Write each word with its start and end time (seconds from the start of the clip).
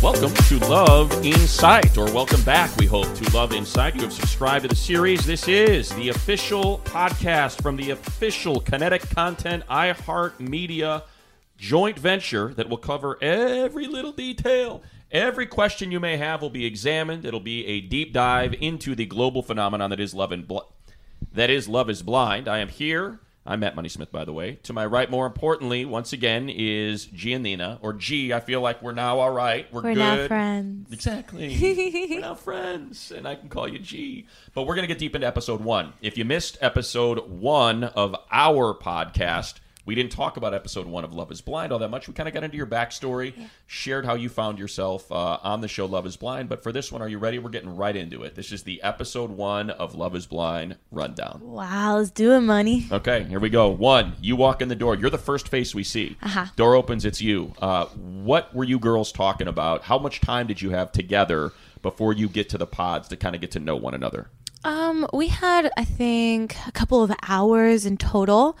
Welcome 0.00 0.34
to 0.34 0.58
Love 0.68 1.26
Insight, 1.26 1.98
or 1.98 2.04
welcome 2.12 2.40
back, 2.42 2.76
we 2.76 2.86
hope, 2.86 3.12
to 3.14 3.36
Love 3.36 3.52
Insight. 3.52 3.96
You 3.96 4.02
have 4.02 4.12
subscribed 4.12 4.62
to 4.62 4.68
the 4.68 4.76
series. 4.76 5.26
This 5.26 5.48
is 5.48 5.88
the 5.96 6.10
official 6.10 6.78
podcast 6.84 7.60
from 7.62 7.74
the 7.74 7.90
official 7.90 8.60
Kinetic 8.60 9.10
Content 9.10 9.64
iHeart 9.66 10.38
Media 10.38 11.02
joint 11.56 11.98
venture 11.98 12.54
that 12.54 12.68
will 12.68 12.76
cover 12.76 13.18
every 13.20 13.88
little 13.88 14.12
detail. 14.12 14.82
Every 15.10 15.46
question 15.46 15.90
you 15.90 15.98
may 15.98 16.16
have 16.16 16.40
will 16.40 16.50
be 16.50 16.64
examined. 16.64 17.24
It'll 17.24 17.40
be 17.40 17.66
a 17.66 17.80
deep 17.80 18.12
dive 18.12 18.54
into 18.60 18.94
the 18.94 19.06
global 19.06 19.42
phenomenon 19.42 19.90
that 19.90 19.98
is 19.98 20.14
love 20.14 20.30
and 20.30 20.46
bl- 20.46 20.60
that 21.32 21.50
is 21.50 21.68
Love 21.68 21.90
is 21.90 22.02
Blind. 22.02 22.48
I 22.48 22.58
am 22.58 22.68
here. 22.68 23.20
I'm 23.46 23.60
Matt 23.60 23.74
Money 23.74 23.88
Smith, 23.88 24.12
by 24.12 24.24
the 24.24 24.32
way. 24.34 24.56
To 24.64 24.72
my 24.72 24.84
right, 24.84 25.10
more 25.10 25.26
importantly, 25.26 25.84
once 25.84 26.12
again, 26.12 26.50
is 26.50 27.06
Giannina, 27.06 27.78
or 27.80 27.94
G. 27.94 28.32
I 28.32 28.40
feel 28.40 28.60
like 28.60 28.82
we're 28.82 28.92
now 28.92 29.18
all 29.18 29.30
right. 29.30 29.66
We're, 29.72 29.82
We're 29.82 29.94
good. 29.94 29.98
now 29.98 30.26
friends. 30.28 30.92
Exactly. 30.92 31.56
we're 32.10 32.20
now 32.20 32.34
friends, 32.34 33.10
and 33.10 33.26
I 33.26 33.36
can 33.36 33.48
call 33.48 33.66
you 33.66 33.78
G. 33.78 34.26
But 34.54 34.64
we're 34.64 34.74
going 34.74 34.86
to 34.86 34.92
get 34.92 34.98
deep 34.98 35.14
into 35.14 35.26
episode 35.26 35.62
one. 35.62 35.94
If 36.02 36.18
you 36.18 36.24
missed 36.26 36.58
episode 36.60 37.30
one 37.30 37.84
of 37.84 38.14
our 38.30 38.74
podcast, 38.74 39.54
we 39.86 39.94
didn't 39.94 40.12
talk 40.12 40.36
about 40.36 40.54
episode 40.54 40.86
one 40.86 41.04
of 41.04 41.14
Love 41.14 41.32
is 41.32 41.40
Blind 41.40 41.72
all 41.72 41.78
that 41.78 41.88
much. 41.88 42.06
We 42.08 42.14
kind 42.14 42.28
of 42.28 42.34
got 42.34 42.44
into 42.44 42.56
your 42.56 42.66
backstory, 42.66 43.34
shared 43.66 44.04
how 44.04 44.14
you 44.14 44.28
found 44.28 44.58
yourself 44.58 45.10
uh, 45.10 45.38
on 45.42 45.60
the 45.60 45.68
show 45.68 45.86
Love 45.86 46.06
is 46.06 46.16
Blind. 46.16 46.48
But 46.48 46.62
for 46.62 46.72
this 46.72 46.92
one, 46.92 47.02
are 47.02 47.08
you 47.08 47.18
ready? 47.18 47.38
We're 47.38 47.50
getting 47.50 47.76
right 47.76 47.96
into 47.96 48.22
it. 48.22 48.34
This 48.34 48.52
is 48.52 48.62
the 48.62 48.82
episode 48.82 49.30
one 49.30 49.70
of 49.70 49.94
Love 49.94 50.14
is 50.14 50.26
Blind 50.26 50.76
rundown. 50.90 51.40
Wow, 51.42 51.96
let's 51.98 52.10
do 52.10 52.32
it, 52.32 52.40
money. 52.40 52.86
Okay, 52.90 53.24
here 53.24 53.40
we 53.40 53.48
go. 53.50 53.68
One, 53.68 54.14
you 54.20 54.36
walk 54.36 54.60
in 54.62 54.68
the 54.68 54.74
door. 54.74 54.94
You're 54.94 55.10
the 55.10 55.18
first 55.18 55.48
face 55.48 55.74
we 55.74 55.84
see. 55.84 56.16
Uh-huh. 56.22 56.46
Door 56.56 56.74
opens, 56.74 57.04
it's 57.04 57.20
you. 57.20 57.54
Uh, 57.60 57.86
what 57.86 58.54
were 58.54 58.64
you 58.64 58.78
girls 58.78 59.12
talking 59.12 59.48
about? 59.48 59.82
How 59.82 59.98
much 59.98 60.20
time 60.20 60.46
did 60.46 60.60
you 60.60 60.70
have 60.70 60.92
together 60.92 61.52
before 61.82 62.12
you 62.12 62.28
get 62.28 62.48
to 62.50 62.58
the 62.58 62.66
pods 62.66 63.08
to 63.08 63.16
kind 63.16 63.34
of 63.34 63.40
get 63.40 63.50
to 63.52 63.60
know 63.60 63.76
one 63.76 63.94
another? 63.94 64.28
Um, 64.62 65.06
we 65.14 65.28
had 65.28 65.70
I 65.76 65.84
think 65.84 66.54
a 66.66 66.72
couple 66.72 67.02
of 67.02 67.10
hours 67.26 67.86
in 67.86 67.96
total. 67.96 68.58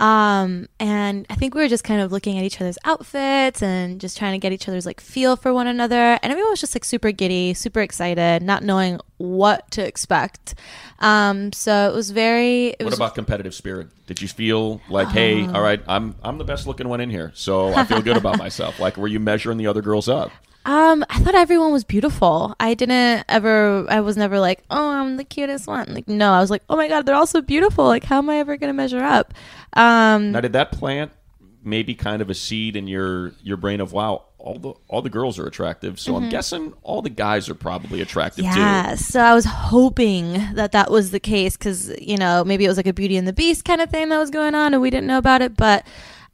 Um, 0.00 0.66
and 0.80 1.26
I 1.28 1.34
think 1.34 1.54
we 1.54 1.60
were 1.60 1.68
just 1.68 1.84
kind 1.84 2.00
of 2.00 2.10
looking 2.10 2.38
at 2.38 2.44
each 2.44 2.58
other's 2.60 2.78
outfits 2.84 3.62
and 3.62 4.00
just 4.00 4.16
trying 4.16 4.32
to 4.32 4.38
get 4.38 4.50
each 4.50 4.66
other's 4.66 4.86
like 4.86 4.98
feel 4.98 5.36
for 5.36 5.52
one 5.52 5.66
another. 5.66 6.18
And 6.22 6.32
everyone 6.32 6.50
was 6.50 6.60
just 6.60 6.74
like 6.74 6.86
super 6.86 7.12
giddy, 7.12 7.52
super 7.52 7.80
excited, 7.80 8.42
not 8.42 8.64
knowing 8.64 8.98
what 9.18 9.70
to 9.72 9.86
expect. 9.86 10.54
Um, 11.00 11.52
so 11.52 11.90
it 11.90 11.94
was 11.94 12.10
very. 12.10 12.68
It 12.68 12.80
What 12.80 12.86
was 12.86 12.94
about 12.98 13.14
competitive 13.14 13.54
spirit? 13.54 13.88
Did 14.06 14.22
you 14.22 14.28
feel 14.28 14.80
like, 14.88 15.08
hey, 15.08 15.46
all 15.46 15.60
right, 15.60 15.82
I'm 15.86 16.16
I'm 16.22 16.38
the 16.38 16.44
best 16.44 16.66
looking 16.66 16.88
one 16.88 17.00
in 17.00 17.10
here, 17.10 17.30
so 17.34 17.74
I 17.74 17.84
feel 17.84 18.00
good 18.00 18.16
about 18.16 18.38
myself? 18.46 18.80
Like, 18.80 18.96
were 18.96 19.06
you 19.06 19.20
measuring 19.20 19.58
the 19.58 19.66
other 19.66 19.82
girls 19.82 20.08
up? 20.08 20.32
Um, 20.64 21.04
I 21.08 21.18
thought 21.20 21.34
everyone 21.34 21.72
was 21.72 21.84
beautiful. 21.84 22.54
I 22.60 22.74
didn't 22.74 23.24
ever, 23.28 23.86
I 23.88 24.00
was 24.00 24.16
never 24.16 24.38
like, 24.38 24.62
oh, 24.70 24.90
I'm 24.90 25.16
the 25.16 25.24
cutest 25.24 25.66
one. 25.66 25.92
Like, 25.92 26.06
no, 26.06 26.32
I 26.32 26.40
was 26.40 26.50
like, 26.50 26.62
oh 26.68 26.76
my 26.76 26.86
God, 26.86 27.06
they're 27.06 27.14
all 27.14 27.26
so 27.26 27.40
beautiful. 27.40 27.86
Like, 27.86 28.04
how 28.04 28.18
am 28.18 28.28
I 28.28 28.36
ever 28.36 28.56
going 28.56 28.68
to 28.68 28.74
measure 28.74 29.02
up? 29.02 29.32
Um, 29.72 30.32
Now, 30.32 30.40
did 30.40 30.52
that 30.52 30.72
plant 30.72 31.12
maybe 31.62 31.94
kind 31.94 32.22
of 32.22 32.30
a 32.30 32.34
seed 32.34 32.74
in 32.76 32.86
your 32.86 33.32
your 33.42 33.56
brain 33.56 33.80
of 33.80 33.92
wow, 33.92 34.24
all 34.38 34.58
the 34.58 34.72
all 34.88 35.02
the 35.02 35.10
girls 35.10 35.38
are 35.38 35.46
attractive, 35.46 36.00
so 36.00 36.16
I'm 36.16 36.28
guessing 36.30 36.72
all 36.82 37.02
the 37.02 37.10
guys 37.10 37.48
are 37.48 37.54
probably 37.54 38.00
attractive 38.00 38.44
too. 38.44 38.50
Mm-hmm. 38.50 38.58
yeah. 38.60 38.94
So 38.94 39.20
I 39.20 39.34
was 39.34 39.44
hoping 39.44 40.32
that 40.54 40.72
that 40.72 40.90
was 40.90 41.10
the 41.10 41.20
case 41.20 41.56
because, 41.56 41.90
you 42.00 42.16
know, 42.16 42.44
maybe 42.44 42.64
it 42.64 42.68
was 42.68 42.76
like 42.76 42.86
a 42.86 42.92
Beauty 42.92 43.16
and 43.16 43.28
the 43.28 43.32
Beast 43.32 43.64
kind 43.64 43.80
of 43.80 43.90
thing 43.90 44.08
that 44.08 44.18
was 44.18 44.30
going 44.30 44.54
on 44.54 44.72
and 44.72 44.82
we 44.82 44.90
didn't 44.90 45.06
know 45.06 45.18
about 45.18 45.42
it. 45.42 45.56
But 45.56 45.86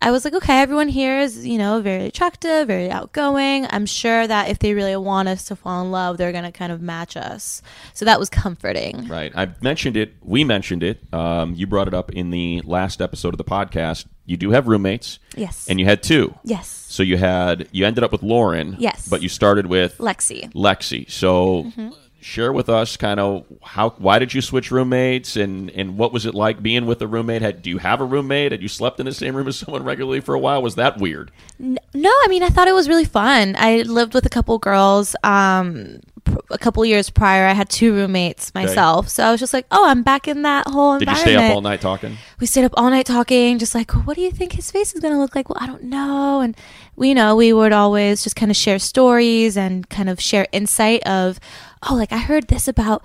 I 0.03 0.11
was 0.11 0.25
like, 0.25 0.35
okay, 0.35 0.61
everyone 0.61 0.89
here 0.89 1.19
is, 1.19 1.47
you 1.47 1.59
know, 1.59 1.81
very 1.81 2.05
attractive, 2.07 2.67
very 2.69 2.91
outgoing. 2.91 3.67
I'm 3.71 3.87
sure 3.87 4.27
that 4.27 4.51
if 4.51 4.59
they 4.59 4.75
really 4.75 4.95
want 4.97 5.27
us 5.29 5.45
to 5.47 5.57
fall 5.57 5.83
in 5.83 5.91
love, 5.91 6.17
they're 6.19 6.33
going 6.33 6.45
to 6.45 6.53
kind 6.53 6.71
of 6.71 6.81
match 6.83 7.17
us. 7.17 7.63
So 7.95 8.05
that 8.05 8.21
was 8.21 8.29
comforting. 8.29 9.09
Right. 9.09 9.33
I 9.35 9.49
mentioned 9.63 9.97
it. 9.97 10.15
We 10.23 10.45
mentioned 10.45 10.83
it. 10.83 11.01
Um, 11.15 11.55
you 11.55 11.67
brought 11.67 11.89
it 11.89 11.95
up 11.95 12.13
in 12.13 12.31
the 12.31 12.61
last 12.65 13.01
episode 13.01 13.33
of 13.35 13.39
the 13.39 13.45
podcast. 13.45 14.07
You 14.27 14.37
do 14.37 14.51
have 14.51 14.69
roommates, 14.69 15.19
Yes. 15.35 15.67
and 15.69 15.81
you 15.81 15.87
had 15.87 16.03
two. 16.03 16.35
yes. 16.45 16.69
So 16.89 17.03
you 17.03 17.17
had 17.17 17.69
you 17.73 17.85
ended 17.85 18.05
up 18.05 18.13
with 18.13 18.23
Lauren. 18.23 18.77
Yes. 18.79 19.09
But 19.09 19.21
you 19.23 19.29
started 19.29 19.67
with 19.67 19.99
Lexi. 19.99 20.51
Lexi. 20.53 21.11
So 21.11 21.65
Mm-hmm. 21.65 21.89
Share 22.27 22.53
with 22.53 22.69
us 22.69 22.97
kind 22.97 23.21
of 23.21 23.45
how 23.63 23.91
why 23.99 24.19
did 24.19 24.35
you 24.35 24.41
switch 24.43 24.73
roommates 24.73 25.37
and 25.37 25.71
and 25.71 25.97
what 25.97 26.13
was 26.13 26.27
it 26.27 26.35
like 26.35 26.61
being 26.61 26.85
with 26.85 27.01
a 27.01 27.07
roommate? 27.07 27.41
Had 27.41 27.63
do 27.63 27.71
you 27.71 27.79
have 27.79 28.01
a 28.01 28.05
roommate? 28.05 28.51
Had 28.51 28.61
you 28.63 28.69
slept 28.69 28.99
in 28.99 29.07
the 29.07 29.15
same 29.15 29.37
room 29.37 29.47
as 29.47 29.57
someone 29.57 29.85
regularly 29.85 30.21
for 30.21 30.35
a 30.35 30.39
while? 30.39 30.61
Was 30.61 30.75
that 30.75 30.99
weird? 30.99 31.31
No, 31.61 31.77
I 31.95 32.27
mean, 32.29 32.43
I 32.43 32.49
thought 32.49 32.67
it 32.67 32.75
was 32.75 32.89
really 32.89 33.05
fun. 33.05 33.55
I 33.57 33.83
lived 33.83 34.13
with 34.13 34.27
a 34.27 34.29
couple 34.29 34.59
girls. 34.59 35.15
Um, 35.23 36.01
pr- 36.25 36.39
a 36.51 36.59
couple 36.59 36.85
years 36.85 37.11
prior, 37.11 37.47
I 37.47 37.53
had 37.53 37.69
two 37.71 37.95
roommates 37.95 38.53
myself, 38.55 39.09
so 39.09 39.25
I 39.25 39.31
was 39.31 39.39
just 39.41 39.53
like, 39.55 39.67
"Oh, 39.71 39.87
I'm 39.89 40.03
back 40.03 40.27
in 40.29 40.43
that 40.43 40.67
whole 40.69 40.99
Did 40.99 41.07
you 41.09 41.13
environment." 41.13 41.39
stay 41.39 41.49
up 41.51 41.55
all 41.55 41.61
night 41.63 41.81
talking? 41.81 42.17
We 42.41 42.47
stayed 42.47 42.65
up 42.65 42.75
all 42.77 42.91
night 42.91 43.07
talking, 43.07 43.59
just 43.59 43.75
like, 43.75 43.93
"What 43.93 44.17
do 44.17 44.23
you 44.23 44.31
think 44.33 44.53
his 44.53 44.71
face 44.71 44.93
is 44.95 45.01
gonna 45.01 45.21
look 45.21 45.35
like?" 45.37 45.49
Well, 45.49 45.59
I 45.61 45.67
don't 45.67 45.85
know, 45.85 46.41
and 46.41 46.57
we, 46.97 47.11
you 47.11 47.15
know, 47.15 47.37
we 47.37 47.53
would 47.53 47.73
always 47.73 48.23
just 48.25 48.37
kind 48.37 48.51
of 48.51 48.57
share 48.57 48.79
stories 48.81 49.57
and 49.57 49.89
kind 49.89 50.09
of 50.11 50.21
share 50.21 50.47
insight 50.53 51.07
of, 51.07 51.39
"Oh, 51.89 51.95
like 51.95 52.13
I 52.13 52.19
heard 52.19 52.49
this 52.49 52.69
about." 52.69 53.03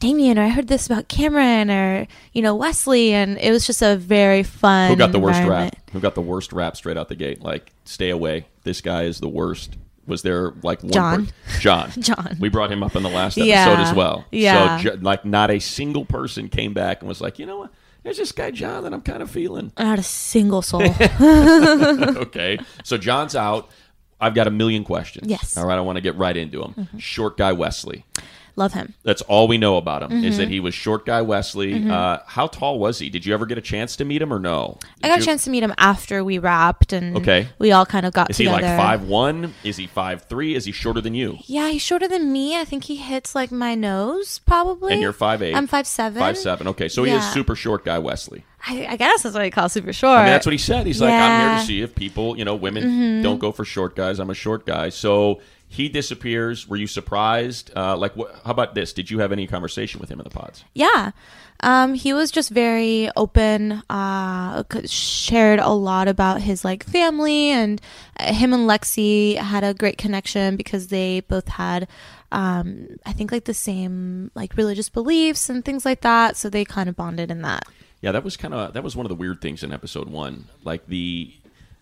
Damian, 0.00 0.36
or 0.36 0.42
I 0.42 0.48
heard 0.48 0.66
this 0.66 0.86
about 0.86 1.06
Cameron, 1.06 1.70
or 1.70 2.08
you 2.32 2.42
know 2.42 2.56
Wesley, 2.56 3.12
and 3.12 3.38
it 3.38 3.52
was 3.52 3.64
just 3.64 3.82
a 3.82 3.94
very 3.96 4.42
fun. 4.42 4.90
Who 4.90 4.96
got 4.96 5.12
the 5.12 5.20
worst 5.20 5.44
rap? 5.44 5.76
Who 5.92 6.00
got 6.00 6.16
the 6.16 6.20
worst 6.20 6.52
rap 6.52 6.76
straight 6.76 6.96
out 6.96 7.08
the 7.08 7.14
gate? 7.14 7.40
Like, 7.40 7.70
stay 7.84 8.10
away. 8.10 8.46
This 8.64 8.80
guy 8.80 9.04
is 9.04 9.20
the 9.20 9.28
worst. 9.28 9.76
Was 10.08 10.22
there 10.22 10.54
like 10.64 10.82
one 10.82 10.90
John. 10.92 11.26
per- 11.26 11.60
John. 11.60 11.90
John. 12.00 12.36
We 12.40 12.48
brought 12.48 12.72
him 12.72 12.82
up 12.82 12.96
in 12.96 13.04
the 13.04 13.08
last 13.10 13.38
episode 13.38 13.46
Yeah. 13.48 13.80
as 13.88 13.94
well. 13.94 14.24
Yeah. 14.32 14.82
So, 14.82 14.98
like, 15.00 15.24
not 15.24 15.52
a 15.52 15.60
single 15.60 16.04
person 16.04 16.48
came 16.48 16.74
back 16.74 16.98
and 17.02 17.08
was 17.08 17.20
like, 17.20 17.38
you 17.38 17.46
know 17.46 17.58
what? 17.58 17.70
There's 18.02 18.16
this 18.18 18.32
guy 18.32 18.50
John 18.50 18.82
that 18.82 18.92
I'm 18.92 19.02
kind 19.02 19.22
of 19.22 19.30
feeling. 19.30 19.70
Not 19.78 20.00
a 20.00 20.02
single 20.02 20.62
soul. 20.62 20.82
okay. 21.20 22.58
So 22.82 22.98
John's 22.98 23.36
out. 23.36 23.70
I've 24.22 24.34
got 24.34 24.46
a 24.46 24.50
million 24.50 24.84
questions. 24.84 25.28
Yes. 25.28 25.50
Mm-hmm. 25.50 25.60
All 25.60 25.66
right. 25.66 25.76
I 25.76 25.80
want 25.82 25.96
to 25.96 26.00
get 26.02 26.16
right 26.16 26.36
into 26.36 26.62
him. 26.62 26.88
Short 26.98 27.36
guy 27.36 27.52
Wesley. 27.52 28.04
Love 28.54 28.74
him. 28.74 28.94
That's 29.02 29.22
all 29.22 29.48
we 29.48 29.56
know 29.58 29.76
about 29.78 30.02
him 30.02 30.24
is 30.24 30.34
Mm-hmm. 30.34 30.36
that 30.42 30.48
he 30.50 30.60
was 30.60 30.74
short 30.74 31.06
guy 31.06 31.22
Wesley. 31.22 31.88
Uh, 31.88 32.18
how 32.26 32.46
tall 32.46 32.78
was 32.78 32.98
he? 32.98 33.08
Did 33.08 33.24
you 33.24 33.32
ever 33.32 33.46
get 33.46 33.56
a 33.58 33.62
chance 33.62 33.96
to 33.96 34.04
meet 34.04 34.20
him 34.20 34.32
or 34.32 34.38
no? 34.38 34.78
I 35.02 35.08
got 35.08 35.14
Did 35.16 35.22
a 35.22 35.26
chance 35.26 35.44
to 35.44 35.50
meet 35.50 35.62
him 35.62 35.72
after 35.78 36.22
we 36.22 36.38
wrapped, 36.38 36.92
and 36.92 37.16
Okay. 37.16 37.48
we 37.58 37.72
all 37.72 37.86
kind 37.86 38.04
of 38.04 38.12
got 38.12 38.28
Is 38.30 38.36
he 38.36 38.48
like 38.48 38.62
five 38.64 39.02
one? 39.04 39.54
Is 39.64 39.76
he 39.78 39.86
five 39.86 40.24
three? 40.24 40.54
Is 40.54 40.64
he 40.66 40.72
shorter 40.72 41.00
than 41.00 41.14
you? 41.14 41.38
Yeah, 41.46 41.70
he's 41.70 41.82
shorter 41.82 42.08
than 42.08 42.30
me. 42.32 42.58
I 42.60 42.64
think 42.64 42.84
he 42.84 42.96
hits 42.96 43.34
like 43.34 43.50
my 43.50 43.74
nose, 43.74 44.38
probably. 44.40 44.92
And 44.92 45.00
you're 45.02 45.12
five 45.14 45.42
eight. 45.42 45.54
I'm 45.54 45.66
five 45.66 45.86
seven. 45.86 46.20
Five 46.20 46.36
seven. 46.36 46.68
Okay, 46.68 46.88
so 46.88 47.04
he 47.04 47.12
is 47.12 47.24
super 47.32 47.56
short 47.56 47.84
guy 47.84 47.98
Wesley. 47.98 48.44
I, 48.68 48.86
I 48.90 48.96
guess 48.96 49.22
that's 49.24 49.34
what 49.34 49.44
he 49.44 49.50
calls 49.50 49.72
super 49.72 49.92
short. 49.92 50.18
I 50.18 50.22
mean, 50.24 50.32
that's 50.32 50.46
what 50.46 50.52
he 50.52 50.58
said. 50.58 50.86
He's 50.86 51.00
like, 51.00 51.12
I'm 51.12 51.40
here 51.40 51.48
Mm-hmm. 51.50 51.60
to 51.60 51.66
see 51.66 51.82
if 51.82 51.94
people, 51.96 52.38
you 52.38 52.44
know, 52.44 52.54
women 52.54 53.20
don't 53.22 53.38
go 53.40 53.50
for 53.50 53.64
short 53.64 53.96
guys. 53.96 54.20
I'm 54.20 54.30
a 54.30 54.34
short 54.34 54.66
guy. 54.66 54.90
So 54.90 55.40
he 55.72 55.88
disappears. 55.88 56.68
Were 56.68 56.76
you 56.76 56.86
surprised? 56.86 57.70
Uh, 57.74 57.96
like, 57.96 58.14
wh- 58.14 58.30
how 58.44 58.50
about 58.50 58.74
this? 58.74 58.92
Did 58.92 59.10
you 59.10 59.20
have 59.20 59.32
any 59.32 59.46
conversation 59.46 60.00
with 60.00 60.10
him 60.10 60.20
in 60.20 60.24
the 60.24 60.30
pods? 60.30 60.64
Yeah. 60.74 61.12
Um, 61.60 61.94
he 61.94 62.12
was 62.12 62.30
just 62.30 62.50
very 62.50 63.08
open, 63.16 63.82
uh, 63.88 64.64
shared 64.84 65.60
a 65.60 65.70
lot 65.70 66.08
about 66.08 66.42
his 66.42 66.62
like 66.62 66.84
family 66.84 67.48
and 67.48 67.80
uh, 68.20 68.34
him 68.34 68.52
and 68.52 68.68
Lexi 68.68 69.36
had 69.36 69.64
a 69.64 69.72
great 69.72 69.96
connection 69.96 70.56
because 70.56 70.88
they 70.88 71.20
both 71.20 71.48
had, 71.48 71.88
um, 72.32 72.88
I 73.06 73.14
think 73.14 73.32
like 73.32 73.44
the 73.44 73.54
same 73.54 74.30
like 74.34 74.56
religious 74.58 74.90
beliefs 74.90 75.48
and 75.48 75.64
things 75.64 75.86
like 75.86 76.02
that. 76.02 76.36
So 76.36 76.50
they 76.50 76.66
kind 76.66 76.90
of 76.90 76.96
bonded 76.96 77.30
in 77.30 77.40
that. 77.42 77.64
Yeah, 78.02 78.12
that 78.12 78.24
was 78.24 78.36
kind 78.36 78.52
of 78.52 78.74
that 78.74 78.82
was 78.84 78.94
one 78.94 79.06
of 79.06 79.10
the 79.10 79.16
weird 79.16 79.40
things 79.40 79.62
in 79.62 79.72
episode 79.72 80.10
one. 80.10 80.48
Like 80.64 80.86
the 80.86 81.32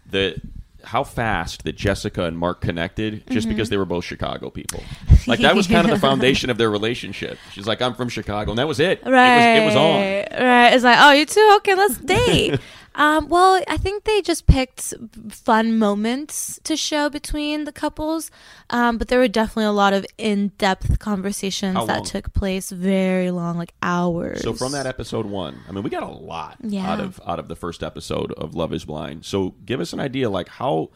the 0.08 0.40
how 0.84 1.04
fast 1.04 1.64
that 1.64 1.76
Jessica 1.76 2.24
and 2.24 2.38
Mark 2.38 2.60
connected 2.60 3.22
just 3.28 3.46
Mm-hmm. 3.46 3.56
because 3.56 3.68
they 3.70 3.76
were 3.76 3.84
both 3.84 4.04
Chicago 4.04 4.50
people. 4.50 4.82
Like 5.26 5.40
that 5.40 5.54
was 5.54 5.66
kind 5.66 5.84
of 5.86 5.90
the 5.92 6.00
foundation 6.00 6.48
of 6.48 6.56
their 6.56 6.70
relationship. 6.70 7.38
She's 7.52 7.66
like, 7.66 7.82
I'm 7.82 7.94
from 7.94 8.08
Chicago, 8.08 8.52
and 8.52 8.58
that 8.58 8.66
was 8.66 8.80
it. 8.80 9.02
Right. 9.04 9.56
It 9.58 9.64
was, 9.66 9.74
it 9.74 9.76
was 9.76 9.76
on. 9.76 10.46
Right. 10.46 10.72
It's 10.72 10.82
like, 10.82 10.96
oh, 10.98 11.12
you 11.12 11.26
two? 11.26 11.52
Okay, 11.58 11.74
let's 11.74 11.98
date. 11.98 12.58
um, 12.94 13.28
well, 13.28 13.62
I 13.68 13.76
think 13.76 14.04
they 14.04 14.20
just 14.22 14.46
picked 14.46 14.94
fun 15.30 15.78
moments 15.78 16.58
to 16.64 16.76
show 16.76 17.08
between 17.08 17.64
the 17.64 17.72
couples. 17.72 18.30
Um, 18.70 18.98
but 18.98 19.08
there 19.08 19.18
were 19.18 19.28
definitely 19.28 19.64
a 19.64 19.72
lot 19.72 19.92
of 19.92 20.04
in 20.18 20.48
depth 20.58 20.98
conversations 20.98 21.76
How 21.76 21.86
that 21.86 21.96
long? 21.98 22.04
took 22.04 22.32
place 22.32 22.70
very 22.70 23.30
long, 23.30 23.56
like 23.56 23.74
hours. 23.82 24.42
So 24.42 24.52
from 24.52 24.72
that 24.72 24.86
episode 24.86 25.26
one, 25.26 25.60
I 25.68 25.72
mean, 25.72 25.82
we 25.84 25.90
got 25.90 26.02
a 26.02 26.08
lot 26.08 26.56
Yeah. 26.62 26.90
out 26.90 27.00
of 27.00 27.20
out 27.26 27.38
of 27.38 27.48
the 27.48 27.56
first 27.56 27.82
episode 27.82 28.32
of 28.32 28.54
Love 28.54 28.72
Is 28.72 28.84
Blind. 28.84 29.24
So 29.24 29.54
give 29.64 29.80
us 29.80 29.92
an 29.92 30.00
idea, 30.00 30.28
like 30.30 30.48
how 30.48 30.90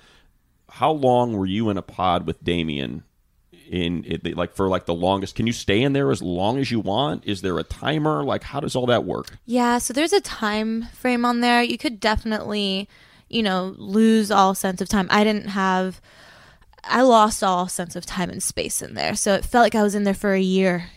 how 0.70 0.90
long 0.90 1.34
were 1.36 1.46
you 1.46 1.70
in 1.70 1.76
a 1.76 1.82
pod 1.82 2.26
with 2.26 2.42
Damian? 2.42 3.04
In 3.68 4.04
it, 4.06 4.36
like 4.36 4.54
for 4.54 4.68
like 4.68 4.84
the 4.86 4.94
longest, 4.94 5.34
can 5.34 5.46
you 5.46 5.52
stay 5.52 5.82
in 5.82 5.94
there 5.94 6.10
as 6.10 6.20
long 6.20 6.58
as 6.58 6.70
you 6.70 6.80
want? 6.80 7.24
Is 7.24 7.40
there 7.40 7.58
a 7.58 7.64
timer? 7.64 8.22
Like, 8.22 8.42
how 8.42 8.60
does 8.60 8.76
all 8.76 8.86
that 8.86 9.04
work? 9.04 9.38
Yeah, 9.46 9.78
so 9.78 9.92
there's 9.92 10.12
a 10.12 10.20
time 10.20 10.84
frame 10.92 11.24
on 11.24 11.40
there. 11.40 11.62
You 11.62 11.78
could 11.78 11.98
definitely, 11.98 12.88
you 13.28 13.42
know, 13.42 13.74
lose 13.78 14.30
all 14.30 14.54
sense 14.54 14.80
of 14.80 14.88
time. 14.88 15.08
I 15.10 15.24
didn't 15.24 15.48
have 15.48 16.00
I 16.86 17.02
lost 17.02 17.42
all 17.42 17.68
sense 17.68 17.96
of 17.96 18.06
time 18.06 18.30
and 18.30 18.42
space 18.42 18.82
in 18.82 18.94
there. 18.94 19.14
So 19.14 19.34
it 19.34 19.44
felt 19.44 19.62
like 19.62 19.74
I 19.74 19.82
was 19.82 19.94
in 19.94 20.04
there 20.04 20.14
for 20.14 20.34
a 20.34 20.40
year. 20.40 20.90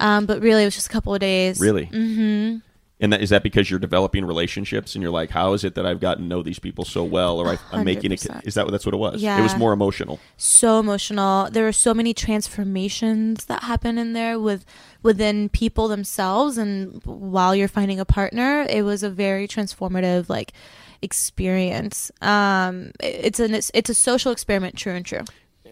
Um, 0.00 0.26
but 0.26 0.40
really 0.40 0.62
it 0.62 0.66
was 0.66 0.74
just 0.74 0.88
a 0.88 0.90
couple 0.90 1.14
of 1.14 1.20
days. 1.20 1.60
Really? 1.60 1.86
Mm-hmm. 1.86 2.58
And 3.00 3.12
that 3.12 3.20
is 3.22 3.30
that 3.30 3.44
because 3.44 3.70
you're 3.70 3.78
developing 3.78 4.24
relationships 4.24 4.96
and 4.96 5.02
you're 5.02 5.12
like, 5.12 5.30
how 5.30 5.52
is 5.52 5.62
it 5.62 5.76
that 5.76 5.86
I've 5.86 6.00
gotten 6.00 6.24
to 6.24 6.28
know 6.28 6.42
these 6.42 6.58
people 6.58 6.84
so 6.84 7.04
well, 7.04 7.38
or 7.38 7.46
I, 7.48 7.58
I'm 7.70 7.84
making 7.84 8.10
it? 8.10 8.18
100%. 8.20 8.44
Is 8.46 8.54
that 8.54 8.64
what 8.66 8.72
that's 8.72 8.84
what 8.84 8.92
it 8.94 8.98
was? 8.98 9.22
Yeah, 9.22 9.38
It 9.38 9.42
was 9.42 9.56
more 9.56 9.72
emotional. 9.72 10.18
so 10.36 10.80
emotional. 10.80 11.48
There 11.48 11.62
were 11.62 11.72
so 11.72 11.94
many 11.94 12.12
transformations 12.12 13.44
that 13.44 13.62
happen 13.62 13.98
in 13.98 14.14
there 14.14 14.38
with 14.40 14.64
within 15.04 15.48
people 15.48 15.86
themselves 15.86 16.58
and 16.58 17.00
while 17.04 17.54
you're 17.54 17.68
finding 17.68 18.00
a 18.00 18.04
partner, 18.04 18.66
it 18.68 18.82
was 18.82 19.04
a 19.04 19.10
very 19.10 19.46
transformative 19.46 20.28
like 20.28 20.52
experience. 21.00 22.10
Um 22.20 22.90
it- 23.00 23.20
it's 23.26 23.40
an 23.40 23.54
it's 23.54 23.90
a 23.90 23.94
social 23.94 24.32
experiment 24.32 24.76
true 24.76 24.92
and 24.94 25.06
true. 25.06 25.22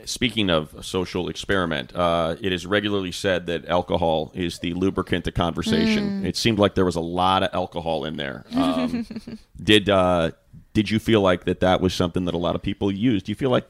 Speaking 0.06 0.50
of 0.50 0.74
a 0.74 0.82
social 0.82 1.28
experiment, 1.28 1.94
uh, 1.94 2.36
it 2.40 2.52
is 2.52 2.64
regularly 2.64 3.12
said 3.12 3.46
that 3.46 3.66
alcohol 3.66 4.30
is 4.34 4.60
the 4.60 4.72
lubricant 4.74 5.24
to 5.24 5.32
conversation. 5.32 6.22
Mm. 6.22 6.26
It 6.26 6.36
seemed 6.36 6.58
like 6.58 6.74
there 6.74 6.84
was 6.84 6.96
a 6.96 7.00
lot 7.00 7.42
of 7.42 7.50
alcohol 7.52 8.04
in 8.04 8.16
there. 8.16 8.44
Um, 8.54 9.06
did 9.62 9.90
uh, 9.90 10.30
did 10.72 10.90
you 10.90 10.98
feel 10.98 11.22
like 11.22 11.44
that 11.44 11.60
that 11.60 11.80
was 11.80 11.94
something 11.94 12.26
that 12.26 12.34
a 12.34 12.38
lot 12.38 12.54
of 12.54 12.62
people 12.62 12.92
used? 12.92 13.26
Do 13.26 13.32
you 13.32 13.36
feel 13.36 13.50
like, 13.50 13.66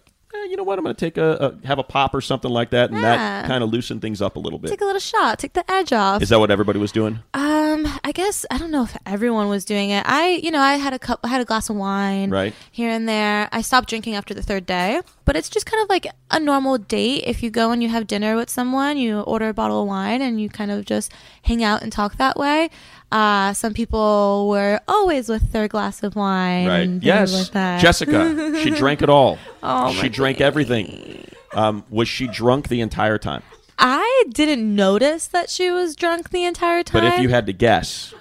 you 0.50 0.56
know 0.56 0.62
what, 0.62 0.78
I'm 0.78 0.84
going 0.84 0.94
to 0.94 1.00
take 1.00 1.16
a, 1.18 1.54
a 1.62 1.66
have 1.66 1.78
a 1.78 1.82
pop 1.82 2.14
or 2.14 2.20
something 2.20 2.50
like 2.50 2.70
that, 2.70 2.90
and 2.90 3.02
that 3.02 3.46
kind 3.46 3.62
of 3.64 3.70
loosened 3.70 4.00
things 4.02 4.20
up 4.22 4.36
a 4.36 4.38
little 4.38 4.58
bit? 4.58 4.70
Take 4.70 4.80
a 4.80 4.84
little 4.84 5.00
shot, 5.00 5.38
take 5.38 5.52
the 5.54 5.68
edge 5.70 5.92
off. 5.92 6.22
Is 6.22 6.28
that 6.30 6.38
what 6.38 6.50
everybody 6.50 6.78
was 6.78 6.92
doing? 6.92 7.20
Um, 7.34 7.86
I 8.04 8.12
guess 8.12 8.46
I 8.50 8.58
don't 8.58 8.70
know 8.70 8.84
if 8.84 8.96
everyone 9.06 9.48
was 9.48 9.64
doing 9.64 9.90
it. 9.90 10.04
I, 10.06 10.40
you 10.42 10.50
know, 10.50 10.60
I 10.60 10.74
had 10.74 10.92
a 10.92 10.98
cup, 10.98 11.20
I 11.24 11.28
had 11.28 11.40
a 11.40 11.44
glass 11.44 11.68
of 11.70 11.76
wine, 11.76 12.30
Right. 12.30 12.54
here 12.70 12.90
and 12.90 13.08
there. 13.08 13.48
I 13.52 13.60
stopped 13.62 13.88
drinking 13.88 14.14
after 14.14 14.34
the 14.34 14.42
third 14.42 14.66
day, 14.66 15.00
but 15.24 15.36
it's 15.36 15.48
just 15.48 15.66
kind 15.66 15.82
of 15.82 15.88
like 15.88 16.06
a 16.30 16.40
normal 16.40 16.78
date. 16.78 17.24
If 17.26 17.42
you 17.42 17.50
go 17.50 17.70
and 17.70 17.82
you 17.82 17.88
have 17.88 18.06
dinner 18.06 18.36
with 18.36 18.50
someone, 18.50 18.96
you 18.98 19.20
order 19.20 19.48
a 19.48 19.54
bottle 19.54 19.82
of 19.82 19.88
wine 19.88 20.22
and 20.22 20.40
you 20.40 20.48
kind 20.48 20.70
of 20.70 20.84
just 20.84 21.12
hang 21.42 21.62
out 21.62 21.82
and 21.82 21.90
talk 21.92 22.16
that 22.16 22.36
way. 22.36 22.70
Uh, 23.12 23.52
some 23.52 23.72
people 23.72 24.48
were 24.48 24.80
always 24.88 25.28
with 25.28 25.52
their 25.52 25.68
glass 25.68 26.02
of 26.02 26.16
wine, 26.16 26.66
Right. 26.66 26.88
Yes. 27.02 27.32
like 27.32 27.50
that. 27.52 27.80
Jessica. 27.80 28.60
she 28.62 28.70
drank 28.70 29.00
it 29.02 29.08
all. 29.08 29.38
Oh, 29.62 29.92
she 29.92 30.02
my 30.02 30.08
drank 30.08 30.40
everything. 30.40 31.26
Um, 31.52 31.84
was 31.90 32.08
she 32.08 32.26
drunk 32.26 32.68
the 32.68 32.80
entire 32.80 33.18
time? 33.18 33.42
I 33.78 34.24
didn't 34.30 34.74
notice 34.74 35.26
that 35.28 35.50
she 35.50 35.70
was 35.70 35.96
drunk 35.96 36.30
the 36.30 36.44
entire 36.44 36.82
time. 36.82 37.02
But 37.02 37.12
if 37.14 37.20
you 37.20 37.28
had 37.28 37.46
to 37.46 37.52
guess, 37.52 38.14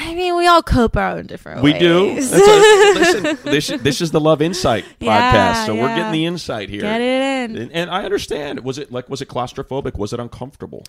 I 0.00 0.14
mean, 0.14 0.36
we 0.36 0.46
all 0.46 0.62
cope 0.62 0.96
our 0.96 1.10
own 1.16 1.26
different 1.26 1.60
we 1.60 1.72
ways. 1.72 1.80
do. 1.80 2.14
That's 2.20 2.32
a- 2.32 2.94
listen, 2.94 3.38
this, 3.44 3.66
this 3.82 4.00
is 4.00 4.12
the 4.12 4.20
Love 4.20 4.40
Insight 4.40 4.84
podcast, 5.00 5.02
Yeah, 5.02 5.66
so 5.66 5.74
we're 5.74 5.88
getting 5.88 6.12
the 6.12 6.24
insight 6.24 6.70
here. 6.70 6.82
Get 6.82 7.00
it 7.00 7.50
in. 7.50 7.56
And, 7.56 7.72
and 7.72 7.90
I 7.90 8.04
understand. 8.04 8.62
Was 8.62 8.78
it 8.78 8.92
like 8.92 9.08
was 9.08 9.20
it 9.20 9.28
claustrophobic? 9.28 9.98
Was 9.98 10.12
it 10.12 10.20
uncomfortable? 10.20 10.84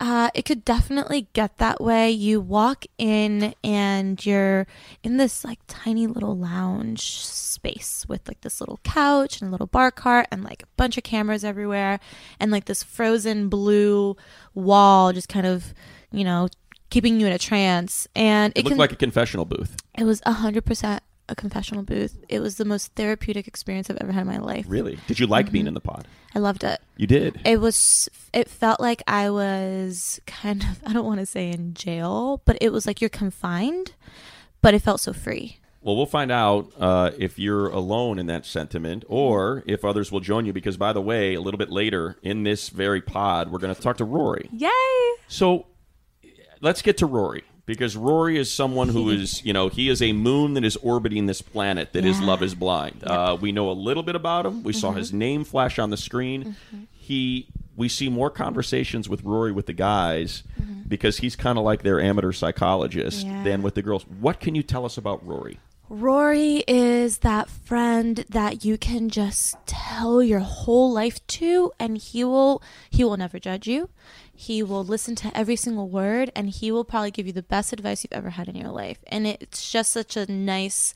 Uh, 0.00 0.30
it 0.34 0.44
could 0.44 0.64
definitely 0.64 1.28
get 1.34 1.58
that 1.58 1.80
way. 1.80 2.10
You 2.10 2.40
walk 2.40 2.84
in 2.98 3.54
and 3.62 4.24
you're 4.26 4.66
in 5.04 5.18
this 5.18 5.44
like 5.44 5.60
tiny 5.68 6.06
little 6.08 6.36
lounge 6.36 7.24
space 7.24 8.06
with 8.08 8.26
like 8.26 8.40
this 8.40 8.60
little 8.60 8.80
couch 8.82 9.40
and 9.40 9.48
a 9.48 9.52
little 9.52 9.66
bar 9.68 9.90
cart 9.92 10.26
and 10.32 10.42
like 10.42 10.62
a 10.64 10.66
bunch 10.76 10.96
of 10.98 11.04
cameras 11.04 11.44
everywhere 11.44 11.98
and 12.40 12.50
like 12.50 12.64
this 12.66 12.82
frozen 12.82 13.48
blue 13.48 14.16
wall 14.54 15.12
just 15.12 15.28
kind 15.28 15.46
of, 15.46 15.74
you 16.12 16.24
know, 16.24 16.48
keeping 16.90 17.20
you 17.20 17.26
in 17.26 17.32
a 17.32 17.38
trance. 17.38 18.06
And 18.16 18.52
It, 18.54 18.60
it, 18.60 18.64
looked 18.64 18.72
can, 18.72 18.78
like 18.78 18.92
a 18.92 18.96
confessional 18.96 19.44
booth. 19.44 19.76
it 19.96 20.04
was 20.04 20.22
a 20.26 20.32
hundred 20.32 20.64
percent 20.64 21.02
a 21.30 21.34
confessional 21.34 21.82
booth. 21.82 22.16
It 22.30 22.40
was 22.40 22.56
the 22.56 22.64
most 22.64 22.94
therapeutic 22.94 23.46
experience 23.46 23.90
I've 23.90 23.98
ever 23.98 24.12
had 24.12 24.22
in 24.22 24.26
my 24.26 24.38
life. 24.38 24.64
Really? 24.66 24.98
Did 25.06 25.18
you 25.20 25.26
like 25.26 25.46
Mm-hmm. 25.46 25.52
being 25.52 25.66
in 25.66 25.74
the 25.74 25.80
pod? 25.80 26.06
I 26.34 26.38
loved 26.38 26.64
it. 26.64 26.80
You 26.96 27.06
did. 27.06 27.40
it 27.44 27.60
was 27.60 28.08
it 28.32 28.48
felt 28.48 28.80
like 28.80 29.02
i 29.06 29.28
was 29.30 30.20
kind 30.26 30.62
of 30.62 30.80
i 30.86 30.92
don't 30.92 31.06
want 31.06 31.20
to 31.20 31.26
say 31.26 31.50
in 31.50 31.72
jail 31.74 32.42
but 32.44 32.56
it 32.60 32.70
was 32.72 32.86
like 32.86 33.00
you're 33.00 33.08
confined 33.08 33.92
but 34.60 34.74
it 34.74 34.80
felt 34.80 35.00
so 35.00 35.12
free 35.12 35.56
Well, 35.80 35.96
we'll 35.96 36.06
find 36.06 36.30
out 36.32 36.70
uh, 36.78 37.12
if 37.18 37.38
you're 37.38 37.68
alone 37.68 38.18
in 38.18 38.26
that 38.26 38.44
sentiment 38.44 39.04
or 39.08 39.62
if 39.66 39.84
others 39.84 40.10
will 40.12 40.20
join 40.20 40.44
you. 40.44 40.52
Because, 40.52 40.76
by 40.76 40.92
the 40.92 41.00
way, 41.00 41.34
a 41.34 41.40
little 41.40 41.56
bit 41.58 41.70
later 41.70 42.16
in 42.22 42.42
this 42.42 42.68
very 42.68 43.00
pod, 43.00 43.50
we're 43.52 43.60
going 43.60 43.74
to 43.74 43.80
talk 43.80 43.96
to 43.98 44.04
Rory. 44.04 44.48
yay 44.52 44.68
So 45.28 45.66
let's 46.60 46.82
get 46.82 46.98
to 46.98 47.06
Rory 47.06 47.44
because 47.66 47.96
Rory 47.96 48.38
is 48.38 48.52
someone 48.52 48.88
who 48.88 49.10
is, 49.10 49.44
you 49.44 49.52
know, 49.52 49.68
he 49.68 49.88
is 49.88 50.00
a 50.00 50.12
moon 50.12 50.54
that 50.54 50.64
is 50.64 50.76
orbiting 50.76 51.26
this 51.26 51.42
planet 51.42 51.92
That 51.92 52.04
Yeah. 52.04 52.12
Mm-hmm. 52.12 52.24
Love 52.24 52.42
is 52.42 52.54
Blind. 52.54 53.04
Uh, 53.04 53.36
we 53.40 53.52
know 53.52 53.70
a 53.70 53.72
little 53.72 54.02
bit 54.02 54.14
about 54.16 54.46
him. 54.46 54.62
We 54.62 54.72
saw 54.72 54.92
his 54.92 55.12
name 55.12 55.44
flash 55.44 55.78
on 55.78 55.90
the 55.90 55.96
screen. 55.96 56.56
He, 56.92 57.48
we 57.76 57.88
see 57.88 58.08
more 58.08 58.30
conversations 58.30 59.08
with 59.08 59.22
Rory 59.22 59.52
with 59.52 59.66
the 59.66 59.72
guys 59.72 60.42
because 60.86 61.18
he's 61.18 61.36
kind 61.36 61.58
of 61.58 61.64
like 61.64 61.82
their 61.82 62.00
amateur 62.00 62.32
psychologist 62.32 63.26
Mm-hmm. 63.26 63.36
Yeah. 63.36 63.44
than 63.44 63.62
with 63.62 63.74
the 63.74 63.82
girls. 63.82 64.04
What 64.06 64.40
can 64.40 64.54
you 64.54 64.62
tell 64.62 64.84
us 64.84 64.96
about 64.98 65.26
Rory? 65.26 65.60
Rory 65.88 66.62
is 66.66 67.18
that 67.18 67.48
friend 67.48 68.24
that 68.28 68.64
you 68.64 68.76
can 68.76 69.08
just 69.08 69.56
tell 69.66 70.22
your 70.22 70.40
whole 70.40 70.92
life 70.92 71.24
to 71.26 71.72
and 71.78 71.98
he 71.98 72.22
will 72.24 72.62
he 72.90 73.02
will 73.02 73.16
never 73.16 73.38
judge 73.38 73.66
you 73.66 73.88
he 74.34 74.62
will 74.62 74.84
listen 74.84 75.14
to 75.14 75.36
every 75.36 75.56
single 75.56 75.88
word 75.88 76.30
and 76.36 76.50
he 76.50 76.70
will 76.70 76.84
probably 76.84 77.10
give 77.10 77.26
you 77.26 77.32
the 77.32 77.42
best 77.42 77.72
advice 77.72 78.04
you've 78.04 78.12
ever 78.12 78.30
had 78.30 78.48
in 78.48 78.54
your 78.54 78.70
life 78.70 78.98
and 79.08 79.26
it's 79.26 79.70
just 79.70 79.92
such 79.92 80.16
a 80.16 80.30
nice 80.30 80.94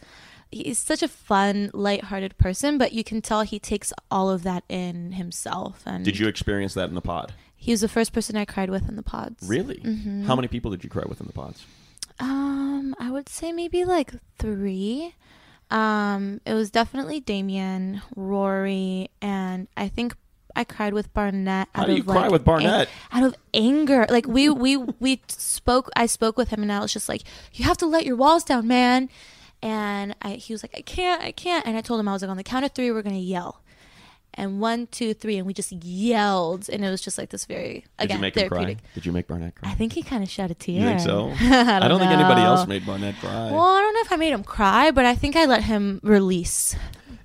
he's 0.52 0.78
such 0.78 1.02
a 1.02 1.08
fun, 1.08 1.70
lighthearted 1.72 2.38
person, 2.38 2.78
but 2.78 2.92
you 2.92 3.02
can 3.02 3.20
tell 3.22 3.42
he 3.42 3.58
takes 3.58 3.92
all 4.10 4.30
of 4.30 4.42
that 4.44 4.64
in 4.68 5.12
himself. 5.12 5.82
And 5.86 6.04
Did 6.04 6.18
you 6.18 6.28
experience 6.28 6.74
that 6.74 6.88
in 6.88 6.94
the 6.94 7.00
pod? 7.00 7.32
He 7.56 7.70
was 7.70 7.80
the 7.80 7.88
first 7.88 8.12
person 8.12 8.36
I 8.36 8.44
cried 8.44 8.70
with 8.70 8.88
in 8.88 8.96
the 8.96 9.02
pods. 9.02 9.48
Really? 9.48 9.76
Mm-hmm. 9.76 10.24
How 10.24 10.36
many 10.36 10.48
people 10.48 10.70
did 10.70 10.84
you 10.84 10.90
cry 10.90 11.04
with 11.08 11.20
in 11.20 11.26
the 11.26 11.32
pods? 11.32 11.64
Um, 12.22 12.94
I 13.00 13.10
would 13.10 13.28
say 13.28 13.50
maybe 13.50 13.84
like 13.84 14.12
three. 14.38 15.14
Um, 15.72 16.40
it 16.46 16.54
was 16.54 16.70
definitely 16.70 17.18
Damian, 17.18 18.00
Rory, 18.14 19.10
and 19.20 19.66
I 19.76 19.88
think 19.88 20.14
I 20.54 20.62
cried 20.62 20.94
with 20.94 21.12
Barnett. 21.12 21.68
How 21.74 21.84
do 21.84 21.94
you 21.94 22.00
of, 22.00 22.06
cry 22.06 22.28
with 22.28 22.44
Barnett? 22.44 22.88
out 23.10 23.24
of 23.24 23.34
anger. 23.52 24.06
Like 24.08 24.28
we 24.28 24.48
we 24.48 24.76
we 24.76 25.20
spoke. 25.26 25.90
I 25.96 26.06
spoke 26.06 26.36
with 26.36 26.50
him, 26.50 26.62
and 26.62 26.70
I 26.70 26.78
was 26.78 26.92
just 26.92 27.08
like, 27.08 27.22
"You 27.54 27.64
have 27.64 27.78
to 27.78 27.86
let 27.86 28.06
your 28.06 28.16
walls 28.16 28.44
down, 28.44 28.68
man." 28.68 29.08
And 29.60 30.14
I, 30.22 30.34
he 30.34 30.52
was 30.52 30.62
like, 30.62 30.74
"I 30.76 30.82
can't, 30.82 31.22
I 31.22 31.32
can't." 31.32 31.66
And 31.66 31.76
I 31.76 31.80
told 31.80 31.98
him 31.98 32.06
I 32.06 32.12
was 32.12 32.22
like, 32.22 32.30
"On 32.30 32.36
the 32.36 32.44
count 32.44 32.64
of 32.64 32.72
three, 32.72 32.92
we're 32.92 33.02
gonna 33.02 33.16
yell." 33.16 33.62
And 34.34 34.60
one, 34.60 34.86
two, 34.86 35.12
three, 35.12 35.36
and 35.36 35.46
we 35.46 35.52
just 35.52 35.72
yelled, 35.72 36.70
and 36.70 36.82
it 36.84 36.90
was 36.90 37.02
just 37.02 37.18
like 37.18 37.28
this 37.28 37.44
very 37.44 37.84
Did 37.98 38.04
again 38.04 38.16
you 38.16 38.22
make 38.22 38.36
him 38.36 38.48
therapeutic. 38.48 38.78
cry? 38.78 38.90
Did 38.94 39.06
you 39.06 39.12
make 39.12 39.26
Barnett 39.26 39.54
cry? 39.54 39.70
I 39.70 39.74
think 39.74 39.92
he 39.92 40.02
kind 40.02 40.22
of 40.22 40.30
shed 40.30 40.50
a 40.50 40.54
tear. 40.54 40.80
you 40.80 40.86
think 40.86 41.00
so? 41.00 41.30
I 41.40 41.86
don't, 41.86 41.98
think 42.00 42.10
anybody 42.10 42.40
else 42.40 42.66
made 42.66 42.86
Barnett 42.86 43.16
cry. 43.16 43.50
Well, 43.50 43.60
I 43.60 43.80
don't 43.82 43.94
know 43.94 44.00
if 44.00 44.12
I 44.12 44.16
made 44.16 44.32
him 44.32 44.42
cry, 44.42 44.90
but 44.90 45.04
I 45.04 45.14
think 45.14 45.36
I 45.36 45.44
let 45.44 45.64
him 45.64 46.00
release. 46.02 46.74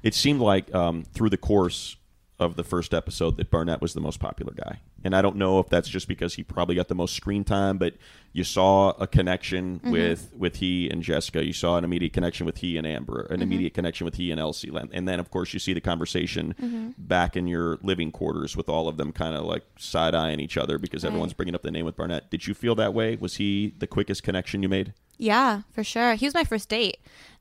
it 0.04 0.14
seemed 0.14 0.42
like 0.42 0.74
um, 0.76 1.04
through 1.14 1.30
the 1.30 1.38
course 1.38 1.96
of 2.40 2.56
the 2.56 2.64
first 2.64 2.94
episode 2.94 3.36
that 3.38 3.50
Barnett 3.50 3.82
was 3.82 3.94
the 3.96 4.00
most 4.00 4.20
popular 4.20 4.54
guy. 4.54 4.80
And 5.04 5.16
I 5.16 5.24
don't 5.24 5.38
know 5.38 5.58
if 5.60 5.70
that's 5.70 5.90
just 5.90 6.08
because 6.08 6.36
he 6.36 6.44
probably 6.44 6.76
got 6.76 6.88
the 6.88 6.94
most 6.94 7.16
screen 7.16 7.44
time, 7.44 7.80
but 7.80 7.96
you 8.32 8.44
saw 8.44 8.92
a 9.00 9.08
connection 9.08 9.80
Mm-hmm. 9.80 9.92
with 9.92 10.32
with 10.38 10.58
he 10.58 10.88
and 10.90 11.02
Jessica. 11.02 11.44
You 11.44 11.54
saw 11.54 11.78
an 11.78 11.84
immediate 11.84 12.14
connection 12.14 12.46
with 12.46 12.58
he 12.58 12.78
and 12.78 12.86
Amber, 12.86 13.22
an 13.22 13.36
Mm-hmm. 13.38 13.42
immediate 13.42 13.74
connection 13.74 14.06
with 14.06 14.16
he 14.16 14.30
and 14.32 14.40
Elsie. 14.40 14.72
And 14.94 15.08
then, 15.08 15.20
of 15.20 15.32
course, 15.32 15.52
you 15.54 15.60
see 15.60 15.74
the 15.74 15.82
conversation 15.82 16.54
Mm-hmm. 16.62 16.90
back 17.00 17.36
in 17.36 17.48
your 17.48 17.80
living 17.82 18.12
quarters 18.12 18.56
with 18.56 18.70
all 18.70 18.88
of 18.88 18.98
them 18.98 19.12
kind 19.12 19.36
of 19.36 19.44
like 19.46 19.64
side 19.80 20.14
eyeing 20.14 20.40
each 20.40 20.58
other 20.58 20.78
because 20.78 21.04
everyone's 21.04 21.34
bringing 21.34 21.56
up 21.56 21.64
the 21.64 21.72
name 21.72 21.86
with 21.86 21.96
Barnett. 21.96 22.30
Did 22.30 22.46
you 22.46 22.54
feel 22.54 22.76
that 22.76 22.94
way? 22.94 23.16
Was 23.16 23.38
he 23.38 23.74
the 23.80 23.88
quickest 23.88 24.22
connection 24.22 24.62
you 24.62 24.70
made? 24.70 24.94
Yeah, 25.18 25.62
for 25.72 25.84
sure. 25.84 26.14
He 26.14 26.28
was 26.28 26.36
my 26.36 26.44
first 26.44 26.70
date. 26.70 26.98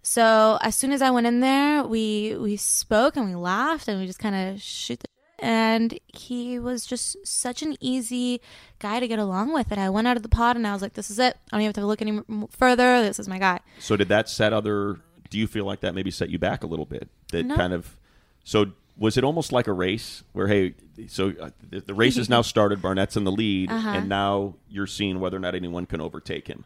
So 0.08 0.56
as 0.60 0.76
soon 0.76 0.92
as 0.92 1.02
I 1.02 1.10
went 1.10 1.26
in 1.26 1.40
there, 1.40 1.82
we 1.82 2.36
we 2.38 2.56
spoke 2.56 3.16
and 3.16 3.26
we 3.28 3.34
laughed 3.34 3.88
and 3.88 3.98
we 4.00 4.06
just 4.06 4.20
kind 4.20 4.36
of 4.36 4.62
shoot 4.62 5.00
the 5.00 5.06
and 5.44 5.98
he 6.06 6.60
was 6.60 6.86
just 6.86 7.16
such 7.26 7.60
an 7.60 7.76
easy 7.80 8.40
guy 8.78 9.00
to 9.00 9.08
get 9.08 9.18
along 9.18 9.52
with 9.52 9.68
that 9.68 9.78
I 9.78 9.90
went 9.90 10.06
out 10.06 10.16
of 10.16 10.22
the 10.22 10.28
pod 10.28 10.54
and 10.56 10.64
I 10.64 10.72
was 10.72 10.80
like, 10.80 10.92
this 10.94 11.10
is 11.10 11.18
it. 11.18 11.36
I 11.50 11.56
don't 11.56 11.60
even 11.62 11.66
have 11.70 11.74
to 11.82 11.86
look 11.86 12.00
any 12.00 12.20
further. 12.50 13.02
This 13.02 13.18
is 13.18 13.26
my 13.28 13.38
guy. 13.40 13.58
So 13.80 13.96
did 13.96 14.08
that 14.08 14.28
set 14.28 14.52
other? 14.52 15.00
Do 15.28 15.38
you 15.38 15.48
feel 15.48 15.64
like 15.64 15.80
that 15.80 15.92
maybe 15.92 16.12
set 16.12 16.30
you 16.30 16.38
back 16.38 16.62
a 16.62 16.68
little 16.68 16.86
bit? 16.86 17.08
That 17.32 17.44
No. 17.44 17.56
kind 17.56 17.72
of. 17.72 17.98
So 18.44 18.66
was 18.96 19.18
it 19.18 19.24
almost 19.24 19.50
like 19.52 19.66
a 19.66 19.72
race 19.72 20.22
where 20.32 20.46
hey, 20.46 20.74
so 21.08 21.34
uh, 21.40 21.50
the, 21.68 21.80
the 21.80 21.94
race 21.94 22.16
has 22.16 22.30
now 22.30 22.42
started. 22.54 22.80
Barnett's 22.80 23.16
in 23.16 23.24
the 23.24 23.32
lead, 23.32 23.70
Uh-huh. 23.72 23.90
and 23.90 24.08
now 24.08 24.54
you're 24.70 24.86
seeing 24.86 25.18
whether 25.18 25.36
or 25.36 25.40
not 25.40 25.56
anyone 25.56 25.84
can 25.84 26.00
overtake 26.00 26.46
him 26.46 26.64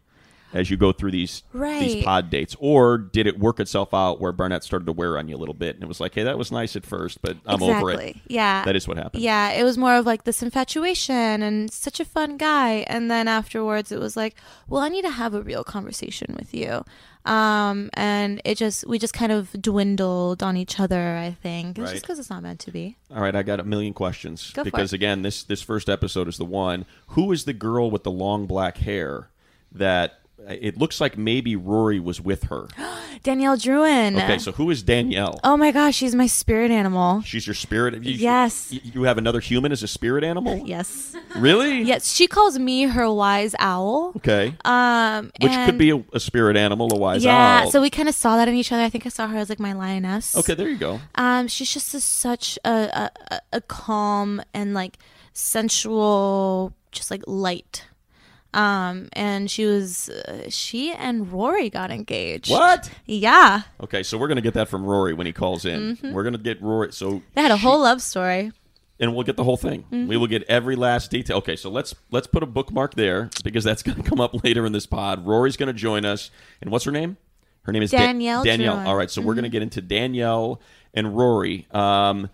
as 0.53 0.71
you 0.71 0.77
go 0.77 0.93
through 0.93 1.11
these 1.13 1.43
these 1.55 2.05
pod 2.05 2.31
dates. 2.31 2.57
Or 2.59 2.99
did 2.99 3.27
it 3.27 3.39
work 3.39 3.61
itself 3.61 3.95
out 3.95 4.21
where 4.21 4.33
Barnett 4.33 4.65
started 4.65 4.87
to 4.87 4.93
wear 4.93 5.17
on 5.19 5.29
you 5.29 5.37
a 5.37 5.39
little 5.39 5.55
bit, 5.55 5.75
and 5.77 5.85
it 5.85 5.89
was 5.89 6.01
like, 6.01 6.15
hey, 6.15 6.23
that 6.25 6.39
was 6.39 6.51
nice 6.53 6.77
at 6.77 6.85
first, 6.85 7.23
but 7.23 7.37
I'm 7.47 7.63
over 7.63 7.91
it. 7.91 8.17
Yeah. 8.29 8.65
That 8.65 8.77
is 8.77 8.87
what 8.89 8.97
happened. 8.97 9.23
Yeah, 9.23 9.51
it 9.51 9.65
was 9.65 9.79
more 9.79 9.95
of 9.97 10.07
like 10.07 10.25
this 10.25 10.43
infatuation 10.43 11.43
and 11.43 11.73
such 11.73 12.01
a 12.01 12.05
fun 12.05 12.37
guy. 12.37 12.85
And 12.89 13.11
then 13.11 13.29
afterwards, 13.29 13.93
it 13.93 13.99
was 14.01 14.17
like, 14.17 14.35
well, 14.69 14.83
I 14.83 14.89
need 14.89 15.03
to 15.03 15.11
have 15.11 15.35
a 15.35 15.43
real 15.43 15.65
conversation 15.65 16.35
with 16.39 16.53
you. 16.55 16.85
Um, 17.27 17.91
and 17.95 18.41
it 18.47 18.57
just, 18.57 18.87
we 18.87 18.99
just 18.99 19.13
kind 19.13 19.31
of 19.31 19.53
dwindled 19.61 20.43
on 20.43 20.57
each 20.57 20.81
other, 20.81 21.17
I 21.17 21.37
think. 21.43 21.79
It's 21.79 21.85
Right. 21.85 21.91
just 21.93 22.03
because 22.03 22.19
it's 22.19 22.31
not 22.31 22.43
meant 22.43 22.61
to 22.61 22.71
be. 22.71 22.97
All 23.15 23.21
right, 23.21 23.37
I 23.37 23.43
got 23.43 23.61
a 23.61 23.65
million 23.65 23.93
questions 23.93 24.51
Go 24.53 24.63
for 24.63 24.65
because 24.65 24.93
again, 24.95 25.21
this 25.23 25.43
this 25.43 25.61
first 25.61 25.89
episode 25.91 26.29
is 26.29 26.39
the 26.39 26.47
one. 26.47 26.87
Who 27.09 27.31
is 27.33 27.45
the 27.45 27.53
girl 27.53 27.91
with 27.91 28.05
the 28.05 28.11
long 28.11 28.47
black 28.47 28.79
hair 28.79 29.29
that 29.73 30.20
it 30.49 30.79
looks 30.79 31.01
like 31.01 31.17
maybe 31.19 31.55
Rory 31.57 32.01
was 32.01 32.21
with 32.21 32.45
her? 32.45 32.69
Danielle 33.23 33.57
Drouin. 33.57 34.17
Okay, 34.23 34.39
so 34.39 34.53
who 34.53 34.71
is 34.71 34.83
Danielle? 34.83 35.39
Oh 35.45 35.57
my 35.59 35.73
gosh, 35.73 35.95
she's 35.97 36.15
my 36.15 36.27
spirit 36.27 36.71
animal. 36.71 37.21
She's 37.23 37.47
your 37.47 37.55
spirit. 37.55 38.03
You, 38.03 38.13
Yes. 38.15 38.73
You, 38.73 38.81
you 38.85 39.03
have 39.03 39.19
another 39.19 39.41
human 39.41 39.73
as 39.73 39.83
a 39.83 39.89
spirit 39.89 40.25
animal. 40.25 40.65
Yes. 40.67 41.15
Really? 41.37 41.83
Yes, 41.83 42.13
she 42.13 42.27
calls 42.27 42.59
me 42.59 42.85
her 42.85 43.13
wise 43.13 43.55
owl. 43.59 44.13
Okay. 44.17 44.55
Um, 44.65 45.31
Which 45.41 45.53
could 45.53 45.79
be 45.79 45.91
a, 45.91 46.03
a 46.13 46.21
spirit 46.21 46.57
animal, 46.57 46.89
a 46.93 46.97
wise 46.97 47.23
yeah. 47.25 47.33
owl. 47.61 47.65
Yeah. 47.67 47.71
So 47.71 47.81
we 47.83 47.91
kind 47.91 48.09
of 48.09 48.15
saw 48.15 48.37
that 48.37 48.49
in 48.49 48.55
each 48.55 48.73
other. 48.73 48.83
I 48.83 48.89
think 48.89 49.05
I 49.07 49.11
saw 49.11 49.27
her 49.27 49.39
as 49.39 49.49
like 49.51 49.61
my 49.61 49.73
lioness. 49.73 50.37
okay, 50.37 50.55
there 50.55 50.69
you 50.69 50.79
go. 50.79 51.01
Um, 51.17 51.47
she's 51.49 51.73
just 51.73 51.93
a, 51.95 52.01
such 52.01 52.59
a, 52.65 52.71
a 52.71 53.11
a- 53.35 53.41
a 53.55 53.61
calm 53.61 54.41
and 54.55 54.75
like 54.75 54.97
sensual, 55.33 56.73
just 56.93 57.11
like 57.11 57.23
light. 57.27 57.87
Um, 58.53 59.09
and 59.13 59.51
she 59.51 59.65
was 59.65 60.09
uh, 60.09 60.47
she 60.49 60.93
and 60.93 61.31
Rory 61.33 61.71
got 61.71 61.91
engaged. 61.91 62.51
What? 62.51 62.91
Yeah, 63.07 63.63
Okay, 63.81 64.03
so 64.03 64.19
we're 64.19 64.29
gonna 64.29 64.41
get 64.41 64.55
that 64.55 64.69
from 64.69 64.85
Rory 64.85 65.15
when 65.15 65.27
he 65.27 65.33
calls 65.33 65.65
in. 65.65 65.97
Mm-hmm. 65.97 66.13
We're 66.13 66.25
gonna 66.25 66.39
get 66.39 66.61
Rory. 66.61 66.93
So 66.93 67.23
they 67.35 67.43
had 67.43 67.53
a 67.53 67.57
she- 67.57 67.63
whole 67.63 67.81
love 67.81 68.03
story. 68.03 68.51
and 68.99 69.15
we'll 69.15 69.25
get 69.25 69.37
the 69.37 69.45
whole 69.45 69.57
thing. 69.57 69.83
Mm-hmm. 69.85 70.09
We 70.09 70.17
will 70.17 70.27
get 70.27 70.43
every 70.45 70.75
last 70.77 71.11
detail. 71.11 71.37
Okay, 71.39 71.55
so 71.57 71.71
let's 71.71 71.95
let's 72.11 72.27
put 72.27 72.43
a 72.43 72.47
bookmark 72.47 72.95
there 72.95 73.31
because 73.45 73.63
that's 73.65 73.83
going 73.87 74.03
to 74.03 74.09
come 74.09 74.21
up 74.21 74.43
later 74.45 74.67
in 74.67 74.73
this 74.73 74.87
pod. 74.87 75.25
Rory's 75.27 75.57
going 75.57 75.69
to 75.69 75.73
join 75.73 76.05
us, 76.05 76.31
and 76.61 76.71
what's 76.73 76.85
her 76.87 76.93
name? 76.93 77.17
Her 77.63 77.73
name 77.73 77.83
is 77.83 77.91
Da- 77.93 77.99
Danielle 77.99 78.43
Danielle. 78.43 78.79
All 78.89 78.97
right, 78.97 79.11
so 79.11 79.21
we're 79.21 79.33
Mm-hmm. 79.35 79.41
going 79.41 79.45
to 79.45 79.49
get 79.51 79.63
into 79.63 79.81
Danielle 79.81 80.61
and 80.93 81.17
Rory, 81.17 81.67
um, 81.71 82.29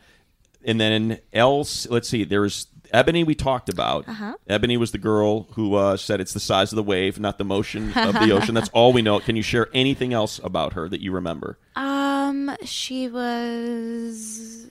and 0.64 0.80
then 0.80 1.18
else. 1.32 1.86
Let's 1.90 2.08
see. 2.08 2.24
There's 2.24 2.68
Ebony. 2.92 3.24
We 3.24 3.34
talked 3.34 3.68
about. 3.68 4.08
Uh-huh. 4.08 4.34
Ebony 4.48 4.76
was 4.76 4.92
the 4.92 4.98
girl 4.98 5.44
who 5.52 5.74
uh, 5.74 5.96
said 5.96 6.20
it's 6.20 6.32
the 6.32 6.40
size 6.40 6.72
of 6.72 6.76
the 6.76 6.82
wave, 6.82 7.18
not 7.18 7.38
the 7.38 7.44
motion 7.44 7.92
of 7.94 8.14
the 8.14 8.32
ocean. 8.32 8.54
That's 8.54 8.70
all 8.70 8.92
we 8.92 9.02
know. 9.02 9.20
Can 9.20 9.36
you 9.36 9.42
share 9.42 9.68
anything 9.72 10.12
else 10.12 10.40
about 10.42 10.74
her 10.74 10.88
that 10.88 11.00
you 11.00 11.12
remember? 11.12 11.58
Um, 11.74 12.56
she 12.64 13.08
was 13.08 14.70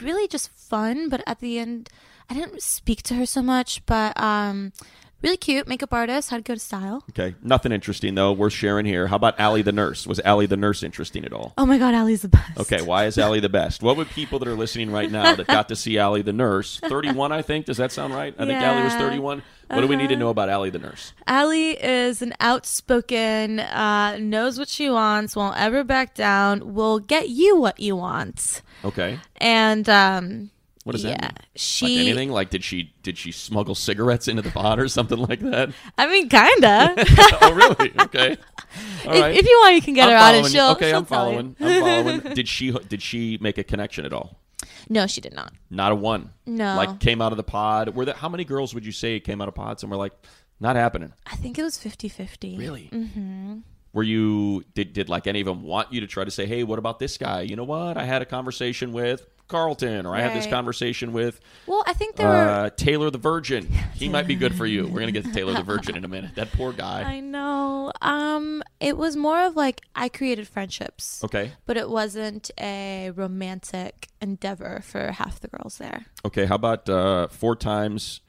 really 0.00 0.28
just 0.28 0.50
fun, 0.50 1.08
but 1.08 1.22
at 1.26 1.40
the 1.40 1.58
end, 1.58 1.88
I 2.30 2.34
didn't 2.34 2.62
speak 2.62 3.02
to 3.04 3.14
her 3.14 3.26
so 3.26 3.42
much. 3.42 3.84
But 3.86 4.18
um, 4.20 4.72
really 5.22 5.36
cute 5.36 5.68
makeup 5.68 5.92
artist, 5.92 6.30
had 6.30 6.44
good 6.44 6.60
style. 6.60 7.04
Okay, 7.10 7.34
nothing 7.42 7.72
interesting 7.72 8.14
though. 8.14 8.32
Worth 8.32 8.52
sharing 8.52 8.86
here. 8.86 9.06
How 9.06 9.16
about 9.16 9.38
Allie 9.38 9.62
the 9.62 9.72
nurse? 9.72 10.06
Was 10.06 10.20
Allie 10.20 10.46
the 10.46 10.56
nurse 10.56 10.82
interesting 10.82 11.24
at 11.24 11.32
all? 11.32 11.54
Oh 11.56 11.66
my 11.66 11.78
god, 11.78 11.94
Allie's 11.94 12.22
the 12.22 12.28
best. 12.28 12.58
Okay, 12.58 12.82
why 12.82 13.06
is 13.06 13.18
Allie 13.18 13.40
the 13.40 13.48
best? 13.48 13.82
What 13.82 13.96
would 13.96 14.08
people 14.08 14.38
that 14.40 14.48
are 14.48 14.54
listening 14.54 14.90
right 14.90 15.10
now 15.10 15.34
that 15.34 15.46
got 15.46 15.68
to 15.68 15.76
see 15.76 15.98
Allie 15.98 16.22
the 16.22 16.32
nurse, 16.32 16.80
31, 16.80 17.32
I 17.32 17.42
think, 17.42 17.66
does 17.66 17.76
that 17.76 17.92
sound 17.92 18.14
right? 18.14 18.34
I 18.38 18.46
think 18.46 18.60
Allie 18.60 18.82
was 18.82 18.92
Yeah. 18.92 18.98
Uh-huh. 18.98 19.08
31. 19.10 19.42
What 19.68 19.80
do 19.80 19.86
we 19.86 19.96
need 19.96 20.08
to 20.08 20.16
know 20.16 20.28
about 20.28 20.50
Allie 20.50 20.68
the 20.68 20.78
nurse? 20.78 21.14
Allie 21.26 21.82
is 21.82 22.20
an 22.20 22.34
outspoken, 22.40 23.60
uh, 23.60 24.18
knows 24.20 24.58
what 24.58 24.68
she 24.68 24.90
wants, 24.90 25.34
won't 25.34 25.56
ever 25.58 25.82
back 25.82 26.14
down, 26.14 26.74
will 26.74 26.98
get 26.98 27.30
you 27.30 27.56
what 27.56 27.80
you 27.80 27.96
want. 27.96 28.60
Okay. 28.84 29.18
And 29.36 29.88
um 29.88 30.50
What 30.84 30.92
does 30.92 31.04
that 31.04 31.20
mean? 31.20 31.30
she 31.54 31.86
like 31.86 32.06
anything? 32.06 32.30
Like 32.30 32.50
did 32.50 32.64
she 32.64 32.92
did 33.02 33.16
she 33.16 33.30
smuggle 33.30 33.74
cigarettes 33.74 34.26
into 34.26 34.42
the 34.42 34.50
pod 34.50 34.80
or 34.80 34.88
something 34.88 35.18
like 35.18 35.40
that? 35.40 35.72
I 35.96 36.06
mean 36.08 36.28
kinda. 36.28 36.94
oh 37.42 37.52
really? 37.54 37.92
Okay. 38.00 38.36
All 39.06 39.12
if, 39.12 39.38
if 39.38 39.46
you 39.46 39.58
want 39.62 39.76
you 39.76 39.82
can 39.82 39.94
get 39.94 40.08
I'm 40.08 40.12
her 40.12 40.16
on 40.16 40.34
and 40.36 40.46
she'll 40.46 40.70
Okay, 40.70 40.90
she'll 40.90 40.98
I'm 40.98 41.04
following. 41.04 41.56
I'm 41.60 41.80
following. 41.80 42.34
Did 42.34 42.48
she 42.48 42.72
did 42.72 43.00
she 43.00 43.38
make 43.40 43.58
a 43.58 43.64
connection 43.64 44.04
at 44.04 44.12
all? 44.12 44.40
No, 44.88 45.06
she 45.06 45.20
did 45.20 45.34
not. 45.34 45.52
Not 45.70 45.92
a 45.92 45.94
one. 45.94 46.30
No. 46.46 46.76
Like 46.76 46.98
came 46.98 47.20
out 47.20 47.32
of 47.32 47.36
the 47.36 47.44
pod. 47.44 47.90
Were 47.94 48.04
there 48.04 48.14
how 48.14 48.28
many 48.28 48.44
girls 48.44 48.74
would 48.74 48.84
you 48.84 48.92
say 48.92 49.20
came 49.20 49.40
out 49.40 49.48
of 49.48 49.54
pods 49.54 49.82
and 49.82 49.90
were 49.90 49.96
like, 49.96 50.12
not 50.58 50.76
happening? 50.76 51.12
I 51.26 51.36
think 51.36 51.58
it 51.58 51.62
was 51.62 51.78
50-50. 51.78 52.58
Really? 52.58 52.88
Mm-hmm. 52.92 53.58
Were 53.92 54.02
you 54.02 54.64
did 54.74 54.92
did 54.94 55.08
like 55.08 55.26
any 55.26 55.40
of 55.40 55.46
them 55.46 55.62
want 55.62 55.92
you 55.92 56.00
to 56.00 56.06
try 56.06 56.24
to 56.24 56.30
say, 56.30 56.46
hey, 56.46 56.64
what 56.64 56.78
about 56.78 56.98
this 56.98 57.18
guy? 57.18 57.42
You 57.42 57.56
know 57.56 57.64
what? 57.64 57.96
I 57.96 58.04
had 58.04 58.22
a 58.22 58.24
conversation 58.24 58.92
with 58.92 59.26
Carlton, 59.52 60.06
or 60.06 60.16
I 60.16 60.20
had 60.20 60.34
this 60.34 60.46
conversation 60.46 61.12
with 61.12 61.38
Well, 61.66 61.84
I 61.86 61.92
think 61.92 62.16
there 62.16 62.26
were 62.26 62.32
uh, 62.32 62.70
Taylor 62.70 63.10
the 63.10 63.18
Virgin. 63.18 63.68
He 63.94 64.08
might 64.08 64.26
be 64.26 64.34
good 64.34 64.56
for 64.56 64.66
you. 64.66 64.88
We're 64.88 64.98
gonna 64.98 65.12
get 65.12 65.24
to 65.26 65.32
Taylor 65.32 65.52
the 65.54 65.62
Virgin 65.62 65.96
in 65.96 66.04
a 66.04 66.08
minute. 66.08 66.34
That 66.34 66.50
poor 66.50 66.72
guy. 66.72 67.02
I 67.02 67.20
know. 67.20 67.92
Um, 68.00 68.64
it 68.80 68.96
was 68.96 69.14
more 69.14 69.42
of 69.42 69.54
like 69.54 69.82
I 69.94 70.08
created 70.08 70.48
friendships. 70.48 71.22
Okay. 71.22 71.52
But 71.66 71.76
it 71.76 71.88
wasn't 71.88 72.50
a 72.58 73.12
romantic 73.14 74.08
endeavor 74.20 74.82
for 74.82 75.12
half 75.12 75.38
the 75.38 75.46
girls 75.46 75.78
there. 75.78 76.06
Okay. 76.24 76.46
How 76.46 76.56
about 76.56 76.88
uh, 76.88 77.28
four 77.28 77.54
times 77.54 78.22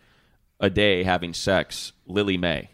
a 0.59 0.69
day 0.69 1.03
having 1.03 1.33
sex, 1.33 1.93
Lily 2.05 2.37
May? 2.37 2.69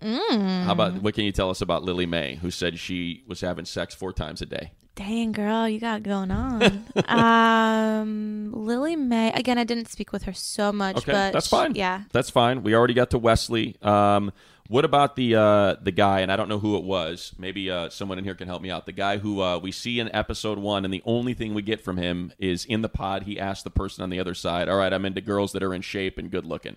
Mm. 0.00 0.64
How 0.64 0.72
about 0.72 1.02
what 1.02 1.14
can 1.14 1.24
you 1.24 1.32
tell 1.32 1.50
us 1.50 1.60
about 1.60 1.82
Lily 1.82 2.06
May, 2.06 2.36
who 2.36 2.50
said 2.52 2.78
she 2.78 3.24
was 3.26 3.40
having 3.40 3.64
sex 3.64 3.92
four 3.94 4.12
times 4.12 4.40
a 4.40 4.46
day? 4.46 4.72
Dang, 5.00 5.32
girl, 5.32 5.66
you 5.66 5.80
got 5.80 6.02
going 6.02 6.30
on. 6.30 6.84
um, 7.08 8.52
Lily 8.52 8.96
May. 8.96 9.32
Again, 9.32 9.56
I 9.56 9.64
didn't 9.64 9.88
speak 9.88 10.12
with 10.12 10.24
her 10.24 10.34
so 10.34 10.72
much, 10.72 10.98
Okay, 10.98 11.12
but 11.12 11.32
that's 11.32 11.46
fine. 11.48 11.74
Yeah. 11.74 12.02
that's 12.12 12.28
fine. 12.28 12.62
We 12.62 12.74
already 12.74 12.92
got 12.92 13.08
to 13.10 13.18
Wesley. 13.18 13.76
Um, 13.80 14.30
What 14.68 14.84
about 14.84 15.16
the 15.16 15.34
uh, 15.36 15.76
the 15.82 15.90
guy? 15.90 16.20
And 16.20 16.30
I 16.30 16.36
don't 16.36 16.48
know 16.50 16.58
who 16.58 16.76
it 16.76 16.84
was. 16.84 17.32
Maybe 17.38 17.70
uh, 17.70 17.88
someone 17.88 18.18
in 18.18 18.24
here 18.24 18.34
can 18.34 18.46
help 18.46 18.60
me 18.62 18.70
out. 18.70 18.84
The 18.86 18.92
guy 18.92 19.16
who 19.18 19.40
uh, 19.40 19.58
we 19.58 19.72
see 19.72 19.98
in 20.00 20.14
episode 20.14 20.58
one, 20.58 20.84
and 20.84 20.92
the 20.94 21.02
only 21.06 21.32
thing 21.34 21.54
we 21.54 21.62
get 21.62 21.80
from 21.80 21.96
him 21.96 22.32
is 22.38 22.66
in 22.66 22.82
the 22.82 22.88
pod. 22.90 23.22
He 23.24 23.40
asked 23.40 23.64
the 23.64 23.70
person 23.70 24.04
on 24.04 24.10
the 24.10 24.20
other 24.20 24.34
side, 24.34 24.68
"All 24.68 24.76
right, 24.76 24.92
I'm 24.92 25.04
into 25.06 25.20
girls 25.22 25.50
that 25.52 25.62
are 25.64 25.74
in 25.74 25.80
shape 25.82 26.18
and 26.18 26.30
good 26.30 26.44
looking." 26.44 26.76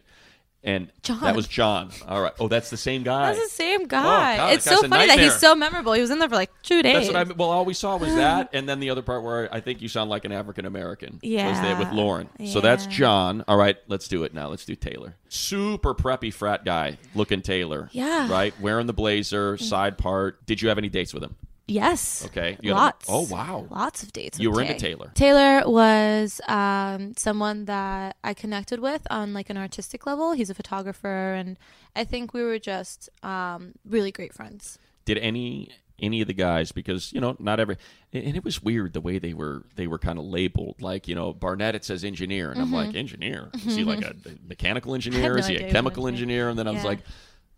And 0.65 0.89
John. 1.01 1.19
that 1.21 1.35
was 1.35 1.47
John. 1.47 1.91
All 2.07 2.21
right. 2.21 2.31
Oh, 2.39 2.47
that's 2.47 2.69
the 2.69 2.77
same 2.77 3.03
guy. 3.03 3.33
That's 3.33 3.49
the 3.49 3.55
same 3.55 3.81
oh, 3.81 3.85
guy. 3.85 4.37
God, 4.37 4.53
it's 4.53 4.63
so 4.63 4.81
funny 4.81 5.07
that 5.07 5.19
he's 5.19 5.35
so 5.35 5.55
memorable. 5.55 5.91
He 5.91 5.99
was 5.99 6.09
in 6.09 6.19
there 6.19 6.29
for 6.29 6.35
like 6.35 6.51
two 6.61 6.81
days. 6.81 7.07
That's 7.07 7.29
what 7.29 7.31
I. 7.31 7.33
Well, 7.33 7.49
all 7.49 7.65
we 7.65 7.73
saw 7.73 7.97
was 7.97 8.15
that, 8.15 8.49
and 8.53 8.67
then 8.67 8.79
the 8.79 8.89
other 8.89 9.01
part 9.01 9.23
where 9.23 9.53
I 9.53 9.59
think 9.59 9.81
you 9.81 9.89
sound 9.89 10.09
like 10.09 10.23
an 10.23 10.31
African 10.31 10.65
American. 10.65 11.19
Yeah. 11.21 11.49
was 11.49 11.59
there 11.59 11.75
with 11.75 11.89
Yeah. 11.89 11.93
Lauren. 11.93 12.29
So 12.45 12.61
that's 12.61 12.85
John. 12.87 13.43
All 13.47 13.57
right, 13.57 13.77
let's 13.87 14.07
do 14.07 14.23
it 14.23 14.33
now. 14.33 14.47
Let's 14.47 14.63
do 14.63 14.75
Taylor. 14.75 15.15
Super 15.27 15.93
preppy 15.93 16.33
frat 16.33 16.63
guy 16.63 16.97
looking 17.13 17.41
Taylor. 17.41 17.89
Yeah. 17.91 18.31
Right, 18.31 18.53
wearing 18.61 18.87
the 18.87 18.93
blazer, 18.93 19.57
mm. 19.57 19.61
side 19.61 19.97
part. 19.97 20.45
Did 20.45 20.61
you 20.61 20.69
have 20.69 20.77
any 20.77 20.89
dates 20.89 21.13
with 21.13 21.23
him? 21.23 21.35
Yes. 21.67 22.25
Okay. 22.25 22.57
You 22.61 22.73
Lots. 22.73 23.05
oh, 23.09 23.21
wow. 23.21 23.67
Lots 23.69 24.03
of 24.03 24.11
dates. 24.11 24.37
You 24.39 24.51
were 24.51 24.61
into 24.61 24.73
Taylor. 24.75 25.11
Taylor 25.15 25.63
was 25.69 26.41
um, 26.47 27.13
someone 27.15 27.65
that 27.65 28.17
I 28.23 28.33
connected 28.33 28.79
with 28.81 29.07
on 29.09 29.33
like 29.33 29.49
an 29.49 29.57
artistic 29.57 30.05
level. 30.05 30.33
He's 30.33 30.49
a 30.49 30.53
photographer, 30.53 31.33
and 31.33 31.57
I 31.95 32.03
think 32.03 32.33
we 32.33 32.43
were 32.43 32.59
just 32.59 33.09
um, 33.23 33.73
really 33.85 34.11
great 34.11 34.33
friends. 34.33 34.77
Did 35.05 35.17
any 35.19 35.69
any 35.99 36.21
of 36.21 36.27
the 36.27 36.33
guys 36.33 36.71
because 36.71 37.13
you 37.13 37.21
know 37.21 37.37
not 37.39 37.59
every 37.59 37.77
and 38.11 38.35
it 38.35 38.43
was 38.43 38.61
weird 38.63 38.93
the 38.93 38.99
way 38.99 39.19
they 39.19 39.33
were 39.33 39.63
they 39.75 39.85
were 39.85 39.99
kind 39.99 40.17
of 40.17 40.25
labeled 40.25 40.81
like 40.81 41.07
you 41.07 41.13
know 41.13 41.31
Barnett 41.31 41.75
it 41.75 41.85
says 41.85 42.03
engineer 42.03 42.51
and 42.51 42.59
I'm 42.59 42.71
like 42.73 42.95
engineer 42.95 43.51
is 43.53 43.75
he 43.75 43.83
like 43.83 44.03
a 44.03 44.15
mechanical 44.45 44.95
engineer 44.95 45.21
Mm-hmm. 45.21 45.33
no 45.35 45.39
is 45.39 45.47
he 45.47 45.55
a 45.57 45.71
chemical 45.71 46.07
engineer- 46.07 46.47
engineer 46.47 46.49
and 46.49 46.57
then 46.59 46.67
I 46.67 46.71
was 46.71 46.83
like 46.83 46.99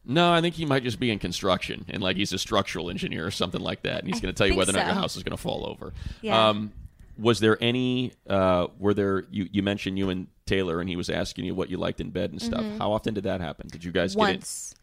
no 0.05 0.31
I 0.33 0.41
think 0.41 0.55
he 0.55 0.65
might 0.65 0.83
just 0.83 1.00
be 1.00 1.12
in 1.12 1.19
construction 1.19 1.85
and 1.89 2.01
like 2.03 2.17
he's 2.17 2.31
a 2.33 2.38
structural 2.38 2.89
engineer 2.89 3.25
or 3.25 3.31
something 3.31 3.62
like 3.62 3.81
that 3.83 4.00
and 4.00 4.07
he's 4.07 4.21
going 4.21 4.33
to 4.33 4.38
tell 4.38 4.47
you 4.47 4.55
whether 4.55 4.71
or 4.71 4.77
not 4.77 4.85
your 4.85 4.95
house 4.95 5.15
is 5.15 5.24
going 5.24 5.35
to 5.35 5.41
fall 5.41 5.65
over 5.67 5.93
Yeah. 6.21 6.50
um 6.50 6.71
was 7.17 7.39
there 7.39 7.57
any 7.62 8.12
uh 8.29 8.67
were 8.79 8.93
there 8.93 9.25
you 9.31 9.47
you 9.51 9.63
mentioned 9.63 9.97
you 9.97 10.09
and 10.09 10.27
Taylor 10.45 10.79
and 10.79 10.89
he 10.89 10.95
was 10.95 11.09
asking 11.09 11.45
you 11.45 11.55
what 11.55 11.69
you 11.69 11.77
liked 11.77 12.00
in 12.01 12.09
bed 12.12 12.31
and 12.31 12.41
stuff 12.41 12.63
how 12.77 12.91
often 12.91 13.13
did 13.13 13.24
that 13.24 13.41
happen 13.41 13.67
did 13.71 13.83
you 13.83 13.91
guys 13.91 14.15
get 14.15 14.21
it 14.21 14.24
Mm-hmm. 14.25 14.33
Once. 14.35 14.75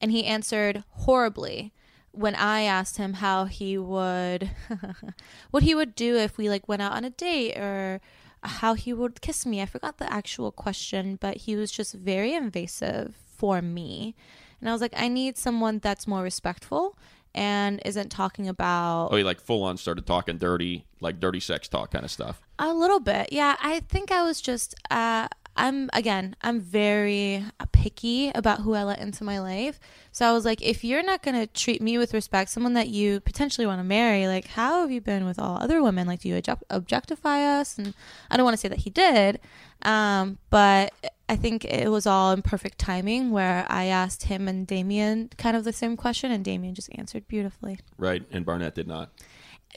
And 0.00 0.10
he 0.10 0.24
answered 0.24 0.82
horribly 0.90 1.72
when 2.10 2.34
I 2.34 2.62
asked 2.62 2.96
him 2.96 3.14
how 3.14 3.44
he 3.46 3.78
would 3.78 4.50
what 5.50 5.62
he 5.62 5.74
would 5.74 5.94
do 5.94 6.16
if 6.16 6.36
we 6.36 6.48
like 6.48 6.68
went 6.68 6.82
out 6.82 6.92
on 6.92 7.04
a 7.04 7.10
date 7.10 7.56
or 7.56 8.00
how 8.42 8.74
he 8.74 8.92
would 8.92 9.20
kiss 9.20 9.46
me. 9.46 9.62
I 9.62 9.66
forgot 9.66 9.98
the 9.98 10.12
actual 10.12 10.50
question, 10.52 11.16
but 11.16 11.38
he 11.38 11.56
was 11.56 11.70
just 11.70 11.94
very 11.94 12.34
invasive 12.34 13.14
for 13.36 13.62
me. 13.62 14.14
And 14.60 14.68
I 14.68 14.72
was 14.72 14.80
like, 14.80 14.94
I 14.96 15.08
need 15.08 15.36
someone 15.36 15.78
that's 15.78 16.06
more 16.06 16.22
respectful 16.22 16.98
and 17.34 17.82
isn't 17.84 18.10
talking 18.10 18.48
about 18.48 19.08
oh 19.10 19.16
he 19.16 19.24
like 19.24 19.40
full 19.40 19.64
on 19.64 19.76
started 19.76 20.06
talking 20.06 20.38
dirty 20.38 20.84
like 21.00 21.18
dirty 21.18 21.40
sex 21.40 21.66
talk 21.66 21.90
kind 21.90 22.04
of 22.04 22.10
stuff 22.10 22.40
A 22.60 22.72
little 22.72 23.00
bit. 23.00 23.32
Yeah, 23.32 23.56
I 23.60 23.80
think 23.80 24.12
I 24.12 24.22
was 24.22 24.40
just 24.40 24.76
uh 24.90 25.26
I'm 25.56 25.88
again, 25.92 26.34
I'm 26.42 26.60
very 26.60 27.44
picky 27.72 28.30
about 28.34 28.60
who 28.60 28.74
I 28.74 28.82
let 28.82 28.98
into 29.00 29.22
my 29.24 29.38
life. 29.40 29.78
So 30.12 30.26
I 30.28 30.32
was 30.32 30.44
like 30.44 30.62
if 30.62 30.84
you're 30.84 31.02
not 31.02 31.22
going 31.22 31.34
to 31.34 31.46
treat 31.46 31.80
me 31.82 31.98
with 31.98 32.14
respect, 32.14 32.50
someone 32.50 32.74
that 32.74 32.88
you 32.88 33.20
potentially 33.20 33.66
want 33.66 33.80
to 33.80 33.84
marry, 33.84 34.26
like 34.26 34.46
how 34.46 34.80
have 34.80 34.90
you 34.90 35.00
been 35.00 35.24
with 35.24 35.38
all 35.38 35.58
other 35.60 35.82
women? 35.82 36.06
Like 36.06 36.20
do 36.20 36.28
you 36.28 36.36
object- 36.36 36.64
objectify 36.70 37.40
us? 37.60 37.78
And 37.78 37.94
I 38.30 38.36
don't 38.36 38.44
want 38.44 38.54
to 38.54 38.60
say 38.60 38.68
that 38.68 38.80
he 38.80 38.90
did. 38.90 39.40
Um 39.82 40.38
but 40.50 40.92
I 41.28 41.36
think 41.36 41.64
it 41.64 41.88
was 41.88 42.06
all 42.06 42.32
in 42.32 42.42
perfect 42.42 42.78
timing 42.78 43.30
where 43.30 43.66
I 43.68 43.86
asked 43.86 44.24
him 44.24 44.46
and 44.46 44.66
Damian 44.66 45.30
kind 45.38 45.56
of 45.56 45.64
the 45.64 45.72
same 45.72 45.96
question 45.96 46.30
and 46.30 46.44
Damian 46.44 46.74
just 46.74 46.90
answered 46.94 47.26
beautifully. 47.28 47.78
right 47.96 48.22
and 48.30 48.44
Barnett 48.44 48.74
did 48.74 48.86
not 48.86 49.10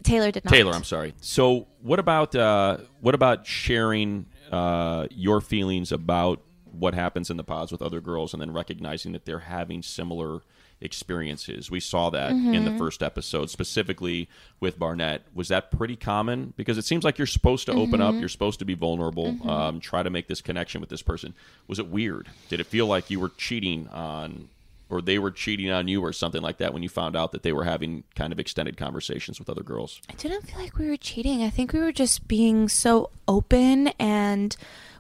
Taylor 0.04 0.32
did 0.32 0.46
not. 0.46 0.52
Taylor, 0.52 0.74
I'm 0.74 0.84
sorry. 0.84 1.14
So, 1.22 1.68
what 1.82 2.00
about 2.00 2.36
uh, 2.36 2.78
what 3.02 3.16
about 3.16 3.48
sharing 3.48 4.28
uh, 4.52 5.08
your 5.12 5.42
feelings 5.42 5.92
about 5.92 6.44
what 6.66 6.94
happens 6.94 7.30
in 7.30 7.38
the 7.38 7.44
pods 7.44 7.72
with 7.72 7.82
other 7.82 8.02
girls, 8.02 8.34
and 8.34 8.42
then 8.42 8.52
recognizing 8.52 9.14
that 9.14 9.26
they're 9.26 9.40
having 9.40 9.82
similar 9.82 10.42
experiences? 10.82 11.70
We 11.72 11.80
saw 11.80 12.10
that 12.12 12.32
in 12.32 12.38
Mm-hmm. 12.46 12.66
the 12.66 12.78
first 12.78 13.02
episode, 13.04 13.50
specifically 13.50 14.30
with 14.60 14.78
Barnett. 14.80 15.24
Was 15.34 15.48
that 15.50 15.72
pretty 15.72 15.96
common? 15.96 16.54
Because 16.58 16.78
it 16.78 16.86
seems 16.86 17.04
like 17.04 17.18
you're 17.18 17.28
supposed 17.28 17.66
to 17.68 17.74
open 17.74 18.00
Mm-hmm. 18.00 18.02
up, 18.02 18.16
you're 18.20 18.30
supposed 18.30 18.60
to 18.60 18.66
be 18.66 18.74
vulnerable, 18.76 19.38
um, 19.50 19.80
try 19.80 20.04
to 20.04 20.10
make 20.10 20.28
this 20.28 20.42
connection 20.42 20.82
with 20.82 20.90
this 20.90 21.02
person. 21.02 21.34
Was 21.68 21.80
it 21.80 21.88
weird? 21.88 22.30
Did 22.50 22.60
it 22.60 22.66
feel 22.68 22.88
like 22.88 23.10
you 23.10 23.20
were 23.20 23.32
cheating 23.38 23.88
on? 23.90 24.50
Or 24.90 25.02
they 25.02 25.20
were 25.20 25.32
cheating 25.32 25.70
on 25.70 25.90
you, 25.90 26.02
or 26.02 26.14
something 26.14 26.42
like 26.42 26.60
that, 26.60 26.74
when 26.74 26.82
you 26.82 26.88
found 26.88 27.18
out 27.18 27.34
that 27.34 27.44
they 27.44 27.52
were 27.52 27.66
having 27.66 28.06
kind 28.16 28.32
of 28.32 28.40
extended 28.40 28.78
conversations 28.78 29.38
with 29.38 29.50
other 29.50 29.62
girls. 29.62 30.00
I 30.10 30.14
didn't 30.14 30.44
feel 30.48 30.58
like 30.62 30.78
we 30.78 30.88
were 30.88 30.96
cheating. 30.96 31.44
I 31.44 31.50
think 31.50 31.74
we 31.74 31.80
were 31.80 31.92
just 31.92 32.26
being 32.30 32.70
so 32.70 33.10
open 33.28 33.90
and 34.00 34.56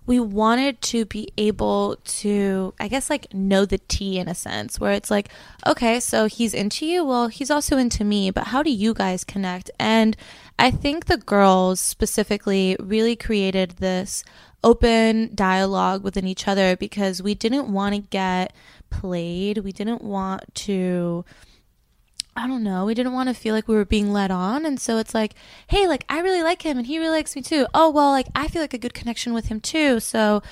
we 0.07 0.21
wanted 0.21 0.81
to 0.81 1.05
be 1.05 1.29
able 1.37 1.97
to, 2.05 2.73
I 2.79 2.87
guess, 2.87 3.09
like 3.09 3.31
know 3.33 3.65
the 3.65 3.77
tea 3.77 4.17
in 4.17 4.29
a 4.29 4.33
sense, 4.33 4.79
where 4.79 4.93
it's 4.93 5.11
like, 5.11 5.29
okay, 5.65 5.99
so 5.99 6.25
he's 6.25 6.53
into 6.53 6.85
you. 6.85 7.03
Well, 7.03 7.27
he's 7.27 7.51
also 7.51 7.77
into 7.77 8.05
me, 8.05 8.31
but 8.31 8.45
how 8.45 8.63
do 8.63 8.71
you 8.71 8.93
guys 8.93 9.25
connect? 9.25 9.69
And 9.77 10.15
I 10.57 10.71
think 10.71 11.05
the 11.05 11.17
girls 11.17 11.81
specifically 11.81 12.77
really 12.79 13.17
created 13.17 13.71
this 13.71 14.23
open 14.63 15.35
dialogue 15.35 16.03
within 16.03 16.25
each 16.25 16.47
other 16.47 16.77
because 16.77 17.21
we 17.21 17.35
didn't 17.35 17.71
want 17.71 17.93
to 17.93 18.01
get 18.01 18.53
played. 18.89 19.59
We 19.59 19.73
didn't 19.73 20.01
want 20.01 20.55
to. 20.55 21.25
I 22.37 22.45
don't 22.45 22.63
know. 22.63 22.85
We 22.85 22.93
didn't 22.93 23.13
want 23.13 23.29
to 23.29 23.35
feel 23.35 23.55
like 23.55 23.67
we 23.67 23.75
were 23.75 23.83
being 23.83 24.13
led 24.13 24.29
on. 24.29 24.63
And 24.63 24.79
so 24.79 24.99
it's 24.99 25.15
like, 25.15 25.33
hey, 25.67 25.87
like, 25.87 26.05
I 26.07 26.19
really 26.19 26.43
like 26.43 26.61
him 26.61 26.77
and 26.77 26.85
he 26.85 26.99
really 26.99 27.17
likes 27.17 27.35
me 27.35 27.41
too. 27.41 27.65
Oh, 27.73 27.89
well, 27.89 28.11
like, 28.11 28.27
I 28.35 28.47
feel 28.47 28.61
like 28.61 28.75
a 28.75 28.77
good 28.77 28.93
connection 28.93 29.33
with 29.33 29.47
him 29.47 29.59
too. 29.59 29.99
So 29.99 30.43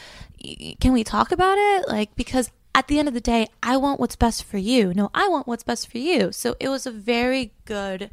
can 0.79 0.93
we 0.93 1.03
talk 1.03 1.31
about 1.31 1.57
it? 1.59 1.87
Like, 1.87 2.15
because 2.15 2.49
at 2.73 2.87
the 2.87 2.97
end 2.97 3.07
of 3.07 3.13
the 3.13 3.21
day, 3.21 3.47
I 3.61 3.77
want 3.77 3.99
what's 3.99 4.15
best 4.15 4.43
for 4.43 4.57
you. 4.57 4.95
No, 4.95 5.11
I 5.13 5.27
want 5.27 5.45
what's 5.45 5.63
best 5.63 5.89
for 5.89 5.99
you. 5.99 6.31
So 6.31 6.55
it 6.59 6.69
was 6.69 6.87
a 6.87 6.91
very 6.91 7.51
good 7.65 8.09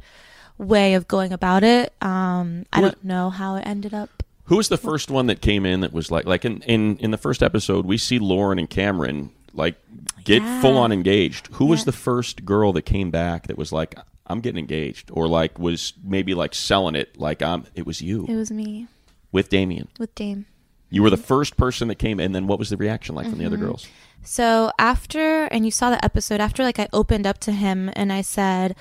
way 0.59 0.93
of 0.93 1.07
going 1.07 1.33
about 1.33 1.63
it. 1.63 1.93
Um, 1.99 2.65
I 2.71 2.79
don't 2.79 3.03
know 3.03 3.31
how 3.31 3.55
it 3.55 3.63
ended 3.65 3.93
up. 3.93 4.23
Who 4.45 4.57
was 4.57 4.69
the 4.69 4.77
first 4.77 5.09
one 5.09 5.25
that 5.27 5.41
came 5.41 5.65
in 5.65 5.79
that 5.81 5.93
was 5.93 6.11
like 6.11 6.25
like 6.25 6.45
in 6.45 6.61
in, 6.63 6.97
in 6.97 7.11
the 7.11 7.17
first 7.17 7.41
episode 7.41 7.85
we 7.85 7.97
see 7.97 8.19
Lauren 8.19 8.59
and 8.59 8.69
Cameron 8.69 9.31
like 9.53 9.75
get 10.23 10.41
Yeah. 10.41 10.61
full 10.61 10.77
on 10.77 10.91
engaged. 10.91 11.47
Who 11.53 11.65
was 11.65 11.85
the 11.85 11.91
first 11.91 12.45
girl 12.45 12.73
that 12.73 12.83
came 12.83 13.11
back 13.11 13.47
that 13.47 13.57
was 13.57 13.71
like 13.71 13.95
I'm 14.27 14.39
getting 14.39 14.59
engaged 14.59 15.09
or 15.13 15.27
like 15.27 15.59
was 15.59 15.93
maybe 16.03 16.33
like 16.33 16.55
selling 16.55 16.95
it 16.95 17.19
like 17.19 17.41
I'm. 17.41 17.65
it 17.75 17.85
was 17.85 18.01
you 18.01 18.25
It 18.27 18.35
was 18.35 18.51
me 18.51 18.87
with 19.31 19.49
Damian. 19.49 19.87
with 19.99 20.13
Dame. 20.15 20.45
You 20.89 21.01
were 21.03 21.09
the 21.09 21.17
first 21.17 21.57
person 21.57 21.87
that 21.87 21.95
came 21.95 22.19
and 22.19 22.33
then 22.35 22.47
what 22.47 22.59
was 22.59 22.69
the 22.69 22.77
reaction 22.77 23.15
like 23.15 23.27
from 23.29 23.39
the 23.39 23.45
other 23.45 23.57
Mm-hmm. 23.57 23.65
girls? 23.65 23.87
So 24.25 24.71
after, 24.79 25.45
and 25.45 25.65
you 25.65 25.71
saw 25.71 25.89
the 25.89 26.03
episode, 26.05 26.39
after 26.39 26.63
like 26.63 26.79
I 26.79 26.87
opened 26.93 27.27
up 27.27 27.39
to 27.39 27.51
him 27.51 27.89
and 27.93 28.13
I 28.13 28.21
said, 28.21 28.75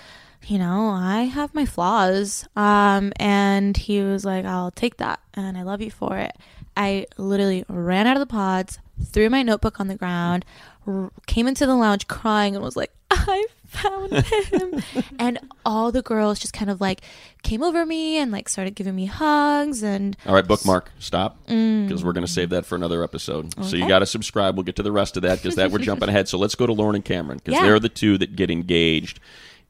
you 0.46 0.58
know, 0.58 0.90
I 0.90 1.22
have 1.22 1.54
my 1.54 1.64
flaws. 1.66 2.46
Um, 2.54 3.12
and 3.16 3.76
he 3.76 4.02
was 4.02 4.24
like, 4.24 4.44
I'll 4.44 4.70
take 4.70 4.98
that 4.98 5.18
and 5.34 5.58
I 5.58 5.62
love 5.62 5.80
you 5.80 5.90
for 5.90 6.16
it. 6.18 6.36
I 6.76 7.06
literally 7.16 7.64
ran 7.68 8.06
out 8.06 8.16
of 8.16 8.20
the 8.20 8.26
pods, 8.26 8.78
threw 9.04 9.28
my 9.30 9.42
notebook 9.42 9.80
on 9.80 9.88
the 9.88 9.94
ground, 9.94 10.44
r- 10.86 11.10
came 11.26 11.46
into 11.46 11.66
the 11.66 11.74
lounge 11.74 12.08
crying 12.08 12.54
and 12.54 12.64
was 12.64 12.76
like, 12.76 12.92
I 13.10 13.46
found 13.66 14.12
him. 14.12 14.82
and 15.18 15.38
all 15.64 15.92
the 15.92 16.02
girls 16.02 16.38
just 16.38 16.52
kind 16.52 16.70
of 16.70 16.80
like 16.80 17.02
came 17.42 17.62
over 17.62 17.84
me 17.84 18.18
and 18.18 18.30
like 18.30 18.48
started 18.48 18.74
giving 18.74 18.94
me 18.94 19.06
hugs 19.06 19.82
and 19.82 20.16
All 20.26 20.34
right, 20.34 20.46
bookmark. 20.46 20.92
Stop 20.98 21.46
mm. 21.46 21.86
because 21.86 22.04
we're 22.04 22.12
going 22.12 22.26
to 22.26 22.32
save 22.32 22.50
that 22.50 22.66
for 22.66 22.74
another 22.74 23.02
episode. 23.02 23.54
So 23.64 23.76
you 23.76 23.88
got 23.88 24.00
to 24.00 24.06
subscribe. 24.06 24.56
We'll 24.56 24.64
get 24.64 24.76
to 24.76 24.82
the 24.82 24.92
rest 24.92 25.16
of 25.16 25.22
that 25.22 25.42
because 25.42 25.56
that 25.56 25.70
we're 25.70 25.78
jumping 25.78 26.08
ahead. 26.08 26.28
So 26.28 26.38
let's 26.38 26.54
go 26.54 26.66
to 26.66 26.72
Lauren 26.72 26.94
and 26.94 27.04
Cameron 27.04 27.38
because 27.38 27.54
Yeah. 27.54 27.66
they're 27.66 27.80
the 27.80 27.88
two 27.88 28.18
that 28.18 28.36
get 28.36 28.50
engaged 28.50 29.20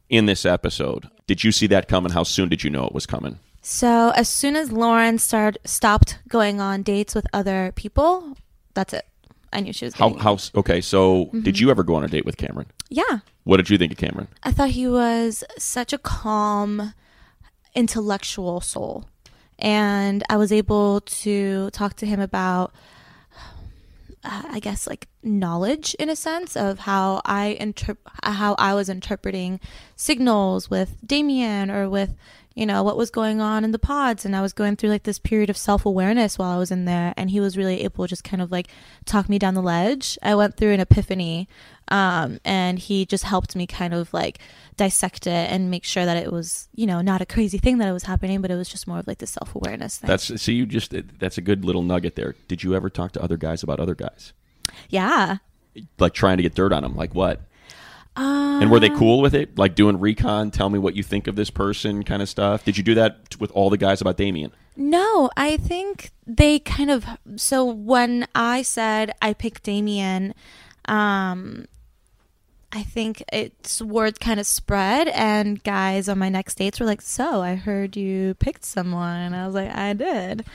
in 0.08 0.26
this 0.26 0.44
episode. 0.44 1.08
Did 1.26 1.42
you 1.44 1.52
see 1.52 1.66
that 1.68 1.88
coming? 1.88 2.12
How 2.12 2.22
soon 2.22 2.48
did 2.48 2.62
you 2.64 2.70
know 2.70 2.84
it 2.86 2.92
was 2.92 3.06
coming? 3.06 3.38
So 3.62 4.10
as 4.16 4.28
soon 4.28 4.56
as 4.56 4.72
Lauren 4.72 5.18
started 5.18 5.60
stopped 5.64 6.18
going 6.28 6.60
on 6.60 6.82
dates 6.82 7.14
with 7.14 7.26
other 7.32 7.72
people, 7.76 8.36
that's 8.74 8.92
it. 8.92 9.06
I 9.52 9.60
knew 9.60 9.72
she 9.72 9.84
was 9.84 9.94
How 9.94 10.14
how 10.14 10.38
okay? 10.56 10.80
So 10.80 11.26
Mm-hmm. 11.26 11.40
did 11.42 11.58
you 11.60 11.70
ever 11.70 11.82
go 11.84 11.94
on 11.94 12.04
a 12.04 12.08
date 12.08 12.24
with 12.24 12.36
Cameron? 12.36 12.66
Yeah. 12.88 13.18
What 13.44 13.58
did 13.58 13.70
you 13.70 13.78
think 13.78 13.92
of 13.92 13.98
Cameron? 13.98 14.28
I 14.42 14.50
thought 14.52 14.70
he 14.70 14.86
was 14.88 15.44
such 15.58 15.92
a 15.92 15.98
calm, 15.98 16.94
intellectual 17.74 18.60
soul. 18.60 19.04
And 19.58 20.24
I 20.28 20.36
was 20.36 20.50
able 20.52 21.00
to 21.02 21.70
talk 21.70 21.94
to 21.96 22.06
him 22.06 22.18
about, 22.18 22.72
uh, 24.24 24.42
I 24.50 24.58
guess, 24.60 24.86
like 24.86 25.06
knowledge 25.22 25.94
in 26.00 26.08
a 26.08 26.16
sense 26.16 26.56
of 26.56 26.80
how 26.80 27.20
I 27.24 27.56
interp- 27.60 27.98
how 28.24 28.54
I 28.58 28.74
was 28.74 28.88
interpreting 28.88 29.60
signals 29.96 30.68
with 30.70 30.96
Damian 31.06 31.70
or 31.70 31.88
with, 31.88 32.14
you 32.54 32.66
know, 32.66 32.82
what 32.82 32.96
was 32.96 33.10
going 33.10 33.40
on 33.40 33.64
in 33.64 33.72
the 33.72 33.78
pods. 33.78 34.24
And 34.24 34.34
I 34.36 34.42
was 34.42 34.52
going 34.52 34.76
through 34.76 34.90
like 34.90 35.04
this 35.04 35.18
period 35.18 35.50
of 35.50 35.56
self 35.56 35.86
awareness 35.86 36.38
while 36.38 36.50
I 36.50 36.58
was 36.58 36.70
in 36.70 36.84
there. 36.84 37.14
And 37.16 37.30
he 37.30 37.40
was 37.40 37.56
really 37.56 37.82
able 37.84 38.04
to 38.04 38.08
just 38.08 38.24
kind 38.24 38.42
of 38.42 38.50
like 38.50 38.68
talk 39.04 39.28
me 39.28 39.38
down 39.38 39.54
the 39.54 39.62
ledge. 39.62 40.18
I 40.22 40.34
went 40.34 40.56
through 40.56 40.72
an 40.72 40.80
epiphany. 40.80 41.48
Um, 41.88 42.38
and 42.44 42.78
he 42.78 43.04
just 43.04 43.24
helped 43.24 43.54
me 43.56 43.66
kind 43.66 43.92
of 43.92 44.14
like 44.14 44.38
dissect 44.76 45.26
it 45.26 45.50
and 45.50 45.70
make 45.70 45.84
sure 45.84 46.06
that 46.06 46.16
it 46.16 46.32
was, 46.32 46.68
you 46.74 46.86
know, 46.86 47.00
not 47.02 47.20
a 47.20 47.26
crazy 47.26 47.58
thing 47.58 47.78
that 47.78 47.88
it 47.88 47.92
was 47.92 48.04
happening, 48.04 48.40
but 48.40 48.50
it 48.50 48.56
was 48.56 48.68
just 48.68 48.86
more 48.86 48.98
of 48.98 49.06
like 49.06 49.18
the 49.18 49.26
self 49.26 49.54
awareness 49.54 49.98
thing. 49.98 50.08
That's 50.08 50.40
so 50.40 50.52
you 50.52 50.64
just 50.64 50.94
that's 51.18 51.38
a 51.38 51.42
good 51.42 51.64
little 51.64 51.82
nugget 51.82 52.14
there. 52.14 52.34
Did 52.48 52.62
you 52.62 52.74
ever 52.74 52.88
talk 52.88 53.12
to 53.12 53.22
other 53.22 53.36
guys 53.36 53.62
about 53.62 53.80
other 53.80 53.94
guys? 53.94 54.32
yeah. 54.88 55.38
Like 55.98 56.14
trying 56.14 56.36
to 56.36 56.42
get 56.42 56.54
dirt 56.54 56.72
on 56.72 56.82
them? 56.82 56.96
Like 56.96 57.14
what? 57.14 57.40
And 58.16 58.70
were 58.70 58.78
they 58.78 58.90
cool 58.90 59.20
with 59.20 59.34
it? 59.34 59.58
Like 59.58 59.74
doing 59.74 59.98
recon, 59.98 60.50
tell 60.50 60.70
me 60.70 60.78
what 60.78 60.94
you 60.94 61.02
think 61.02 61.26
of 61.26 61.34
this 61.34 61.50
person 61.50 62.02
kind 62.04 62.22
of 62.22 62.28
stuff? 62.28 62.64
Did 62.64 62.76
you 62.76 62.84
do 62.84 62.94
that 62.94 63.36
with 63.40 63.50
all 63.52 63.70
the 63.70 63.76
guys 63.76 64.00
about 64.00 64.16
Damian? 64.16 64.52
No, 64.76 65.30
I 65.36 65.56
think 65.56 66.12
they 66.26 66.58
kind 66.58 66.90
of. 66.90 67.04
So 67.36 67.64
when 67.64 68.26
I 68.34 68.62
said 68.62 69.12
I 69.20 69.32
picked 69.32 69.64
Damian, 69.64 70.34
um, 70.86 71.66
I 72.74 72.82
think 72.82 73.22
it's 73.32 73.82
word 73.82 74.18
kind 74.18 74.40
of 74.40 74.46
spread, 74.46 75.08
and 75.08 75.62
guys 75.62 76.08
on 76.08 76.18
my 76.18 76.30
next 76.30 76.54
dates 76.54 76.80
were 76.80 76.86
like, 76.86 77.02
"So 77.02 77.42
I 77.42 77.54
heard 77.54 77.96
you 77.96 78.34
picked 78.34 78.64
someone," 78.64 79.34
I 79.34 79.44
was 79.46 79.54
like, 79.54 79.74
"I 79.74 79.92
did," 79.92 80.46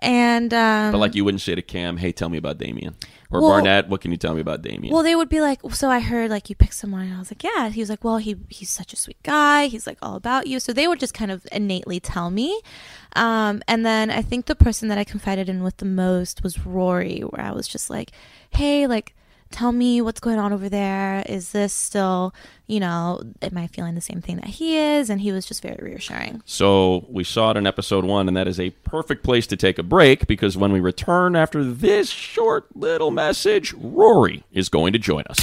and 0.00 0.52
um, 0.52 0.90
But 0.90 0.98
like 0.98 1.14
you 1.14 1.24
wouldn't 1.24 1.42
say 1.42 1.54
to 1.54 1.62
Cam, 1.62 1.96
"Hey, 1.98 2.10
tell 2.10 2.28
me 2.28 2.38
about 2.38 2.58
Damian," 2.58 2.96
or 3.30 3.40
Well- 3.40 3.50
Barnett, 3.50 3.88
"What 3.88 4.00
can 4.00 4.10
you 4.10 4.16
tell 4.16 4.34
me 4.34 4.40
about 4.40 4.62
Damian?" 4.62 4.92
Well, 4.92 5.04
they 5.04 5.14
would 5.14 5.28
be 5.28 5.40
like, 5.40 5.60
"So 5.70 5.88
I 5.90 6.00
heard 6.00 6.28
like 6.28 6.50
you 6.50 6.56
picked 6.56 6.74
someone," 6.74 7.02
and 7.06 7.14
I 7.14 7.18
was 7.20 7.30
like, 7.30 7.44
"Yeah." 7.44 7.68
He 7.68 7.80
was 7.80 7.88
like, 7.88 8.02
"Well, 8.02 8.16
he 8.18 8.34
he's 8.48 8.70
such 8.70 8.92
a 8.92 8.96
sweet 8.96 9.22
guy. 9.22 9.66
He's 9.68 9.86
like 9.86 9.98
all 10.02 10.16
about 10.16 10.48
you." 10.48 10.58
So 10.58 10.72
they 10.72 10.88
would 10.88 10.98
just 10.98 11.14
kind 11.14 11.30
of 11.30 11.46
innately 11.52 12.00
tell 12.00 12.30
me. 12.30 12.60
Um, 13.14 13.62
and 13.68 13.86
then 13.86 14.10
I 14.10 14.22
think 14.22 14.46
the 14.46 14.56
person 14.56 14.88
that 14.88 14.98
I 14.98 15.04
confided 15.04 15.48
in 15.48 15.62
with 15.62 15.76
the 15.76 15.84
most 15.84 16.42
was 16.42 16.66
Rory, 16.66 17.20
where 17.20 17.44
I 17.44 17.52
was 17.52 17.68
just 17.68 17.90
like, 17.90 18.10
"Hey, 18.50 18.88
like." 18.88 19.14
Tell 19.50 19.72
me 19.72 20.00
what's 20.00 20.20
going 20.20 20.38
on 20.38 20.52
over 20.52 20.68
there. 20.68 21.24
Is 21.28 21.50
this 21.50 21.72
still, 21.72 22.32
you 22.68 22.78
know, 22.78 23.20
am 23.42 23.58
I 23.58 23.66
feeling 23.66 23.96
the 23.96 24.00
same 24.00 24.20
thing 24.20 24.36
that 24.36 24.46
he 24.46 24.76
is? 24.76 25.10
And 25.10 25.20
he 25.20 25.32
was 25.32 25.44
just 25.44 25.60
very 25.60 25.78
reassuring. 25.82 26.40
So 26.46 27.04
we 27.08 27.24
saw 27.24 27.50
it 27.50 27.56
in 27.56 27.66
episode 27.66 28.04
one, 28.04 28.28
and 28.28 28.36
that 28.36 28.46
is 28.46 28.60
a 28.60 28.70
perfect 28.70 29.24
place 29.24 29.48
to 29.48 29.56
take 29.56 29.78
a 29.78 29.82
break 29.82 30.28
because 30.28 30.56
when 30.56 30.72
we 30.72 30.78
return 30.78 31.34
after 31.34 31.64
this 31.64 32.08
short 32.08 32.74
little 32.76 33.10
message, 33.10 33.74
Rory 33.74 34.44
is 34.52 34.68
going 34.68 34.92
to 34.92 34.98
join 35.00 35.24
us. 35.28 35.38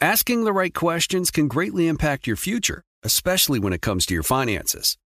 Asking 0.00 0.42
the 0.42 0.52
right 0.52 0.74
questions 0.74 1.30
can 1.30 1.46
greatly 1.46 1.86
impact 1.86 2.26
your 2.26 2.34
future, 2.36 2.82
especially 3.04 3.60
when 3.60 3.72
it 3.72 3.80
comes 3.80 4.04
to 4.06 4.14
your 4.14 4.24
finances. 4.24 4.98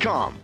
Come. 0.00 0.43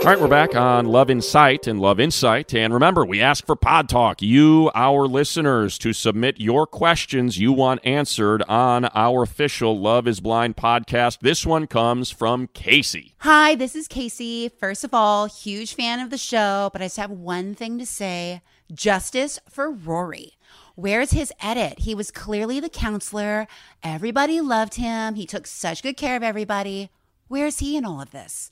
All 0.00 0.06
right, 0.06 0.18
we're 0.18 0.28
back 0.28 0.56
on 0.56 0.86
Love 0.86 1.10
Insight 1.10 1.66
and 1.66 1.78
Love 1.78 2.00
Insight. 2.00 2.54
And 2.54 2.72
remember, 2.72 3.04
we 3.04 3.20
ask 3.20 3.44
for 3.44 3.54
Pod 3.54 3.86
Talk, 3.86 4.22
you, 4.22 4.70
our 4.74 5.06
listeners, 5.06 5.76
to 5.76 5.92
submit 5.92 6.40
your 6.40 6.66
questions 6.66 7.38
you 7.38 7.52
want 7.52 7.84
answered 7.84 8.42
on 8.48 8.86
our 8.94 9.22
official 9.22 9.78
Love 9.78 10.08
is 10.08 10.20
Blind 10.20 10.56
podcast. 10.56 11.18
This 11.20 11.44
one 11.44 11.66
comes 11.66 12.10
from 12.10 12.46
Casey. 12.54 13.14
Hi, 13.18 13.54
this 13.54 13.76
is 13.76 13.86
Casey. 13.86 14.48
First 14.48 14.84
of 14.84 14.94
all, 14.94 15.26
huge 15.26 15.74
fan 15.74 16.00
of 16.00 16.08
the 16.08 16.16
show, 16.16 16.70
but 16.72 16.80
I 16.80 16.86
just 16.86 16.96
have 16.96 17.10
one 17.10 17.54
thing 17.54 17.78
to 17.78 17.84
say 17.84 18.40
justice 18.72 19.38
for 19.50 19.70
Rory. 19.70 20.32
Where's 20.76 21.10
his 21.10 21.30
edit? 21.42 21.80
He 21.80 21.94
was 21.94 22.10
clearly 22.10 22.58
the 22.58 22.70
counselor. 22.70 23.46
Everybody 23.82 24.40
loved 24.40 24.76
him. 24.76 25.16
He 25.16 25.26
took 25.26 25.46
such 25.46 25.82
good 25.82 25.98
care 25.98 26.16
of 26.16 26.22
everybody. 26.22 26.88
Where's 27.28 27.58
he 27.58 27.76
in 27.76 27.84
all 27.84 28.00
of 28.00 28.12
this? 28.12 28.50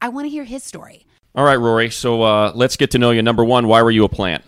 I 0.00 0.08
want 0.08 0.24
to 0.26 0.30
hear 0.30 0.44
his 0.44 0.62
story. 0.62 1.06
All 1.34 1.44
right, 1.44 1.56
Rory. 1.56 1.90
So 1.90 2.22
uh, 2.22 2.52
let's 2.54 2.76
get 2.76 2.90
to 2.92 2.98
know 2.98 3.10
you. 3.10 3.22
Number 3.22 3.44
one, 3.44 3.68
why 3.68 3.82
were 3.82 3.90
you 3.90 4.04
a 4.04 4.08
plant? 4.08 4.44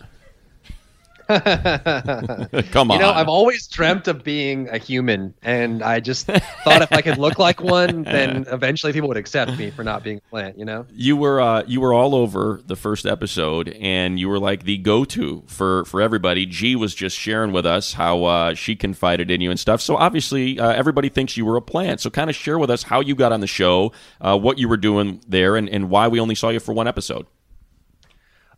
Come 2.71 2.91
on. 2.91 2.97
You 2.97 3.05
know, 3.05 3.11
I've 3.11 3.27
always 3.27 3.67
dreamt 3.67 4.07
of 4.07 4.23
being 4.23 4.69
a 4.69 4.77
human, 4.77 5.33
and 5.41 5.81
I 5.81 5.99
just 5.99 6.25
thought 6.25 6.81
if 6.81 6.91
I 6.91 7.01
could 7.01 7.17
look 7.17 7.39
like 7.39 7.61
one, 7.61 8.03
then 8.03 8.45
eventually 8.51 8.93
people 8.93 9.07
would 9.09 9.17
accept 9.17 9.57
me 9.57 9.71
for 9.71 9.83
not 9.83 10.03
being 10.03 10.17
a 10.17 10.29
plant. 10.29 10.57
You 10.57 10.65
know? 10.65 10.85
you 10.93 11.15
were 11.17 11.41
uh, 11.41 11.63
you 11.67 11.81
were 11.81 11.93
all 11.93 12.15
over 12.15 12.61
the 12.65 12.75
first 12.75 13.05
episode, 13.05 13.69
and 13.69 14.19
you 14.19 14.29
were 14.29 14.39
like 14.39 14.63
the 14.63 14.77
go 14.77 15.05
to 15.05 15.43
for 15.47 15.85
for 15.85 16.01
everybody. 16.01 16.45
G 16.45 16.75
was 16.75 16.95
just 16.95 17.17
sharing 17.17 17.51
with 17.51 17.65
us 17.65 17.93
how 17.93 18.23
uh, 18.23 18.53
she 18.53 18.75
confided 18.75 19.31
in 19.31 19.41
you 19.41 19.49
and 19.49 19.59
stuff. 19.59 19.81
So 19.81 19.95
obviously, 19.95 20.59
uh, 20.59 20.71
everybody 20.71 21.09
thinks 21.09 21.37
you 21.37 21.45
were 21.45 21.57
a 21.57 21.61
plant. 21.61 22.01
So 22.01 22.09
kind 22.09 22.29
of 22.29 22.35
share 22.35 22.59
with 22.59 22.69
us 22.69 22.83
how 22.83 23.01
you 23.01 23.15
got 23.15 23.31
on 23.31 23.39
the 23.39 23.47
show, 23.47 23.91
uh, 24.21 24.37
what 24.37 24.57
you 24.57 24.67
were 24.67 24.77
doing 24.77 25.21
there, 25.27 25.55
and, 25.55 25.69
and 25.69 25.89
why 25.89 26.07
we 26.07 26.19
only 26.19 26.35
saw 26.35 26.49
you 26.49 26.59
for 26.59 26.73
one 26.73 26.87
episode. 26.87 27.27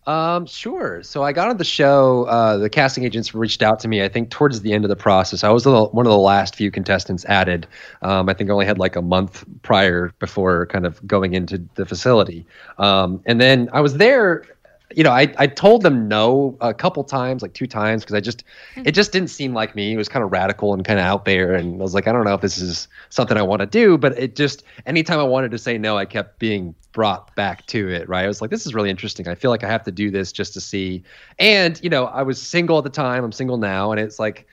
Um, 0.08 0.46
sure. 0.46 1.02
So 1.02 1.24
I 1.24 1.32
got 1.32 1.50
on 1.50 1.58
the 1.58 1.63
show. 1.63 2.26
Uh, 2.26 2.58
the 2.58 2.70
casting 2.70 3.04
agents 3.06 3.34
reached 3.34 3.63
out 3.63 3.80
to 3.80 3.88
me. 3.88 4.04
I 4.04 4.08
think 4.08 4.30
towards 4.30 4.62
the 4.62 4.72
end 4.72 4.86
of 4.86 4.89
the 4.89 4.96
process, 4.96 5.44
I 5.44 5.50
was 5.50 5.63
the, 5.63 5.86
one 5.86 6.06
of 6.06 6.12
the 6.12 6.18
last 6.18 6.56
few 6.56 6.70
contestants 6.70 7.26
added. 7.26 7.65
Um, 8.04 8.30
I 8.30 8.34
think 8.34 8.50
I 8.50 8.54
only 8.54 8.68
had 8.68 8.78
like 8.78 8.96
a 8.96 9.02
month 9.02 9.44
prior 9.63 10.13
before 10.20 10.68
kind 10.68 10.86
of 10.86 11.06
going 11.08 11.34
into 11.34 11.63
the 11.74 11.86
facility. 11.86 12.46
Um, 12.78 13.22
and 13.26 13.41
then 13.41 13.70
I 13.74 13.82
was 13.82 13.96
there. 13.98 14.46
You 14.95 15.03
know, 15.03 15.12
I 15.12 15.34
I 15.38 15.47
told 15.47 15.84
them 15.84 16.08
no 16.08 16.58
a 16.62 16.73
couple 16.73 17.03
times, 17.03 17.41
like 17.41 17.53
two 17.53 17.67
times, 17.67 18.03
because 18.03 18.15
I 18.15 18.21
just 18.21 18.41
it 18.41 18.79
mm-hmm. 18.79 18.91
just 18.91 19.12
didn't 19.12 19.29
seem 19.29 19.53
like 19.53 19.75
me. 19.75 19.93
It 19.93 19.97
was 19.97 20.08
kind 20.08 20.23
of 20.23 20.31
radical 20.31 20.73
and 20.73 20.86
kind 20.86 20.99
of 20.99 21.05
out 21.05 21.25
there, 21.25 21.53
and 21.53 21.81
I 21.81 21.84
was 21.84 21.93
like, 21.93 22.08
I 22.08 22.13
don't 22.13 22.23
know 22.23 22.34
if 22.34 22.41
this 22.41 22.58
is 22.58 22.88
something 23.10 23.38
I 23.38 23.41
want 23.41 23.60
to 23.60 23.65
do. 23.65 23.97
But 23.97 24.17
it 24.17 24.36
just 24.36 24.63
anytime 24.86 25.19
I 25.19 25.23
wanted 25.23 25.51
to 25.51 25.58
say 25.58 25.77
no, 25.77 25.97
I 25.97 26.05
kept 26.05 26.39
being 26.39 26.73
brought 26.93 27.36
back 27.36 27.65
to 27.67 27.89
it. 27.89 28.08
Right? 28.08 28.23
I 28.23 28.27
was 28.27 28.41
like, 28.41 28.51
this 28.51 28.65
is 28.65 28.73
really 28.73 28.89
interesting. 28.89 29.27
I 29.27 29.36
feel 29.36 29.51
like 29.51 29.63
I 29.63 29.67
have 29.67 29.84
to 29.84 29.91
do 29.91 30.10
this 30.10 30.31
just 30.31 30.53
to 30.53 30.62
see. 30.62 31.03
And 31.39 31.79
you 31.84 31.89
know, 31.89 32.05
I 32.05 32.23
was 32.23 32.41
single 32.41 32.77
at 32.77 32.86
the 32.86 32.89
time. 32.89 33.23
I'm 33.25 33.34
single 33.34 33.58
now, 33.58 33.91
and 33.91 33.99
it's 33.99 34.17
like 34.17 34.47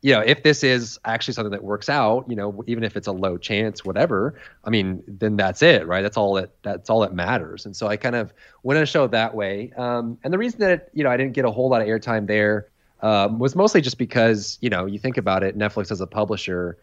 you 0.00 0.14
know, 0.14 0.20
if 0.20 0.44
this 0.44 0.62
is 0.62 0.98
actually 1.04 1.34
something 1.34 1.50
that 1.50 1.64
works 1.64 1.88
out, 1.88 2.24
you 2.28 2.36
know, 2.36 2.62
even 2.66 2.84
if 2.84 2.96
it's 2.96 3.08
a 3.08 3.12
low 3.12 3.36
chance, 3.36 3.84
whatever, 3.84 4.40
I 4.64 4.70
mean, 4.70 5.02
then 5.08 5.36
that's 5.36 5.60
it, 5.60 5.86
right? 5.86 6.02
That's 6.02 6.16
all 6.16 6.34
that 6.34 6.50
that's 6.62 6.88
all 6.88 7.00
that 7.00 7.14
matters. 7.14 7.66
And 7.66 7.74
so 7.76 7.88
I 7.88 7.96
kind 7.96 8.14
of 8.14 8.32
went 8.62 8.76
on 8.78 8.84
a 8.84 8.86
show 8.86 9.08
that 9.08 9.34
way. 9.34 9.72
Um, 9.76 10.18
and 10.22 10.32
the 10.32 10.38
reason 10.38 10.60
that 10.60 10.90
you 10.92 11.02
know 11.02 11.10
I 11.10 11.16
didn't 11.16 11.32
get 11.32 11.44
a 11.44 11.50
whole 11.50 11.68
lot 11.68 11.82
of 11.82 11.88
airtime 11.88 12.26
there 12.26 12.68
um, 13.02 13.38
was 13.38 13.56
mostly 13.56 13.80
just 13.80 13.98
because 13.98 14.58
you 14.60 14.70
know 14.70 14.86
you 14.86 14.98
think 14.98 15.16
about 15.16 15.42
it, 15.42 15.58
Netflix 15.58 15.90
as 15.90 16.00
a 16.00 16.06
publisher, 16.06 16.78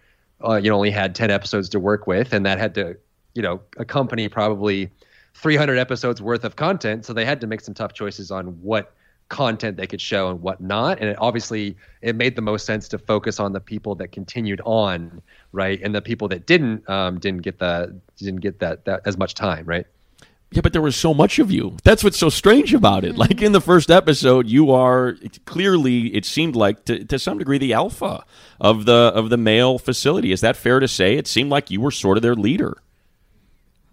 uh, 0.46 0.56
you 0.56 0.72
only 0.72 0.92
had 0.92 1.16
ten 1.16 1.32
episodes 1.32 1.70
to 1.70 1.80
work 1.80 2.08
with, 2.08 2.34
and 2.34 2.46
that 2.46 2.58
had 2.58 2.76
to 2.76 2.98
you 3.34 3.42
know 3.42 3.62
accompany 3.78 4.28
probably 4.28 4.90
300 5.36 5.78
episodes 5.78 6.22
worth 6.22 6.44
of 6.44 6.56
content. 6.56 7.06
So 7.06 7.14
they 7.14 7.26
had 7.26 7.42
to 7.42 7.48
make 7.48 7.62
some 7.62 7.74
tough 7.74 7.94
choices 7.94 8.32
on 8.32 8.48
what 8.62 8.94
content 9.30 9.78
they 9.78 9.88
could 9.88 10.02
show 10.02 10.30
and 10.30 10.42
whatnot. 10.42 11.00
And 11.00 11.10
it, 11.10 11.18
obviously, 11.20 11.76
it 12.02 12.16
made 12.16 12.36
the 12.36 12.42
most 12.42 12.66
sense 12.66 12.88
to 12.90 12.98
focus 12.98 13.40
on 13.40 13.54
the 13.54 13.60
people 13.60 13.96
that 13.96 14.10
continued 14.10 14.62
on, 14.66 15.22
right, 15.52 15.82
and 15.82 15.96
the 15.96 16.02
people 16.02 16.28
that 16.30 16.46
didn't 16.46 16.88
um, 16.90 17.20
didn't 17.20 17.42
get 17.42 17.60
the 17.60 17.96
didn't 18.18 18.42
get 18.42 18.60
that 18.60 18.86
that 18.86 19.02
as 19.06 19.18
much 19.18 19.34
time, 19.34 19.66
right. 19.66 19.88
Yeah, 20.52 20.62
but 20.62 20.74
there 20.74 20.82
was 20.82 20.96
so 20.96 21.14
much 21.14 21.40
of 21.40 21.52
you. 21.52 21.76
That's 21.84 22.04
what's 22.04 22.18
so 22.18 22.30
strange 22.30 22.74
about 22.74 23.04
it. 23.04 23.18
Like 23.18 23.42
in 23.42 23.52
the 23.52 23.60
first 23.60 23.90
episode, 23.92 24.48
you 24.48 24.72
are 24.72 25.18
clearly 25.46 26.16
it 26.16 26.24
seemed 26.24 26.56
like 26.56 26.86
to, 26.86 27.04
to 27.06 27.20
some 27.20 27.40
degree 27.40 27.58
the 27.58 27.74
alpha 27.74 28.24
of 28.62 28.86
the 28.86 29.12
of 29.16 29.30
the 29.30 29.38
male 29.38 29.80
facility. 29.80 30.32
Is 30.32 30.42
that 30.42 30.56
fair 30.56 30.80
to 30.80 30.88
say? 30.88 31.18
It 31.18 31.28
seemed 31.28 31.50
like 31.50 31.72
you 31.72 31.82
were 31.82 31.92
sort 31.92 32.18
of 32.18 32.22
their 32.22 32.36
leader. 32.36 32.78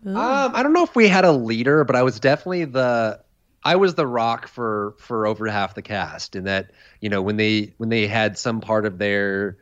Um, 0.04 0.16
I 0.16 0.62
don't 0.62 0.72
know 0.72 0.82
if 0.82 0.96
we 0.96 1.08
had 1.08 1.24
a 1.24 1.32
leader, 1.32 1.84
but 1.84 1.94
I 1.94 2.02
was 2.02 2.18
definitely 2.18 2.64
the 2.64 3.20
I 3.64 3.76
was 3.76 3.94
the 3.94 4.06
rock 4.06 4.48
for 4.48 4.94
for 4.98 5.26
over 5.26 5.46
half 5.48 5.74
the 5.74 5.82
cast 5.82 6.36
in 6.36 6.44
that 6.44 6.70
you 7.00 7.08
know 7.08 7.22
when 7.22 7.36
they 7.36 7.74
when 7.78 7.88
they 7.88 8.06
had 8.06 8.38
some 8.38 8.60
part 8.60 8.86
of 8.86 8.98
their 8.98 9.56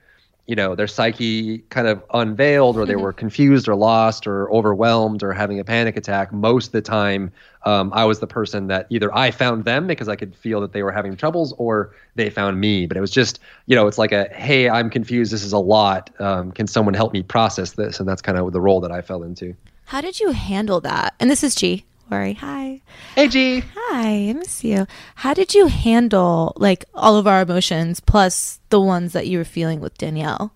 you 0.47 0.57
know 0.57 0.75
their 0.75 0.89
psyche 0.89 1.59
kind 1.71 1.87
of 1.87 2.03
unveiled 2.13 2.77
or 2.77 2.85
they 2.85 2.97
were 2.97 3.13
confused 3.13 3.69
or 3.69 3.77
lost 3.77 4.27
or 4.27 4.51
overwhelmed 4.51 5.23
or 5.23 5.33
having 5.33 5.61
a 5.61 5.65
panic 5.65 5.97
attack 5.97 6.33
most 6.33 6.67
of 6.67 6.73
the 6.73 6.83
time 6.83 7.31
um, 7.67 7.93
i 7.95 8.05
was 8.05 8.19
the 8.19 8.27
person 8.27 8.67
that 8.67 8.87
either 8.91 9.15
i 9.15 9.31
found 9.31 9.65
them 9.65 9.87
because 9.87 10.09
i 10.09 10.17
could 10.17 10.35
feel 10.35 10.61
that 10.61 10.73
they 10.73 10.83
were 10.83 10.91
having 10.91 11.15
troubles 11.15 11.55
or 11.59 11.95
they 12.17 12.31
found 12.31 12.61
me. 12.61 12.87
But 12.87 12.97
it 12.97 13.01
was 13.01 13.11
just 13.11 13.39
you 13.67 13.77
know 13.77 13.87
it's 13.87 13.99
like 13.99 14.13
a 14.13 14.29
hey 14.33 14.69
i'm 14.69 14.91
confused. 14.91 15.33
This 15.33 15.45
is 15.45 15.53
a 15.53 15.59
lot. 15.59 16.11
Um, 16.21 16.53
can 16.53 16.67
someone 16.67 16.95
help 16.95 17.13
me 17.13 17.23
process 17.23 17.73
this? 17.73 18.01
And 18.01 18.09
that's 18.09 18.23
kind 18.23 18.39
of 18.39 18.53
the 18.53 18.61
role 18.61 18.81
that 18.81 18.91
i 18.91 19.01
fell 19.01 19.23
into. 19.23 19.55
How 19.87 20.01
did 20.01 20.21
you 20.21 20.31
handle 20.31 20.81
that? 20.81 21.15
And 21.19 21.31
this 21.31 21.43
is 21.43 21.55
G. 21.55 21.85
Rory. 22.11 22.35
Hi. 22.35 22.83
hey 23.15 23.29
g 23.29 23.63
Hi, 23.77 24.31
I 24.31 24.33
miss 24.33 24.65
you. 24.65 24.87
How 25.15 25.33
did 25.33 25.55
you 25.55 25.69
handle 25.69 26.53
like 26.57 26.85
all 26.93 27.17
of 27.17 27.29
our 27.29 27.43
emotions 27.43 28.01
plus 28.01 28.59
the 28.71 28.81
ones 28.81 29.13
that 29.13 29.29
you 29.29 29.39
were 29.39 29.45
feeling 29.45 29.81
with 29.81 29.97
Danielle? 29.97 30.53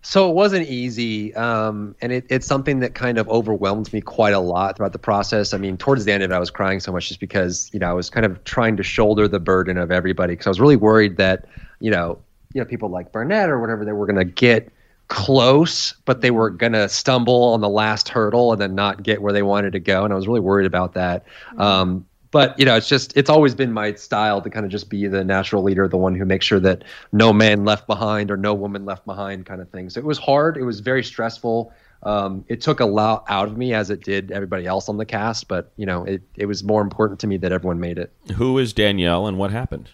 So 0.00 0.28
it 0.30 0.34
wasn't 0.34 0.66
easy, 0.66 1.32
um, 1.34 1.94
and 2.00 2.10
it, 2.10 2.26
it's 2.28 2.46
something 2.46 2.80
that 2.80 2.94
kind 2.94 3.18
of 3.18 3.28
overwhelmed 3.28 3.92
me 3.92 4.00
quite 4.00 4.34
a 4.34 4.40
lot 4.40 4.76
throughout 4.76 4.92
the 4.92 4.98
process. 4.98 5.54
I 5.54 5.58
mean, 5.58 5.76
towards 5.76 6.04
the 6.04 6.12
end 6.12 6.24
of 6.24 6.32
it, 6.32 6.34
I 6.34 6.40
was 6.40 6.50
crying 6.50 6.80
so 6.80 6.90
much 6.90 7.06
just 7.06 7.20
because 7.20 7.70
you 7.72 7.78
know 7.78 7.88
I 7.88 7.92
was 7.92 8.08
kind 8.08 8.26
of 8.26 8.42
trying 8.44 8.76
to 8.78 8.82
shoulder 8.82 9.28
the 9.28 9.38
burden 9.40 9.76
of 9.76 9.92
everybody 9.92 10.32
because 10.32 10.46
I 10.46 10.50
was 10.50 10.60
really 10.60 10.76
worried 10.76 11.18
that 11.18 11.44
you 11.80 11.90
know 11.90 12.18
you 12.54 12.60
know 12.60 12.64
people 12.64 12.88
like 12.88 13.12
Barnett 13.12 13.50
or 13.50 13.60
whatever 13.60 13.84
they 13.84 13.92
were 13.92 14.06
going 14.06 14.16
to 14.16 14.24
get 14.24 14.72
close, 15.12 15.92
but 16.06 16.22
they 16.22 16.30
were 16.30 16.48
going 16.48 16.72
to 16.72 16.88
stumble 16.88 17.52
on 17.52 17.60
the 17.60 17.68
last 17.68 18.08
hurdle 18.08 18.50
and 18.50 18.58
then 18.58 18.74
not 18.74 19.02
get 19.02 19.20
where 19.20 19.32
they 19.32 19.42
wanted 19.42 19.74
to 19.74 19.78
go, 19.78 20.04
and 20.04 20.12
I 20.12 20.16
was 20.16 20.26
really 20.26 20.40
worried 20.40 20.64
about 20.64 20.94
that. 20.94 21.26
Um, 21.58 22.06
but 22.30 22.58
you 22.58 22.64
know, 22.64 22.76
it's 22.76 22.88
just 22.88 23.14
it's 23.14 23.28
always 23.28 23.54
been 23.54 23.72
my 23.72 23.92
style 23.92 24.40
to 24.40 24.48
kind 24.48 24.64
of 24.64 24.72
just 24.72 24.88
be 24.88 25.06
the 25.06 25.22
natural 25.22 25.62
leader, 25.62 25.86
the 25.86 25.98
one 25.98 26.14
who 26.14 26.24
makes 26.24 26.46
sure 26.46 26.60
that 26.60 26.82
no 27.12 27.30
man 27.30 27.66
left 27.66 27.86
behind 27.86 28.30
or 28.30 28.38
no 28.38 28.54
woman 28.54 28.86
left 28.86 29.04
behind, 29.04 29.44
kind 29.44 29.60
of 29.60 29.68
thing. 29.68 29.90
So 29.90 30.00
it 30.00 30.06
was 30.06 30.16
hard. 30.16 30.56
It 30.56 30.62
was 30.62 30.80
very 30.80 31.04
stressful. 31.04 31.74
Um, 32.04 32.46
it 32.48 32.62
took 32.62 32.80
a 32.80 32.86
lot 32.86 33.26
out 33.28 33.48
of 33.48 33.58
me 33.58 33.74
as 33.74 33.90
it 33.90 34.02
did 34.02 34.32
everybody 34.32 34.66
else 34.66 34.88
on 34.88 34.96
the 34.96 35.04
cast, 35.04 35.46
but 35.46 35.72
you 35.76 35.84
know, 35.84 36.04
it 36.04 36.22
it 36.36 36.46
was 36.46 36.64
more 36.64 36.80
important 36.80 37.20
to 37.20 37.26
me 37.26 37.36
that 37.36 37.52
everyone 37.52 37.80
made 37.80 37.98
it. 37.98 38.10
Who 38.36 38.56
is 38.56 38.72
Danielle 38.72 39.26
and 39.26 39.36
what 39.36 39.50
happened? 39.50 39.90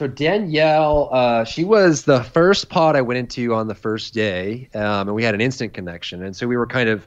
So 0.00 0.06
Danielle, 0.06 1.10
uh, 1.12 1.44
she 1.44 1.62
was 1.62 2.04
the 2.04 2.24
first 2.24 2.70
pod 2.70 2.96
I 2.96 3.02
went 3.02 3.18
into 3.18 3.52
on 3.52 3.68
the 3.68 3.74
first 3.74 4.14
day, 4.14 4.70
um, 4.72 5.08
and 5.08 5.14
we 5.14 5.22
had 5.22 5.34
an 5.34 5.42
instant 5.42 5.74
connection, 5.74 6.24
and 6.24 6.34
so 6.34 6.48
we 6.48 6.56
were 6.56 6.66
kind 6.66 6.88
of 6.88 7.06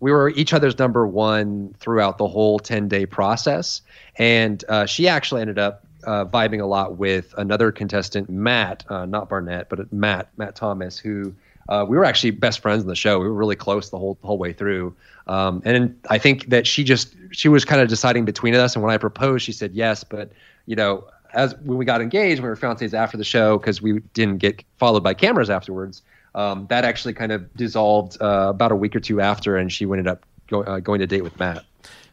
we 0.00 0.12
were 0.12 0.28
each 0.28 0.52
other's 0.52 0.78
number 0.78 1.06
one 1.06 1.74
throughout 1.78 2.18
the 2.18 2.28
whole 2.28 2.58
10 2.58 2.86
day 2.86 3.06
process. 3.06 3.80
And 4.16 4.62
uh, 4.68 4.84
she 4.84 5.08
actually 5.08 5.40
ended 5.40 5.58
up 5.58 5.86
uh, 6.06 6.26
vibing 6.26 6.60
a 6.60 6.66
lot 6.66 6.98
with 6.98 7.32
another 7.38 7.72
contestant, 7.72 8.28
Matt, 8.28 8.84
uh, 8.90 9.06
not 9.06 9.30
Barnett, 9.30 9.70
but 9.70 9.90
Matt, 9.90 10.28
Matt 10.36 10.54
Thomas, 10.54 10.98
who 10.98 11.34
uh, 11.70 11.86
we 11.88 11.96
were 11.96 12.04
actually 12.04 12.32
best 12.32 12.60
friends 12.60 12.82
in 12.82 12.88
the 12.90 12.94
show. 12.94 13.20
We 13.20 13.26
were 13.26 13.32
really 13.32 13.56
close 13.56 13.88
the 13.88 13.98
whole 13.98 14.18
the 14.20 14.26
whole 14.26 14.36
way 14.36 14.52
through. 14.52 14.94
Um, 15.28 15.62
and 15.64 15.98
I 16.10 16.18
think 16.18 16.50
that 16.50 16.66
she 16.66 16.84
just 16.84 17.16
she 17.30 17.48
was 17.48 17.64
kind 17.64 17.80
of 17.80 17.88
deciding 17.88 18.26
between 18.26 18.54
us. 18.54 18.76
And 18.76 18.84
when 18.84 18.92
I 18.92 18.98
proposed, 18.98 19.46
she 19.46 19.52
said 19.52 19.72
yes. 19.72 20.04
But 20.04 20.30
you 20.66 20.76
know, 20.76 21.06
as 21.34 21.54
when 21.58 21.76
we 21.78 21.84
got 21.84 22.00
engaged, 22.00 22.40
we 22.42 22.48
were 22.48 22.56
fiancés 22.56 22.94
after 22.94 23.16
the 23.16 23.24
show, 23.24 23.58
because 23.58 23.82
we 23.82 24.00
didn't 24.14 24.38
get 24.38 24.62
followed 24.78 25.02
by 25.02 25.14
cameras 25.14 25.50
afterwards 25.50 26.02
um, 26.34 26.66
that 26.68 26.84
actually 26.84 27.14
kind 27.14 27.32
of 27.32 27.52
dissolved 27.54 28.20
uh, 28.20 28.48
about 28.50 28.72
a 28.72 28.76
week 28.76 28.94
or 28.96 29.00
two 29.00 29.20
after, 29.20 29.56
and 29.56 29.72
she 29.72 29.84
ended 29.84 30.06
up 30.06 30.24
go, 30.48 30.62
uh, 30.62 30.80
going 30.80 31.00
to 31.00 31.06
date 31.06 31.22
with 31.22 31.38
Matt. 31.38 31.64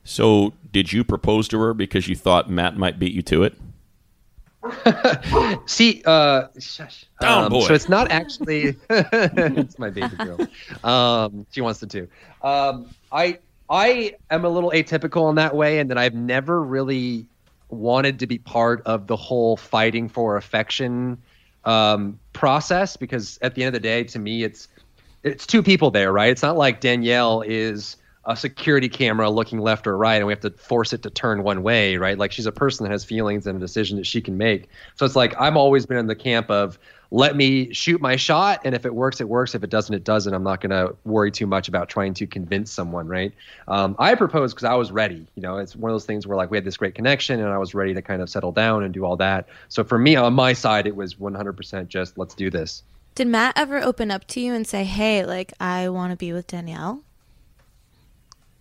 So, 0.03 0.53
did 0.71 0.91
you 0.91 1.03
propose 1.03 1.47
to 1.49 1.59
her 1.59 1.73
because 1.73 2.07
you 2.07 2.15
thought 2.15 2.49
Matt 2.49 2.77
might 2.77 2.99
beat 2.99 3.13
you 3.13 3.21
to 3.23 3.43
it? 3.43 3.55
See, 5.65 6.03
uh, 6.05 6.47
shush. 6.59 7.05
Um, 7.19 7.49
boy. 7.49 7.61
so 7.61 7.73
it's 7.73 7.89
not 7.89 8.11
actually. 8.11 8.75
it's 8.89 9.79
my 9.79 9.89
baby 9.89 10.15
girl. 10.15 10.39
Um, 10.83 11.47
she 11.51 11.61
wants 11.61 11.79
to 11.79 11.87
too. 11.87 12.07
Um, 12.43 12.93
I 13.11 13.39
I 13.69 14.15
am 14.29 14.45
a 14.45 14.49
little 14.49 14.71
atypical 14.71 15.29
in 15.29 15.35
that 15.35 15.55
way, 15.55 15.79
and 15.79 15.89
that 15.89 15.97
I've 15.97 16.13
never 16.13 16.61
really 16.61 17.25
wanted 17.71 18.19
to 18.19 18.27
be 18.27 18.37
part 18.37 18.81
of 18.85 19.07
the 19.07 19.15
whole 19.15 19.57
fighting 19.57 20.09
for 20.09 20.37
affection 20.37 21.17
um, 21.65 22.19
process 22.33 22.97
because 22.97 23.39
at 23.41 23.55
the 23.55 23.63
end 23.63 23.75
of 23.75 23.81
the 23.81 23.87
day, 23.87 24.03
to 24.03 24.19
me, 24.19 24.43
it's 24.43 24.67
it's 25.23 25.45
two 25.45 25.61
people 25.61 25.91
there, 25.91 26.11
right? 26.11 26.31
It's 26.31 26.41
not 26.41 26.57
like 26.57 26.81
Danielle 26.81 27.41
is 27.41 27.97
a 28.25 28.35
security 28.35 28.89
camera 28.89 29.29
looking 29.29 29.59
left 29.59 29.87
or 29.87 29.97
right 29.97 30.15
and 30.15 30.27
we 30.27 30.33
have 30.33 30.41
to 30.41 30.51
force 30.51 30.93
it 30.93 31.01
to 31.03 31.09
turn 31.09 31.43
one 31.43 31.63
way, 31.63 31.97
right? 31.97 32.17
Like 32.17 32.31
she's 32.31 32.45
a 32.45 32.51
person 32.51 32.83
that 32.83 32.91
has 32.91 33.03
feelings 33.03 33.47
and 33.47 33.57
a 33.57 33.59
decision 33.59 33.97
that 33.97 34.05
she 34.05 34.21
can 34.21 34.37
make. 34.37 34.69
So 34.95 35.05
it's 35.05 35.15
like 35.15 35.39
I've 35.39 35.55
always 35.55 35.85
been 35.85 35.97
in 35.97 36.07
the 36.07 36.15
camp 36.15 36.49
of 36.49 36.77
let 37.11 37.35
me 37.35 37.73
shoot 37.73 37.99
my 37.99 38.15
shot 38.15 38.61
and 38.63 38.73
if 38.73 38.85
it 38.85 38.95
works 38.95 39.19
it 39.19 39.27
works. 39.27 39.53
If 39.53 39.63
it 39.63 39.69
doesn't 39.69 39.93
it 39.93 40.03
doesn't. 40.03 40.33
I'm 40.33 40.43
not 40.43 40.61
going 40.61 40.71
to 40.71 40.95
worry 41.03 41.29
too 41.29 41.45
much 41.45 41.67
about 41.67 41.89
trying 41.89 42.13
to 42.15 42.25
convince 42.25 42.71
someone 42.71 43.07
right? 43.07 43.33
Um, 43.67 43.95
i 43.99 44.15
proposed 44.15 44.55
because 44.55 44.63
i 44.63 44.73
was 44.73 44.91
ready 44.91 45.27
you 45.35 45.41
know 45.41 45.57
it's 45.57 45.75
one 45.75 45.91
of 45.91 45.93
those 45.93 46.05
things 46.05 46.25
where 46.25 46.37
like 46.37 46.49
we 46.49 46.57
had 46.57 46.63
this 46.63 46.77
great 46.77 46.95
connection 46.95 47.39
and 47.39 47.49
i 47.49 47.57
was 47.57 47.75
ready 47.75 47.93
to 47.93 48.01
kind 48.01 48.21
of 48.21 48.29
settle 48.29 48.51
down 48.51 48.83
and 48.83 48.93
do 48.93 49.05
all 49.05 49.17
that. 49.17 49.47
So 49.69 49.83
for 49.83 49.99
me 49.99 50.15
on 50.15 50.33
my 50.33 50.53
side 50.53 50.87
it 50.87 50.95
was 50.95 51.15
100% 51.15 51.87
just 51.87 52.17
let's 52.17 52.33
do 52.33 52.49
this. 52.49 52.83
Did 53.13 53.27
Matt 53.27 53.53
ever 53.57 53.79
open 53.79 54.09
up 54.09 54.25
to 54.27 54.39
you 54.39 54.53
and 54.53 54.65
say, 54.65 54.85
"Hey, 54.85 55.25
like 55.25 55.51
I 55.59 55.89
want 55.89 56.11
to 56.11 56.17
be 56.17 56.31
with 56.31 56.47
Danielle"? 56.47 57.03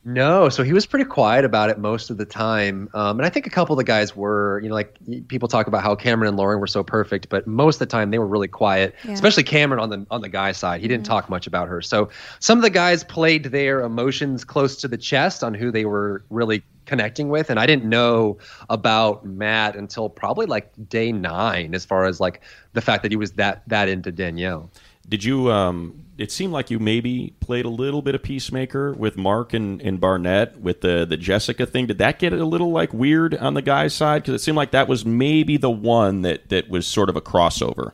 No, 0.03 0.49
so 0.49 0.63
he 0.63 0.73
was 0.73 0.87
pretty 0.87 1.05
quiet 1.05 1.45
about 1.45 1.69
it 1.69 1.79
most 1.79 2.09
of 2.09 2.17
the 2.17 2.25
time, 2.25 2.89
um, 2.95 3.19
and 3.19 3.27
I 3.27 3.29
think 3.29 3.47
a 3.47 3.51
couple 3.51 3.75
of 3.75 3.77
the 3.77 3.85
guys 3.85 4.17
were, 4.17 4.59
you 4.63 4.71
know, 4.71 4.75
like 4.75 4.97
people 5.29 5.47
talk 5.47 5.67
about 5.67 5.83
how 5.83 5.95
Cameron 5.95 6.29
and 6.29 6.37
Lauren 6.39 6.59
were 6.59 6.67
so 6.67 6.83
perfect, 6.83 7.29
but 7.29 7.47
most 7.47 7.75
of 7.75 7.81
the 7.81 7.87
time 7.87 8.11
they 8.11 8.19
were 8.19 8.27
really 8.27 8.49
quiet. 8.49 8.95
Yeah. 9.05 9.13
Especially 9.13 9.43
Cameron 9.43 9.79
on 9.79 9.91
the 9.91 10.07
on 10.11 10.23
the 10.23 10.31
guy 10.31 10.53
side, 10.53 10.81
he 10.81 10.89
didn't 10.89 11.05
talk 11.05 11.29
much 11.29 11.47
about 11.47 11.69
her. 11.69 11.83
So 11.83 12.09
some 12.39 12.57
of 12.57 12.63
the 12.63 12.71
guys 12.71 13.05
played 13.05 13.45
their 13.45 13.83
emotions 13.83 14.43
close 14.43 14.77
to 14.77 14.89
the 14.89 14.97
chest 14.97 15.45
on 15.45 15.53
who 15.53 15.71
they 15.71 15.85
were 15.85 16.25
really 16.31 16.63
connecting 16.87 17.29
with, 17.29 17.51
and 17.51 17.61
I 17.61 17.67
didn't 17.67 17.85
know 17.85 18.39
about 18.71 19.27
Matt 19.27 19.77
until 19.77 20.09
probably 20.09 20.47
like 20.47 20.73
day 20.89 21.13
nine, 21.13 21.75
as 21.75 21.85
far 21.85 22.07
as 22.07 22.21
like 22.21 22.41
the 22.73 22.81
fact 22.81 23.03
that 23.03 23.13
he 23.13 23.17
was 23.17 23.33
that 23.33 23.65
that 23.67 23.91
into 23.91 24.13
Danielle. 24.13 24.71
Did 25.11 25.25
you? 25.25 25.51
Um, 25.51 26.07
it 26.21 26.31
seemed 26.31 26.53
like 26.53 26.71
you 26.71 26.79
maybe 26.79 27.33
played 27.41 27.65
a 27.65 27.71
little 27.71 28.03
bit 28.03 28.15
of 28.15 28.23
peacemaker 28.23 28.93
with 28.93 29.17
Mark 29.17 29.55
and, 29.55 29.81
and 29.81 29.99
Barnett 29.99 30.61
with 30.61 30.83
the 30.83 31.07
the 31.07 31.17
Jessica 31.17 31.65
thing. 31.65 31.87
Did 31.87 31.97
that 31.97 32.19
get 32.19 32.35
a 32.35 32.45
little 32.45 32.71
like 32.71 32.93
weird 32.93 33.35
on 33.35 33.55
the 33.55 33.63
guy's 33.63 33.95
side? 33.95 34.23
Because 34.23 34.35
it 34.35 34.45
seemed 34.45 34.57
like 34.57 34.73
that 34.73 34.87
was 34.87 35.07
maybe 35.07 35.57
the 35.57 35.71
one 35.71 36.21
that 36.21 36.51
that 36.51 36.69
was 36.69 36.87
sort 36.87 37.09
of 37.09 37.17
a 37.17 37.23
crossover. 37.23 37.93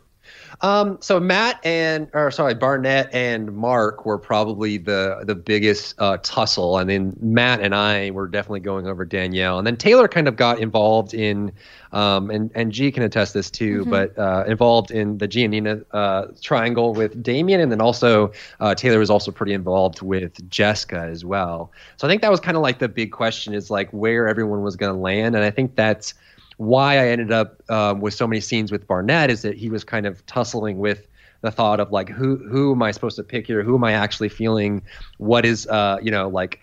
Um, 0.62 0.96
so 1.00 1.20
Matt 1.20 1.60
and 1.64 2.08
or 2.14 2.30
sorry, 2.30 2.54
Barnett 2.54 3.12
and 3.12 3.54
Mark 3.54 4.06
were 4.06 4.18
probably 4.18 4.78
the 4.78 5.20
the 5.24 5.34
biggest 5.34 5.94
uh, 5.98 6.16
tussle, 6.22 6.78
and 6.78 6.88
then 6.88 7.16
Matt 7.20 7.60
and 7.60 7.74
I 7.74 8.10
were 8.10 8.26
definitely 8.26 8.60
going 8.60 8.86
over 8.86 9.04
Danielle, 9.04 9.58
and 9.58 9.66
then 9.66 9.76
Taylor 9.76 10.08
kind 10.08 10.28
of 10.28 10.36
got 10.36 10.58
involved 10.58 11.12
in, 11.12 11.52
um, 11.92 12.30
and 12.30 12.50
and 12.54 12.72
G 12.72 12.90
can 12.90 13.02
attest 13.02 13.34
this 13.34 13.50
too, 13.50 13.82
Mm-hmm. 13.82 13.90
but 13.90 14.18
uh, 14.18 14.44
involved 14.46 14.90
in 14.90 15.18
the 15.18 15.28
Giannina 15.28 15.84
uh, 15.92 16.28
triangle 16.40 16.94
with 16.94 17.22
Damian, 17.22 17.60
and 17.60 17.70
then 17.70 17.80
also 17.82 18.32
uh, 18.60 18.74
Taylor 18.74 18.98
was 18.98 19.10
also 19.10 19.30
pretty 19.30 19.52
involved 19.52 20.00
with 20.00 20.48
Jessica 20.48 21.00
as 21.00 21.24
well. 21.24 21.70
So 21.98 22.06
I 22.06 22.10
think 22.10 22.22
that 22.22 22.30
was 22.30 22.40
kind 22.40 22.56
of 22.56 22.62
like 22.62 22.78
the 22.78 22.88
big 22.88 23.12
question 23.12 23.52
is 23.52 23.70
like 23.70 23.90
where 23.90 24.26
everyone 24.26 24.62
was 24.62 24.76
going 24.76 24.94
to 24.94 24.98
land, 24.98 25.36
and 25.36 25.44
I 25.44 25.50
think 25.50 25.76
that's 25.76 26.14
why 26.56 26.94
I 26.94 27.08
ended 27.08 27.32
up 27.32 27.62
um, 27.70 28.00
with 28.00 28.14
so 28.14 28.26
many 28.26 28.40
scenes 28.40 28.72
with 28.72 28.86
Barnett 28.86 29.30
is 29.30 29.42
that 29.42 29.56
he 29.56 29.68
was 29.68 29.84
kind 29.84 30.06
of 30.06 30.24
tussling 30.26 30.78
with 30.78 31.06
the 31.42 31.50
thought 31.50 31.80
of 31.80 31.92
like 31.92 32.08
who 32.08 32.36
who 32.36 32.72
am 32.72 32.82
I 32.82 32.90
supposed 32.90 33.16
to 33.16 33.22
pick 33.22 33.46
here? 33.46 33.62
Who 33.62 33.76
am 33.76 33.84
I 33.84 33.92
actually 33.92 34.28
feeling? 34.28 34.82
What 35.18 35.44
is 35.44 35.66
uh 35.66 35.98
you 36.02 36.10
know 36.10 36.28
like 36.28 36.60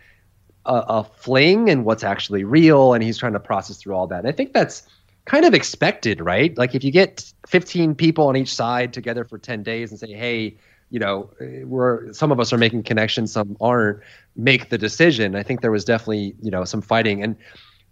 a, 0.65 0.83
a 0.87 1.03
fling 1.03 1.69
and 1.69 1.85
what's 1.85 2.03
actually 2.03 2.43
real? 2.43 2.93
And 2.93 3.03
he's 3.03 3.17
trying 3.17 3.33
to 3.33 3.39
process 3.39 3.77
through 3.77 3.93
all 3.93 4.07
that. 4.07 4.19
And 4.19 4.27
I 4.27 4.31
think 4.31 4.53
that's 4.53 4.83
kind 5.25 5.45
of 5.45 5.53
expected, 5.53 6.19
right? 6.21 6.57
Like 6.57 6.75
if 6.75 6.83
you 6.83 6.91
get 6.91 7.31
15 7.47 7.95
people 7.95 8.27
on 8.27 8.35
each 8.35 8.53
side 8.53 8.93
together 8.93 9.23
for 9.23 9.37
10 9.37 9.63
days 9.63 9.91
and 9.91 9.99
say, 9.99 10.11
hey, 10.11 10.57
you 10.89 10.99
know, 10.99 11.29
we're 11.63 12.11
some 12.13 12.31
of 12.31 12.39
us 12.39 12.51
are 12.51 12.57
making 12.57 12.83
connections, 12.83 13.31
some 13.31 13.57
aren't. 13.61 13.99
Make 14.35 14.69
the 14.69 14.79
decision. 14.79 15.35
I 15.35 15.43
think 15.43 15.61
there 15.61 15.69
was 15.69 15.85
definitely 15.85 16.35
you 16.41 16.49
know 16.49 16.65
some 16.65 16.81
fighting 16.81 17.21
and. 17.23 17.35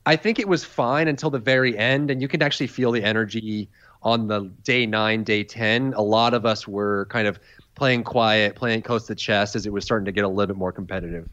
I 0.05 0.15
think 0.15 0.39
it 0.39 0.47
was 0.47 0.63
fine 0.63 1.07
until 1.07 1.29
the 1.29 1.39
very 1.39 1.77
end, 1.77 2.09
and 2.09 2.21
you 2.21 2.27
can 2.27 2.41
actually 2.41 2.67
feel 2.67 2.91
the 2.91 3.03
energy 3.03 3.69
on 4.01 4.27
the 4.27 4.51
day 4.63 4.85
nine, 4.85 5.23
day 5.23 5.43
ten. 5.43 5.93
A 5.95 6.01
lot 6.01 6.33
of 6.33 6.45
us 6.45 6.67
were 6.67 7.05
kind 7.09 7.27
of 7.27 7.39
playing 7.75 8.03
quiet, 8.03 8.55
playing 8.55 8.81
close 8.81 9.05
to 9.07 9.15
chest 9.15 9.55
as 9.55 9.65
it 9.65 9.73
was 9.73 9.83
starting 9.83 10.05
to 10.05 10.11
get 10.11 10.23
a 10.23 10.27
little 10.27 10.47
bit 10.47 10.57
more 10.57 10.71
competitive. 10.71 11.29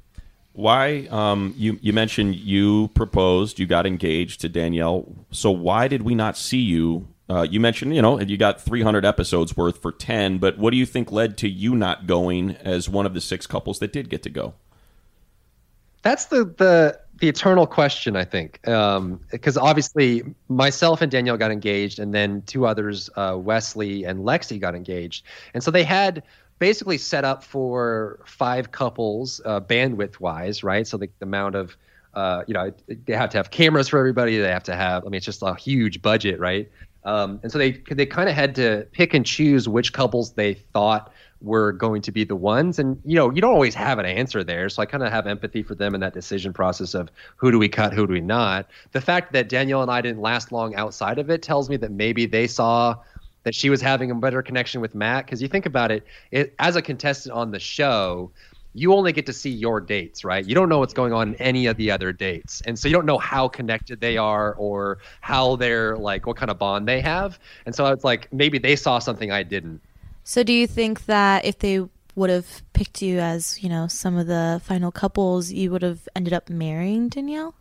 Why? 0.52 1.06
Um, 1.10 1.54
you 1.56 1.78
you 1.80 1.92
mentioned 1.92 2.34
you 2.34 2.88
proposed, 2.88 3.58
you 3.58 3.66
got 3.66 3.86
engaged 3.86 4.40
to 4.40 4.48
Danielle. 4.48 5.06
So 5.30 5.50
why 5.50 5.88
did 5.88 6.02
we 6.02 6.14
not 6.14 6.36
see 6.36 6.58
you? 6.58 7.08
Uh, 7.30 7.42
you 7.42 7.60
mentioned 7.60 7.94
you 7.94 8.02
know 8.02 8.18
you 8.20 8.36
got 8.36 8.60
300 8.60 9.04
episodes 9.04 9.56
worth 9.56 9.80
for 9.80 9.92
10, 9.92 10.38
but 10.38 10.58
what 10.58 10.70
do 10.70 10.76
you 10.76 10.84
think 10.84 11.12
led 11.12 11.36
to 11.38 11.48
you 11.48 11.76
not 11.76 12.06
going 12.06 12.56
as 12.56 12.88
one 12.88 13.06
of 13.06 13.14
the 13.14 13.20
six 13.20 13.46
couples 13.46 13.78
that 13.78 13.92
did 13.92 14.10
get 14.10 14.22
to 14.24 14.30
go? 14.30 14.54
That's 16.02 16.26
the 16.26 16.44
the 16.44 16.98
the 17.18 17.28
eternal 17.28 17.66
question, 17.66 18.16
I 18.16 18.24
think, 18.24 18.60
because 18.62 19.56
obviously 19.56 20.22
myself 20.48 21.02
and 21.02 21.10
Danielle 21.10 21.36
got 21.36 21.50
engaged, 21.50 21.98
and 21.98 22.14
then 22.14 22.42
two 22.42 22.66
others, 22.66 23.10
uh, 23.16 23.36
Wesley 23.38 24.04
and 24.04 24.20
Lexi, 24.20 24.60
got 24.60 24.74
engaged, 24.74 25.24
and 25.54 25.62
so 25.62 25.70
they 25.70 25.84
had 25.84 26.22
basically 26.58 26.98
set 26.98 27.24
up 27.24 27.44
for 27.44 28.20
five 28.24 28.72
couples, 28.72 29.40
uh, 29.44 29.60
bandwidth 29.60 30.18
wise, 30.18 30.64
right? 30.64 30.86
So 30.86 30.96
the, 30.96 31.08
the 31.18 31.24
amount 31.26 31.54
of 31.54 31.76
uh, 32.14 32.42
you 32.46 32.54
know, 32.54 32.72
they 32.88 33.12
have 33.12 33.30
to 33.30 33.36
have 33.36 33.50
cameras 33.50 33.88
for 33.88 33.98
everybody. 33.98 34.38
They 34.38 34.48
have 34.48 34.64
to 34.64 34.74
have. 34.74 35.04
I 35.04 35.06
mean, 35.06 35.14
it's 35.14 35.26
just 35.26 35.42
a 35.42 35.54
huge 35.54 36.02
budget, 36.02 36.40
right? 36.40 36.68
Um, 37.04 37.38
and 37.42 37.52
so 37.52 37.58
they 37.58 37.72
they 37.90 38.06
kind 38.06 38.28
of 38.28 38.34
had 38.34 38.54
to 38.56 38.86
pick 38.92 39.14
and 39.14 39.24
choose 39.24 39.68
which 39.68 39.92
couples 39.92 40.32
they 40.32 40.54
thought 40.54 41.12
were 41.40 41.72
going 41.72 42.02
to 42.02 42.12
be 42.12 42.24
the 42.24 42.36
ones. 42.36 42.78
And 42.78 43.00
you 43.04 43.16
know, 43.16 43.30
you 43.30 43.40
don't 43.40 43.52
always 43.52 43.74
have 43.74 43.98
an 43.98 44.06
answer 44.06 44.42
there. 44.42 44.68
So 44.68 44.82
I 44.82 44.86
kind 44.86 45.02
of 45.02 45.12
have 45.12 45.26
empathy 45.26 45.62
for 45.62 45.74
them 45.74 45.94
in 45.94 46.00
that 46.00 46.14
decision 46.14 46.52
process 46.52 46.94
of 46.94 47.10
who 47.36 47.50
do 47.50 47.58
we 47.58 47.68
cut, 47.68 47.92
who 47.92 48.06
do 48.06 48.12
we 48.12 48.20
not. 48.20 48.66
The 48.92 49.00
fact 49.00 49.32
that 49.32 49.48
Danielle 49.48 49.82
and 49.82 49.90
I 49.90 50.00
didn't 50.00 50.20
last 50.20 50.52
long 50.52 50.74
outside 50.74 51.18
of 51.18 51.30
it 51.30 51.42
tells 51.42 51.68
me 51.70 51.76
that 51.78 51.90
maybe 51.90 52.26
they 52.26 52.46
saw 52.46 52.96
that 53.44 53.54
she 53.54 53.70
was 53.70 53.80
having 53.80 54.10
a 54.10 54.14
better 54.14 54.42
connection 54.42 54.80
with 54.80 54.94
Matt. 54.94 55.26
Because 55.26 55.40
you 55.40 55.48
think 55.48 55.66
about 55.66 55.90
it, 55.90 56.04
it 56.30 56.54
as 56.58 56.76
a 56.76 56.82
contestant 56.82 57.34
on 57.34 57.50
the 57.50 57.60
show 57.60 58.32
you 58.74 58.92
only 58.92 59.12
get 59.12 59.26
to 59.26 59.32
see 59.32 59.50
your 59.50 59.80
dates, 59.80 60.24
right? 60.24 60.46
You 60.46 60.54
don't 60.54 60.68
know 60.68 60.78
what's 60.78 60.94
going 60.94 61.12
on 61.12 61.28
in 61.28 61.34
any 61.36 61.66
of 61.66 61.76
the 61.76 61.90
other 61.90 62.12
dates. 62.12 62.60
And 62.62 62.78
so 62.78 62.88
you 62.88 62.94
don't 62.94 63.06
know 63.06 63.18
how 63.18 63.48
connected 63.48 64.00
they 64.00 64.16
are 64.16 64.54
or 64.54 64.98
how 65.20 65.56
they're 65.56 65.96
like 65.96 66.26
what 66.26 66.36
kind 66.36 66.50
of 66.50 66.58
bond 66.58 66.86
they 66.86 67.00
have. 67.00 67.38
And 67.66 67.74
so 67.74 67.86
it's 67.86 68.04
like 68.04 68.32
maybe 68.32 68.58
they 68.58 68.76
saw 68.76 68.98
something 68.98 69.32
I 69.32 69.42
didn't. 69.42 69.80
So 70.28 70.42
do 70.42 70.52
you 70.52 70.66
think 70.66 71.06
that 71.06 71.46
if 71.46 71.58
they 71.60 71.80
would 72.14 72.28
have 72.28 72.62
picked 72.74 73.00
you 73.00 73.18
as, 73.18 73.62
you 73.62 73.70
know, 73.70 73.86
some 73.86 74.18
of 74.18 74.26
the 74.26 74.60
final 74.62 74.92
couples, 74.92 75.50
you 75.50 75.70
would 75.70 75.80
have 75.80 76.06
ended 76.14 76.34
up 76.34 76.50
marrying 76.50 77.08
Danielle? 77.08 77.54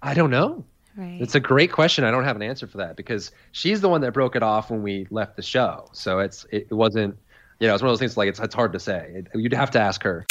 I 0.00 0.14
don't 0.14 0.30
know. 0.30 0.64
Right. 0.96 1.20
It's 1.20 1.34
a 1.34 1.40
great 1.40 1.72
question. 1.72 2.04
I 2.04 2.12
don't 2.12 2.22
have 2.22 2.36
an 2.36 2.42
answer 2.42 2.68
for 2.68 2.78
that 2.78 2.94
because 2.94 3.32
she's 3.50 3.80
the 3.80 3.88
one 3.88 4.02
that 4.02 4.12
broke 4.12 4.36
it 4.36 4.44
off 4.44 4.70
when 4.70 4.84
we 4.84 5.08
left 5.10 5.34
the 5.34 5.42
show. 5.42 5.88
So 5.90 6.20
it's 6.20 6.46
it, 6.52 6.68
it 6.70 6.74
wasn't 6.74 7.18
you 7.58 7.66
know, 7.66 7.74
it's 7.74 7.82
one 7.82 7.88
of 7.88 7.94
those 7.94 7.98
things 7.98 8.16
like 8.16 8.28
it's 8.28 8.38
it's 8.38 8.54
hard 8.54 8.72
to 8.74 8.78
say. 8.78 9.10
It, 9.16 9.26
you'd 9.34 9.52
have 9.52 9.72
to 9.72 9.80
ask 9.80 10.04
her. 10.04 10.26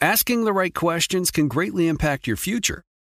Asking 0.00 0.44
the 0.44 0.52
right 0.52 0.74
questions 0.74 1.30
can 1.30 1.46
greatly 1.46 1.86
impact 1.86 2.26
your 2.26 2.36
future, 2.36 2.82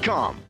Indeed.com. 0.00 0.49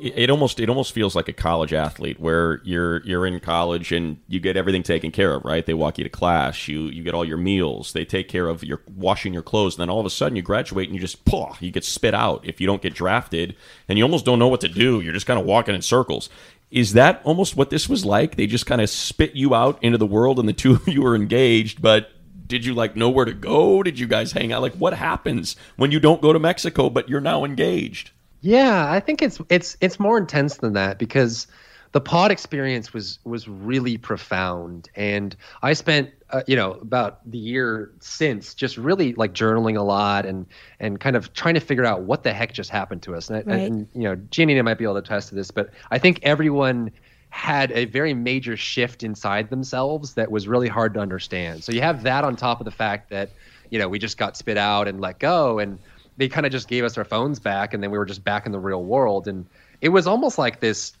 it 0.00 0.30
almost 0.30 0.60
it 0.60 0.68
almost 0.68 0.92
feels 0.92 1.14
like 1.14 1.28
a 1.28 1.32
college 1.32 1.72
athlete 1.72 2.18
where 2.20 2.60
you're 2.64 3.04
you're 3.04 3.26
in 3.26 3.38
college 3.40 3.92
and 3.92 4.18
you 4.28 4.40
get 4.40 4.56
everything 4.56 4.82
taken 4.82 5.10
care 5.10 5.34
of 5.34 5.44
right? 5.44 5.64
They 5.64 5.74
walk 5.74 5.98
you 5.98 6.04
to 6.04 6.10
class 6.10 6.68
you 6.68 6.82
you 6.82 7.02
get 7.02 7.14
all 7.14 7.24
your 7.24 7.36
meals 7.36 7.92
they 7.92 8.04
take 8.04 8.28
care 8.28 8.48
of 8.48 8.64
your 8.64 8.82
washing 8.96 9.32
your 9.32 9.42
clothes 9.42 9.76
and 9.76 9.82
then 9.82 9.90
all 9.90 10.00
of 10.00 10.06
a 10.06 10.10
sudden 10.10 10.36
you 10.36 10.42
graduate 10.42 10.88
and 10.88 10.94
you 10.94 11.00
just 11.00 11.24
poof, 11.24 11.60
you 11.60 11.70
get 11.70 11.84
spit 11.84 12.14
out 12.14 12.44
if 12.44 12.60
you 12.60 12.66
don't 12.66 12.82
get 12.82 12.94
drafted 12.94 13.56
and 13.88 13.98
you 13.98 14.04
almost 14.04 14.24
don't 14.24 14.38
know 14.38 14.48
what 14.48 14.60
to 14.60 14.68
do. 14.68 15.00
You're 15.00 15.12
just 15.12 15.26
kind 15.26 15.38
of 15.38 15.46
walking 15.46 15.74
in 15.74 15.82
circles. 15.82 16.28
Is 16.70 16.92
that 16.92 17.20
almost 17.24 17.56
what 17.56 17.70
this 17.70 17.88
was 17.88 18.04
like? 18.04 18.36
They 18.36 18.46
just 18.46 18.66
kind 18.66 18.80
of 18.80 18.90
spit 18.90 19.34
you 19.34 19.54
out 19.54 19.82
into 19.82 19.98
the 19.98 20.06
world 20.06 20.38
and 20.38 20.48
the 20.48 20.52
two 20.52 20.74
of 20.74 20.88
you 20.88 21.02
were 21.02 21.14
engaged 21.14 21.82
but 21.82 22.10
did 22.46 22.64
you 22.64 22.74
like 22.74 22.96
know 22.96 23.10
where 23.10 23.26
to 23.26 23.34
go? 23.34 23.82
Did 23.82 23.98
you 23.98 24.06
guys 24.06 24.32
hang 24.32 24.52
out? 24.52 24.62
Like 24.62 24.74
what 24.74 24.94
happens 24.94 25.56
when 25.76 25.90
you 25.90 26.00
don't 26.00 26.22
go 26.22 26.32
to 26.32 26.38
mexico 26.38 26.88
but 26.88 27.08
you're 27.08 27.20
now 27.20 27.44
engaged 27.44 28.12
yeah, 28.40 28.90
I 28.90 29.00
think 29.00 29.22
it's 29.22 29.40
it's 29.48 29.76
it's 29.80 29.98
more 29.98 30.18
intense 30.18 30.58
than 30.58 30.74
that 30.74 30.98
because 30.98 31.46
the 31.92 32.00
pod 32.00 32.30
experience 32.30 32.92
was 32.92 33.18
was 33.24 33.48
really 33.48 33.96
profound, 33.96 34.88
and 34.94 35.34
I 35.62 35.72
spent 35.72 36.10
uh, 36.30 36.42
you 36.46 36.54
know 36.54 36.72
about 36.72 37.28
the 37.28 37.38
year 37.38 37.90
since 38.00 38.54
just 38.54 38.76
really 38.76 39.14
like 39.14 39.32
journaling 39.32 39.76
a 39.76 39.82
lot 39.82 40.26
and 40.26 40.46
and 40.78 41.00
kind 41.00 41.16
of 41.16 41.32
trying 41.32 41.54
to 41.54 41.60
figure 41.60 41.84
out 41.84 42.02
what 42.02 42.22
the 42.22 42.32
heck 42.32 42.52
just 42.52 42.70
happened 42.70 43.02
to 43.02 43.14
us. 43.14 43.30
And, 43.30 43.46
right. 43.46 43.60
and 43.60 43.88
you 43.94 44.02
know, 44.02 44.16
Jeannie 44.30 44.60
might 44.62 44.78
be 44.78 44.84
able 44.84 44.94
to 44.94 45.00
attest 45.00 45.30
to 45.30 45.34
this, 45.34 45.50
but 45.50 45.70
I 45.90 45.98
think 45.98 46.20
everyone 46.22 46.92
had 47.30 47.72
a 47.72 47.84
very 47.86 48.14
major 48.14 48.56
shift 48.56 49.02
inside 49.02 49.50
themselves 49.50 50.14
that 50.14 50.30
was 50.30 50.48
really 50.48 50.68
hard 50.68 50.94
to 50.94 51.00
understand. 51.00 51.62
So 51.62 51.72
you 51.72 51.82
have 51.82 52.02
that 52.04 52.24
on 52.24 52.36
top 52.36 52.60
of 52.60 52.64
the 52.64 52.70
fact 52.70 53.10
that 53.10 53.30
you 53.70 53.78
know 53.78 53.88
we 53.88 53.98
just 53.98 54.18
got 54.18 54.36
spit 54.36 54.58
out 54.58 54.88
and 54.88 55.00
let 55.00 55.18
go 55.18 55.58
and 55.58 55.78
they 56.18 56.28
kind 56.28 56.44
of 56.44 56.52
just 56.52 56.68
gave 56.68 56.84
us 56.84 56.98
our 56.98 57.04
phones 57.04 57.38
back 57.38 57.72
and 57.72 57.82
then 57.82 57.90
we 57.90 57.96
were 57.96 58.04
just 58.04 58.22
back 58.22 58.44
in 58.44 58.52
the 58.52 58.58
real 58.58 58.84
world 58.84 59.26
and 59.26 59.46
it 59.80 59.88
was 59.88 60.06
almost 60.06 60.36
like 60.36 60.60
this 60.60 60.92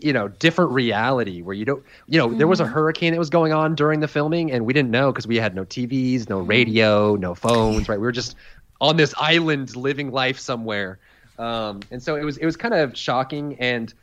you 0.00 0.12
know 0.12 0.28
different 0.28 0.72
reality 0.72 1.40
where 1.42 1.54
you 1.54 1.64
don't 1.64 1.84
you 2.06 2.18
know 2.18 2.28
mm-hmm. 2.28 2.38
there 2.38 2.48
was 2.48 2.60
a 2.60 2.64
mm-hmm. 2.64 2.72
hurricane 2.72 3.12
that 3.12 3.18
was 3.18 3.30
going 3.30 3.52
on 3.52 3.74
during 3.74 4.00
the 4.00 4.08
filming 4.08 4.50
and 4.50 4.66
we 4.66 4.72
didn't 4.72 4.90
know 4.90 5.12
because 5.12 5.26
we 5.26 5.36
had 5.36 5.54
no 5.54 5.64
tvs 5.64 6.28
no 6.28 6.40
mm-hmm. 6.40 6.48
radio 6.48 7.14
no 7.14 7.34
phones 7.34 7.88
right 7.88 8.00
we 8.00 8.06
were 8.06 8.12
just 8.12 8.34
on 8.80 8.96
this 8.96 9.14
island 9.18 9.74
living 9.76 10.10
life 10.10 10.38
somewhere 10.38 10.98
um, 11.38 11.80
and 11.90 12.02
so 12.02 12.16
it 12.16 12.24
was 12.24 12.36
it 12.38 12.44
was 12.44 12.56
kind 12.56 12.74
of 12.74 12.96
shocking 12.96 13.56
and 13.60 13.94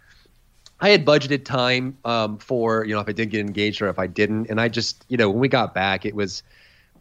I 0.79 0.89
had 0.89 1.05
budgeted 1.05 1.45
time 1.45 1.97
um, 2.03 2.37
for 2.37 2.85
you 2.85 2.93
know 2.93 2.99
if 2.99 3.07
I 3.07 3.13
did 3.13 3.29
get 3.29 3.39
engaged 3.39 3.81
or 3.81 3.87
if 3.87 3.97
I 3.97 4.07
didn't, 4.07 4.49
and 4.49 4.59
I 4.59 4.67
just 4.67 5.05
you 5.07 5.17
know 5.17 5.29
when 5.29 5.39
we 5.39 5.47
got 5.47 5.73
back, 5.73 6.05
it 6.05 6.13
was 6.13 6.43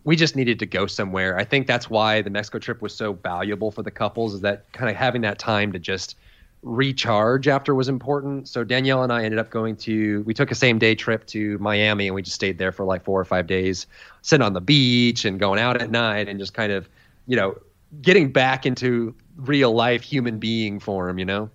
we 0.05 0.17
just 0.17 0.37
needed 0.37 0.59
to 0.59 0.67
go 0.67 0.87
somewhere. 0.87 1.37
I 1.37 1.45
think 1.45 1.67
that's 1.67 1.89
why 1.89 2.21
the 2.21 2.31
Mexico 2.31 2.59
trip 2.59 2.83
was 2.83 2.95
so 2.95 3.15
valuable 3.15 3.71
for 3.71 3.83
the 3.83 3.91
couples 3.91 4.35
is 4.35 4.41
that 4.43 4.71
kind 4.73 4.91
of 4.91 4.97
having 4.97 5.23
that 5.23 5.39
time 5.39 5.73
to 5.73 5.79
just 5.79 6.17
recharge 6.63 7.49
after 7.49 7.75
was 7.75 7.89
important. 7.89 8.49
So 8.49 8.65
Danielle 8.65 9.03
and 9.03 9.13
I 9.13 9.25
ended 9.25 9.39
up 9.39 9.51
going 9.51 9.77
to 9.77 10.23
we 10.27 10.35
took 10.35 10.51
a 10.51 10.55
same 10.55 10.79
day 10.79 10.95
trip 10.95 11.27
to 11.29 11.59
Miami 11.59 12.07
and 12.07 12.15
we 12.15 12.23
just 12.23 12.35
stayed 12.35 12.59
there 12.59 12.73
for 12.73 12.85
like 12.85 13.05
4 13.05 13.21
or 13.21 13.25
5 13.25 13.47
days, 13.47 13.87
sitting 14.23 14.45
on 14.45 14.53
the 14.53 14.61
beach 14.61 15.25
and 15.25 15.39
going 15.39 15.59
out 15.59 15.81
at 15.81 15.91
night 15.91 16.29
and 16.29 16.39
just 16.39 16.55
kind 16.55 16.73
of, 16.73 16.89
you 17.27 17.37
know, 17.37 17.57
getting 18.03 18.31
back 18.31 18.67
into 18.67 19.15
real 19.37 19.73
life 19.73 20.03
human 20.03 20.39
being 20.39 20.81
form, 20.81 21.19
you 21.19 21.25
know. 21.25 21.51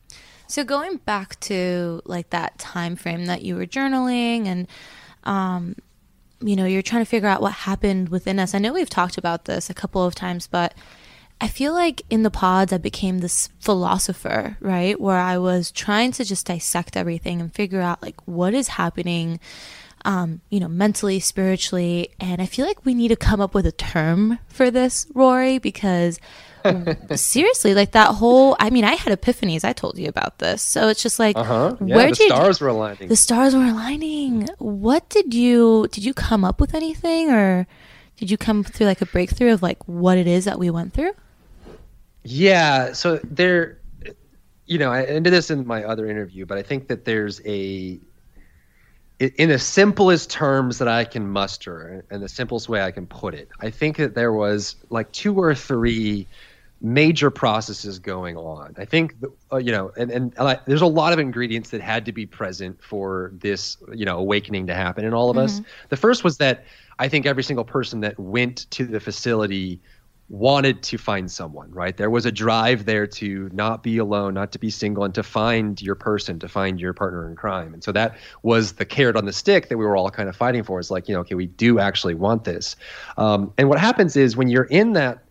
So 0.48 0.64
going 0.64 0.98
back 0.98 1.40
to 1.42 2.02
like 2.06 2.32
that 2.32 2.58
time 2.58 2.96
frame 2.96 3.26
that 3.26 3.44
you 3.44 3.56
were 3.56 3.68
journaling 3.68 4.48
and 4.48 4.68
um 5.26 5.76
you 6.42 6.56
know, 6.56 6.66
you're 6.66 6.82
trying 6.82 7.04
to 7.04 7.10
figure 7.10 7.28
out 7.28 7.42
what 7.42 7.54
happened 7.54 8.10
within 8.10 8.40
us. 8.40 8.54
I 8.54 8.60
know 8.60 8.74
we've 8.74 8.90
talked 8.90 9.18
about 9.18 9.46
this 9.46 9.70
a 9.70 9.74
couple 9.74 10.06
of 10.06 10.16
times, 10.16 10.48
but 10.48 10.74
I 11.42 11.48
feel 11.48 11.74
like 11.74 12.02
in 12.10 12.24
the 12.24 12.32
pods, 12.32 12.74
I 12.74 12.78
became 12.78 13.20
this 13.20 13.50
philosopher, 13.60 14.58
right? 14.60 15.00
Where 15.00 15.18
I 15.18 15.38
was 15.38 15.72
trying 15.72 16.12
to 16.14 16.26
just 16.26 16.48
dissect 16.48 16.98
everything 16.98 17.40
and 17.40 17.54
figure 17.54 17.82
out 17.82 18.02
like 18.02 18.16
what 18.26 18.54
is 18.54 18.70
happening, 18.70 19.40
um, 20.06 20.42
you 20.50 20.60
know, 20.60 20.68
mentally, 20.68 21.20
spiritually. 21.20 22.10
And 22.20 22.42
I 22.42 22.46
feel 22.46 22.66
like 22.66 22.86
we 22.86 22.94
need 22.94 23.10
to 23.10 23.16
come 23.16 23.42
up 23.42 23.54
with 23.54 23.66
a 23.66 23.72
term 23.72 24.40
for 24.48 24.72
this, 24.72 25.08
Rory, 25.14 25.58
because 25.58 26.20
seriously, 27.16 27.74
like 27.74 27.92
that 27.92 28.16
whole. 28.16 28.56
I 28.60 28.70
mean, 28.70 28.84
I 28.84 28.96
had 28.96 29.20
epiphanies. 29.20 29.64
I 29.64 29.74
told 29.74 29.98
you 29.98 30.08
about 30.08 30.40
this, 30.40 30.62
so 30.62 30.90
it's 30.90 31.02
just 31.02 31.20
like, 31.20 31.38
uh-huh. 31.38 31.78
yeah, 31.84 31.96
where 31.96 32.10
the 32.10 32.16
did 32.16 32.30
stars 32.30 32.62
were 32.62 32.68
aligning? 32.68 33.08
The 33.08 33.16
stars 33.16 33.56
were 33.56 33.66
aligning. 33.66 34.48
What 34.58 35.10
did 35.10 35.34
you 35.34 35.88
did 35.92 36.04
you 36.04 36.14
come 36.14 36.44
up 36.44 36.60
with 36.60 36.74
anything, 36.74 37.32
or 37.32 37.68
did 38.18 38.30
you 38.30 38.38
come 38.38 38.64
through 38.64 38.88
like 38.88 39.02
a 39.02 39.06
breakthrough 39.06 39.54
of 39.54 39.62
like 39.62 39.88
what 39.88 40.18
it 40.18 40.28
is 40.28 40.46
that 40.46 40.60
we 40.60 40.70
went 40.70 40.94
through? 40.94 41.14
Yeah. 42.24 42.94
So 42.94 43.20
there, 43.24 43.80
you 44.66 44.78
know, 44.78 44.92
I 44.92 45.06
did 45.06 45.24
this 45.26 45.50
in 45.50 45.66
my 45.66 45.84
other 45.84 46.08
interview, 46.08 46.46
but 46.46 46.58
I 46.58 46.64
think 46.64 46.90
that 46.90 47.06
there's 47.06 47.42
a 47.46 48.00
in 49.20 49.50
the 49.50 49.60
simplest 49.60 50.30
terms 50.30 50.78
that 50.78 50.88
I 50.88 51.04
can 51.04 51.30
muster 51.30 52.06
and 52.10 52.24
the 52.24 52.30
simplest 52.30 52.70
way 52.70 52.82
I 52.82 52.92
can 52.92 53.06
put 53.06 53.34
it, 53.34 53.50
I 53.60 53.70
think 53.70 53.98
that 53.98 54.16
there 54.16 54.32
was 54.32 54.76
like 54.90 55.12
two 55.12 55.36
or 55.36 55.54
three 55.54 56.26
major 56.82 57.30
processes 57.30 58.00
going 58.00 58.38
on. 58.38 58.74
I 58.78 58.86
think, 58.86 59.16
uh, 59.52 59.58
you 59.58 59.74
know, 59.74 59.92
and, 59.98 60.10
and 60.10 60.34
there's 60.66 60.82
a 60.82 60.88
lot 60.88 61.12
of 61.12 61.20
ingredients 61.20 61.72
that 61.72 61.82
had 61.82 62.06
to 62.06 62.14
be 62.14 62.26
present 62.26 62.82
for 62.82 63.32
this, 63.34 63.76
you 63.94 64.06
know, 64.06 64.18
awakening 64.18 64.68
to 64.68 64.74
happen 64.74 65.04
in 65.04 65.14
all 65.14 65.30
of 65.30 65.36
mm-hmm. 65.36 65.46
us. 65.46 65.62
The 65.90 65.98
first 65.98 66.24
was 66.24 66.38
that 66.38 66.64
I 66.98 67.10
think 67.10 67.26
every 67.26 67.44
single 67.44 67.66
person 67.66 68.00
that 68.02 68.18
went 68.18 68.72
to 68.72 68.86
the 68.86 69.02
facility 69.02 69.82
wanted 70.30 70.84
to 70.84 70.98
find 70.98 71.30
someone, 71.30 71.72
right? 71.72 71.98
There 71.98 72.10
was 72.10 72.26
a 72.26 72.32
drive 72.32 72.86
there 72.86 73.08
to 73.08 73.50
not 73.52 73.82
be 73.82 73.98
alone, 73.98 74.36
not 74.36 74.52
to 74.52 74.60
be 74.60 74.70
single, 74.70 75.04
and 75.04 75.14
to 75.16 75.24
find 75.24 75.82
your 75.82 75.96
person, 75.96 76.40
to 76.40 76.48
find 76.48 76.80
your 76.80 76.94
partner 76.94 77.28
in 77.28 77.36
crime. 77.36 77.74
And 77.74 77.84
so 77.84 77.92
that 77.94 78.18
was 78.44 78.74
the 78.74 78.86
carrot 78.86 79.16
on 79.16 79.26
the 79.26 79.34
stick 79.34 79.70
that 79.70 79.78
we 79.78 79.86
were 79.86 79.98
all 79.98 80.12
kind 80.12 80.30
of 80.30 80.36
fighting 80.36 80.64
for. 80.64 80.80
Is 80.80 80.92
like, 80.92 81.08
you 81.08 81.16
know, 81.16 81.22
okay, 81.22 81.36
we 81.36 81.48
do 81.48 81.80
actually 81.80 82.14
want 82.14 82.44
this. 82.44 82.76
Um, 83.18 83.54
and 83.58 83.70
what 83.70 83.80
happens 83.80 84.16
is 84.16 84.38
when 84.38 84.50
you're 84.50 84.66
in 84.66 84.94
that 84.94 85.24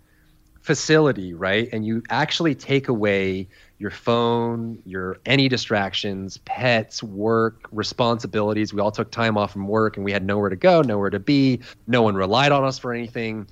facility, 0.61 1.33
right, 1.33 1.69
and 1.73 1.87
you 1.87 2.03
actually 2.11 2.57
take 2.57 2.89
away 2.89 3.49
your 3.79 3.93
phone, 3.93 4.83
your 4.85 5.19
any 5.25 5.49
distractions, 5.49 6.39
pets, 6.39 7.03
work, 7.03 7.69
responsibilities. 7.71 8.75
We 8.75 8.81
all 8.81 8.91
took 8.91 9.13
time 9.13 9.39
off 9.39 9.53
from 9.53 9.69
work 9.69 9.97
and 9.97 10.05
we 10.05 10.11
had 10.11 10.25
nowhere 10.25 10.51
to 10.51 10.57
go, 10.57 10.83
nowhere 10.83 11.11
to 11.11 11.21
be. 11.21 11.61
No 11.87 12.03
one 12.03 12.17
relied 12.17 12.51
on 12.51 12.65
us 12.65 12.79
for 12.79 12.93
anything 12.93 13.47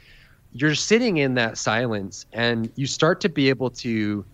you're 0.61 0.75
sitting 0.75 1.19
in 1.19 1.35
that 1.35 1.59
silence 1.59 2.27
and 2.33 2.71
you 2.77 2.87
start 2.87 3.21
to 3.21 3.29
be 3.29 3.49
able 3.49 3.71
to 3.71 4.25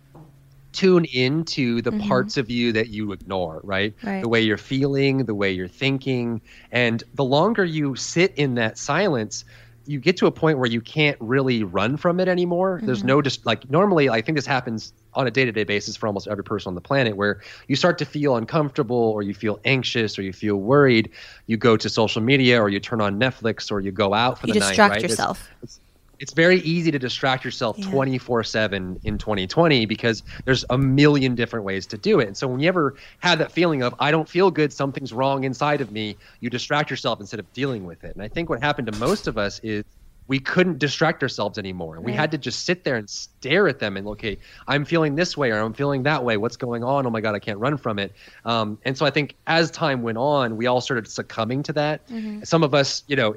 tune 0.72 1.04
into 1.06 1.82
the 1.82 1.90
mm-hmm. 1.90 2.08
parts 2.08 2.36
of 2.36 2.48
you 2.48 2.72
that 2.72 2.88
you 2.88 3.12
ignore, 3.12 3.60
right? 3.62 3.94
right? 4.02 4.22
The 4.22 4.28
way 4.28 4.40
you're 4.40 4.56
feeling, 4.56 5.24
the 5.24 5.34
way 5.34 5.52
you're 5.52 5.68
thinking. 5.68 6.40
And 6.70 7.02
the 7.14 7.24
longer 7.24 7.64
you 7.64 7.94
sit 7.96 8.32
in 8.36 8.54
that 8.54 8.78
silence, 8.78 9.44
you 9.84 9.98
get 9.98 10.16
to 10.18 10.26
a 10.26 10.30
point 10.30 10.58
where 10.58 10.70
you 10.70 10.80
can't 10.80 11.16
really 11.20 11.64
run 11.64 11.96
from 11.96 12.20
it 12.20 12.28
anymore. 12.28 12.76
Mm-hmm. 12.76 12.86
There's 12.86 13.04
no 13.04 13.20
just 13.20 13.44
like 13.44 13.68
normally, 13.68 14.08
I 14.08 14.22
think 14.22 14.38
this 14.38 14.46
happens 14.46 14.92
on 15.14 15.26
a 15.26 15.30
day 15.30 15.44
to 15.44 15.52
day 15.52 15.64
basis 15.64 15.96
for 15.96 16.06
almost 16.06 16.28
every 16.28 16.44
person 16.44 16.70
on 16.70 16.74
the 16.74 16.80
planet 16.80 17.16
where 17.16 17.40
you 17.66 17.76
start 17.76 17.98
to 17.98 18.04
feel 18.04 18.36
uncomfortable 18.36 18.96
or 18.96 19.22
you 19.22 19.34
feel 19.34 19.60
anxious 19.64 20.18
or 20.18 20.22
you 20.22 20.32
feel 20.32 20.56
worried. 20.56 21.10
You 21.48 21.56
go 21.56 21.76
to 21.76 21.88
social 21.88 22.22
media 22.22 22.62
or 22.62 22.68
you 22.68 22.80
turn 22.80 23.00
on 23.00 23.18
Netflix 23.18 23.70
or 23.72 23.80
you 23.80 23.90
go 23.90 24.14
out 24.14 24.40
for 24.40 24.46
you 24.46 24.54
the 24.54 24.60
night. 24.60 24.66
You 24.66 24.70
distract 24.70 24.92
right? 24.92 25.02
yourself. 25.02 25.50
It's, 25.62 25.72
it's, 25.74 25.80
it's 26.22 26.32
very 26.32 26.60
easy 26.60 26.92
to 26.92 27.00
distract 27.00 27.44
yourself 27.44 27.76
24 27.80 28.44
7 28.44 29.00
in 29.02 29.18
2020 29.18 29.86
because 29.86 30.22
there's 30.44 30.64
a 30.70 30.78
million 30.78 31.34
different 31.34 31.64
ways 31.64 31.84
to 31.84 31.98
do 31.98 32.20
it. 32.20 32.28
And 32.28 32.36
so 32.36 32.46
when 32.46 32.60
you 32.60 32.68
ever 32.68 32.94
have 33.18 33.40
that 33.40 33.50
feeling 33.50 33.82
of, 33.82 33.92
I 33.98 34.12
don't 34.12 34.28
feel 34.28 34.48
good, 34.52 34.72
something's 34.72 35.12
wrong 35.12 35.42
inside 35.42 35.80
of 35.80 35.90
me, 35.90 36.16
you 36.38 36.48
distract 36.48 36.90
yourself 36.90 37.18
instead 37.18 37.40
of 37.40 37.52
dealing 37.52 37.86
with 37.86 38.04
it. 38.04 38.14
And 38.14 38.22
I 38.22 38.28
think 38.28 38.48
what 38.48 38.62
happened 38.62 38.86
to 38.92 38.96
most 39.00 39.26
of 39.26 39.36
us 39.36 39.58
is 39.64 39.84
we 40.28 40.38
couldn't 40.38 40.78
distract 40.78 41.24
ourselves 41.24 41.58
anymore. 41.58 42.00
We 42.00 42.12
had 42.12 42.30
to 42.30 42.38
just 42.38 42.64
sit 42.64 42.84
there 42.84 42.94
and 42.94 43.10
stare 43.10 43.66
at 43.66 43.80
them 43.80 43.96
and, 43.96 44.06
look. 44.06 44.20
okay, 44.20 44.38
I'm 44.68 44.84
feeling 44.84 45.16
this 45.16 45.36
way 45.36 45.50
or 45.50 45.58
I'm 45.58 45.74
feeling 45.74 46.04
that 46.04 46.22
way. 46.22 46.36
What's 46.36 46.56
going 46.56 46.84
on? 46.84 47.04
Oh 47.04 47.10
my 47.10 47.20
God, 47.20 47.34
I 47.34 47.40
can't 47.40 47.58
run 47.58 47.76
from 47.76 47.98
it. 47.98 48.12
Um, 48.44 48.78
and 48.84 48.96
so 48.96 49.04
I 49.04 49.10
think 49.10 49.34
as 49.48 49.72
time 49.72 50.02
went 50.02 50.18
on, 50.18 50.56
we 50.56 50.68
all 50.68 50.80
started 50.80 51.08
succumbing 51.08 51.64
to 51.64 51.72
that. 51.72 52.06
Mm-hmm. 52.06 52.44
Some 52.44 52.62
of 52.62 52.74
us, 52.74 53.02
you 53.08 53.16
know, 53.16 53.34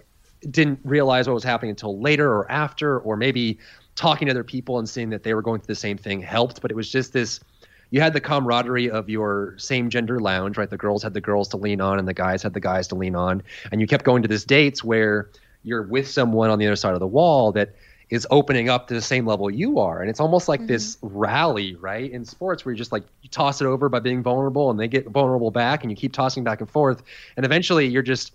didn't 0.49 0.79
realize 0.83 1.27
what 1.27 1.33
was 1.33 1.43
happening 1.43 1.71
until 1.71 1.99
later 1.99 2.31
or 2.31 2.51
after, 2.51 2.99
or 2.99 3.17
maybe 3.17 3.59
talking 3.95 4.27
to 4.27 4.31
other 4.31 4.43
people 4.43 4.77
and 4.79 4.87
seeing 4.87 5.09
that 5.09 5.23
they 5.23 5.33
were 5.33 5.41
going 5.41 5.61
through 5.61 5.73
the 5.73 5.75
same 5.75 5.97
thing 5.97 6.21
helped. 6.21 6.61
But 6.61 6.71
it 6.71 6.75
was 6.75 6.89
just 6.89 7.13
this 7.13 7.39
you 7.91 8.01
had 8.01 8.13
the 8.13 8.21
camaraderie 8.21 8.89
of 8.89 9.09
your 9.09 9.55
same 9.57 9.89
gender 9.89 10.19
lounge, 10.19 10.57
right? 10.57 10.69
The 10.69 10.77
girls 10.77 11.03
had 11.03 11.13
the 11.13 11.21
girls 11.21 11.47
to 11.49 11.57
lean 11.57 11.81
on 11.81 11.99
and 11.99 12.07
the 12.07 12.13
guys 12.13 12.43
had 12.43 12.53
the 12.53 12.59
guys 12.59 12.87
to 12.89 12.95
lean 12.95 13.15
on. 13.15 13.43
And 13.71 13.79
you 13.79 13.87
kept 13.87 14.03
going 14.03 14.21
to 14.23 14.27
these 14.27 14.43
dates 14.43 14.83
where 14.83 15.29
you're 15.63 15.83
with 15.83 16.09
someone 16.09 16.49
on 16.49 16.59
the 16.59 16.67
other 16.67 16.75
side 16.75 16.93
of 16.93 16.99
the 16.99 17.07
wall 17.07 17.51
that 17.53 17.75
is 18.09 18.27
opening 18.29 18.69
up 18.69 18.87
to 18.87 18.93
the 18.93 19.01
same 19.01 19.25
level 19.25 19.49
you 19.49 19.79
are. 19.79 20.01
And 20.01 20.09
it's 20.09 20.19
almost 20.19 20.47
like 20.47 20.59
mm-hmm. 20.61 20.67
this 20.67 20.97
rally, 21.01 21.75
right? 21.75 22.09
In 22.11 22.25
sports 22.25 22.63
where 22.63 22.73
you're 22.73 22.77
just 22.77 22.91
like 22.91 23.03
you 23.21 23.29
toss 23.29 23.61
it 23.61 23.65
over 23.65 23.89
by 23.89 23.99
being 23.99 24.21
vulnerable 24.21 24.69
and 24.69 24.79
they 24.79 24.87
get 24.87 25.07
vulnerable 25.07 25.51
back 25.51 25.83
and 25.83 25.91
you 25.91 25.95
keep 25.95 26.13
tossing 26.13 26.43
back 26.43 26.61
and 26.61 26.69
forth. 26.69 27.01
And 27.37 27.45
eventually 27.45 27.87
you're 27.87 28.03
just 28.03 28.33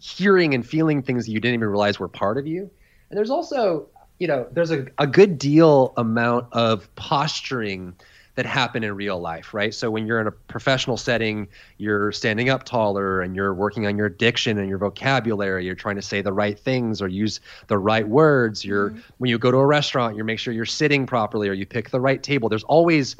hearing 0.00 0.54
and 0.54 0.66
feeling 0.66 1.02
things 1.02 1.26
that 1.26 1.32
you 1.32 1.40
didn't 1.40 1.54
even 1.54 1.68
realize 1.68 2.00
were 2.00 2.08
part 2.08 2.38
of 2.38 2.46
you. 2.46 2.70
And 3.10 3.16
there's 3.16 3.30
also, 3.30 3.86
you 4.18 4.26
know, 4.26 4.46
there's 4.50 4.70
a, 4.70 4.86
a 4.98 5.06
good 5.06 5.38
deal 5.38 5.92
amount 5.96 6.46
of 6.52 6.92
posturing 6.96 7.94
that 8.36 8.46
happen 8.46 8.82
in 8.82 8.94
real 8.94 9.20
life, 9.20 9.52
right? 9.52 9.74
So 9.74 9.90
when 9.90 10.06
you're 10.06 10.20
in 10.20 10.26
a 10.26 10.30
professional 10.30 10.96
setting, 10.96 11.48
you're 11.76 12.12
standing 12.12 12.48
up 12.48 12.64
taller 12.64 13.20
and 13.20 13.36
you're 13.36 13.52
working 13.52 13.86
on 13.86 13.98
your 13.98 14.08
diction 14.08 14.56
and 14.56 14.68
your 14.68 14.78
vocabulary. 14.78 15.66
You're 15.66 15.74
trying 15.74 15.96
to 15.96 16.02
say 16.02 16.22
the 16.22 16.32
right 16.32 16.58
things 16.58 17.02
or 17.02 17.08
use 17.08 17.40
the 17.66 17.76
right 17.76 18.08
words. 18.08 18.64
You're 18.64 18.90
mm-hmm. 18.90 19.00
when 19.18 19.30
you 19.30 19.38
go 19.38 19.50
to 19.50 19.58
a 19.58 19.66
restaurant, 19.66 20.16
you 20.16 20.24
make 20.24 20.38
sure 20.38 20.54
you're 20.54 20.64
sitting 20.64 21.06
properly 21.06 21.48
or 21.48 21.52
you 21.52 21.66
pick 21.66 21.90
the 21.90 22.00
right 22.00 22.22
table. 22.22 22.48
There's 22.48 22.64
always 22.64 23.16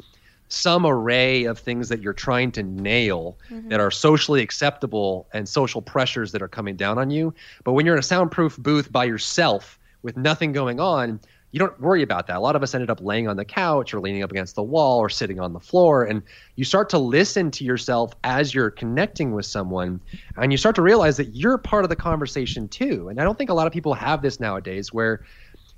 some 0.53 0.85
array 0.85 1.45
of 1.45 1.59
things 1.59 1.89
that 1.89 2.01
you're 2.01 2.13
trying 2.13 2.51
to 2.53 2.63
nail 2.63 3.37
mm-hmm. 3.49 3.69
that 3.69 3.79
are 3.79 3.91
socially 3.91 4.41
acceptable 4.41 5.27
and 5.33 5.47
social 5.47 5.81
pressures 5.81 6.31
that 6.31 6.41
are 6.41 6.47
coming 6.47 6.75
down 6.75 6.97
on 6.97 7.09
you. 7.09 7.33
But 7.63 7.73
when 7.73 7.85
you're 7.85 7.95
in 7.95 7.99
a 7.99 8.03
soundproof 8.03 8.57
booth 8.57 8.91
by 8.91 9.05
yourself 9.05 9.79
with 10.03 10.17
nothing 10.17 10.51
going 10.51 10.79
on, 10.79 11.19
you 11.51 11.59
don't 11.59 11.79
worry 11.81 12.01
about 12.01 12.27
that. 12.27 12.37
A 12.37 12.39
lot 12.39 12.55
of 12.55 12.63
us 12.63 12.73
ended 12.73 12.89
up 12.89 13.01
laying 13.01 13.27
on 13.27 13.35
the 13.35 13.43
couch 13.45 13.93
or 13.93 13.99
leaning 13.99 14.23
up 14.23 14.31
against 14.31 14.55
the 14.55 14.63
wall 14.63 14.99
or 14.99 15.09
sitting 15.09 15.39
on 15.39 15.53
the 15.53 15.59
floor. 15.59 16.03
And 16.03 16.21
you 16.55 16.63
start 16.63 16.89
to 16.91 16.97
listen 16.97 17.51
to 17.51 17.65
yourself 17.65 18.13
as 18.23 18.53
you're 18.53 18.71
connecting 18.71 19.33
with 19.33 19.45
someone. 19.45 19.99
And 20.37 20.51
you 20.51 20.57
start 20.57 20.75
to 20.75 20.81
realize 20.81 21.17
that 21.17 21.35
you're 21.35 21.57
part 21.57 21.83
of 21.83 21.89
the 21.89 21.95
conversation 21.95 22.69
too. 22.69 23.09
And 23.09 23.19
I 23.19 23.25
don't 23.25 23.37
think 23.37 23.49
a 23.49 23.53
lot 23.53 23.67
of 23.67 23.73
people 23.73 23.93
have 23.93 24.21
this 24.21 24.39
nowadays 24.39 24.93
where 24.93 25.25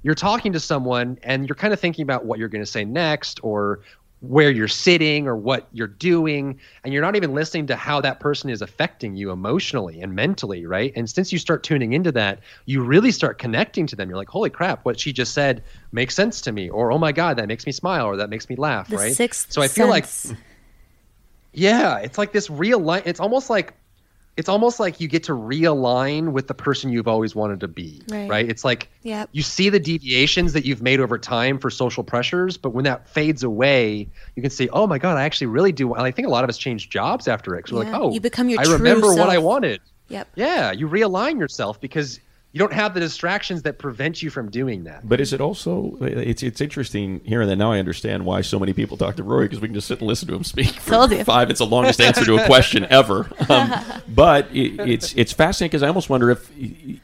you're 0.03 0.15
talking 0.15 0.53
to 0.53 0.59
someone 0.59 1.17
and 1.23 1.47
you're 1.47 1.55
kind 1.55 1.73
of 1.73 1.79
thinking 1.79 2.03
about 2.03 2.25
what 2.25 2.37
you're 2.37 2.49
going 2.49 2.63
to 2.63 2.69
say 2.69 2.85
next 2.85 3.39
or 3.41 3.79
where 4.25 4.49
you're 4.49 4.69
sitting 4.69 5.27
or 5.27 5.35
what 5.35 5.67
you're 5.73 5.85
doing 5.85 6.57
and 6.85 6.93
you're 6.93 7.01
not 7.01 7.17
even 7.17 7.33
listening 7.33 7.67
to 7.67 7.75
how 7.75 7.99
that 7.99 8.21
person 8.21 8.49
is 8.49 8.61
affecting 8.61 9.15
you 9.17 9.31
emotionally 9.31 9.99
and 10.01 10.15
mentally 10.15 10.65
right? 10.65 10.93
And 10.95 11.09
since 11.09 11.33
you 11.33 11.37
start 11.37 11.61
tuning 11.61 11.91
into 11.91 12.09
that 12.13 12.39
you 12.65 12.81
really 12.81 13.11
start 13.11 13.37
connecting 13.37 13.85
to 13.87 13.97
them. 13.97 14.07
You're 14.07 14.17
like 14.17 14.29
holy 14.29 14.49
crap 14.49 14.85
what 14.85 14.97
she 14.97 15.11
just 15.11 15.33
said 15.33 15.61
makes 15.91 16.15
sense 16.15 16.39
to 16.41 16.53
me 16.53 16.69
or 16.69 16.91
oh 16.93 16.97
my 16.97 17.11
god 17.11 17.37
that 17.37 17.49
makes 17.49 17.65
me 17.65 17.73
smile 17.73 18.05
or 18.05 18.15
that 18.15 18.29
makes 18.29 18.47
me 18.47 18.55
laugh 18.55 18.87
The 18.87 18.95
right? 18.95 19.13
so 19.13 19.61
i 19.61 19.67
feel 19.67 19.91
sense. 19.91 20.29
like 20.29 20.37
yeah 21.51 21.97
it's 21.97 22.17
like 22.17 22.31
this 22.31 22.49
real 22.49 22.79
life 22.79 23.03
it's 23.05 23.19
almost 23.19 23.49
like 23.49 23.73
it's 24.35 24.49
almost 24.49 24.79
like 24.79 24.99
you 24.99 25.07
get 25.07 25.23
to 25.23 25.33
realign 25.33 26.31
with 26.31 26.47
the 26.47 26.53
person 26.53 26.91
you've 26.91 27.07
always 27.07 27.35
wanted 27.35 27.59
to 27.59 27.67
be 27.67 28.01
Right. 28.09 28.49
It's 28.49 28.63
like 28.63 28.89
Yep. 29.03 29.29
you 29.31 29.41
see 29.41 29.69
the 29.69 29.79
deviations 29.79 30.53
that 30.53 30.65
you've 30.65 30.81
made 30.81 30.99
over 30.99 31.17
time 31.17 31.59
for 31.59 31.69
social 31.69 32.03
pressures, 32.03 32.57
but 32.57 32.71
when 32.71 32.85
that 32.85 33.07
fades 33.07 33.43
away, 33.43 34.09
you 34.35 34.41
can 34.41 34.49
see, 34.49 34.69
oh 34.69 34.87
my 34.87 34.97
God, 34.97 35.17
I 35.17 35.23
actually 35.23 35.47
really 35.47 35.71
do. 35.71 35.93
And 35.93 36.03
I 36.03 36.11
think 36.11 36.27
a 36.27 36.31
lot 36.31 36.43
of 36.43 36.49
us 36.49 36.57
change 36.57 36.89
jobs 36.89 37.27
after 37.27 37.55
it. 37.55 37.63
'cause 37.63 37.73
we're 37.73 37.79
like, 37.79 37.93
oh, 37.93 38.11
you 38.11 38.21
become 38.21 38.49
your 38.49 38.59
I 38.59 38.63
remember 38.63 39.13
what 39.13 39.29
I 39.29 39.37
wanted. 39.37 39.81
Yep. 40.09 40.29
Yeah, 40.35 40.71
you 40.71 40.87
realign 40.87 41.39
yourself 41.39 41.79
because 41.79 42.19
you 42.53 42.59
don't 42.59 42.71
have 42.71 42.93
the 42.93 42.99
distractions 42.99 43.63
that 43.63 43.79
prevent 43.79 44.21
you 44.21 44.29
from 44.29 44.51
doing 44.51 44.83
that. 44.83 45.09
But 45.09 45.19
is 45.19 45.33
it 45.33 45.41
also? 45.41 45.97
It's 46.01 46.43
it's 46.43 46.61
interesting 46.61 47.19
hearing 47.25 47.47
that 47.47 47.55
now. 47.55 47.71
I 47.71 47.79
understand 47.79 48.27
why 48.27 48.41
so 48.41 48.59
many 48.59 48.73
people 48.73 48.95
talk 48.95 49.15
to 49.15 49.23
Rory 49.23 49.45
because 49.45 49.59
we 49.59 49.67
can 49.67 49.73
just 49.73 49.87
sit 49.87 49.99
and 49.99 50.07
listen 50.07 50.27
to 50.27 50.35
him 50.35 50.43
speak 50.43 50.69
for 50.69 50.91
Told 50.91 51.11
you. 51.11 51.23
five. 51.23 51.49
It's 51.49 51.57
the 51.57 51.65
longest 51.65 51.99
answer 51.99 52.23
to 52.23 52.35
a 52.35 52.45
question 52.45 52.85
ever. 52.91 53.27
Um, 53.49 53.73
but 54.07 54.55
it, 54.55 54.79
it's 54.87 55.15
it's 55.15 55.33
fascinating 55.33 55.71
because 55.71 55.81
I 55.81 55.87
almost 55.87 56.11
wonder 56.11 56.29
if 56.29 56.51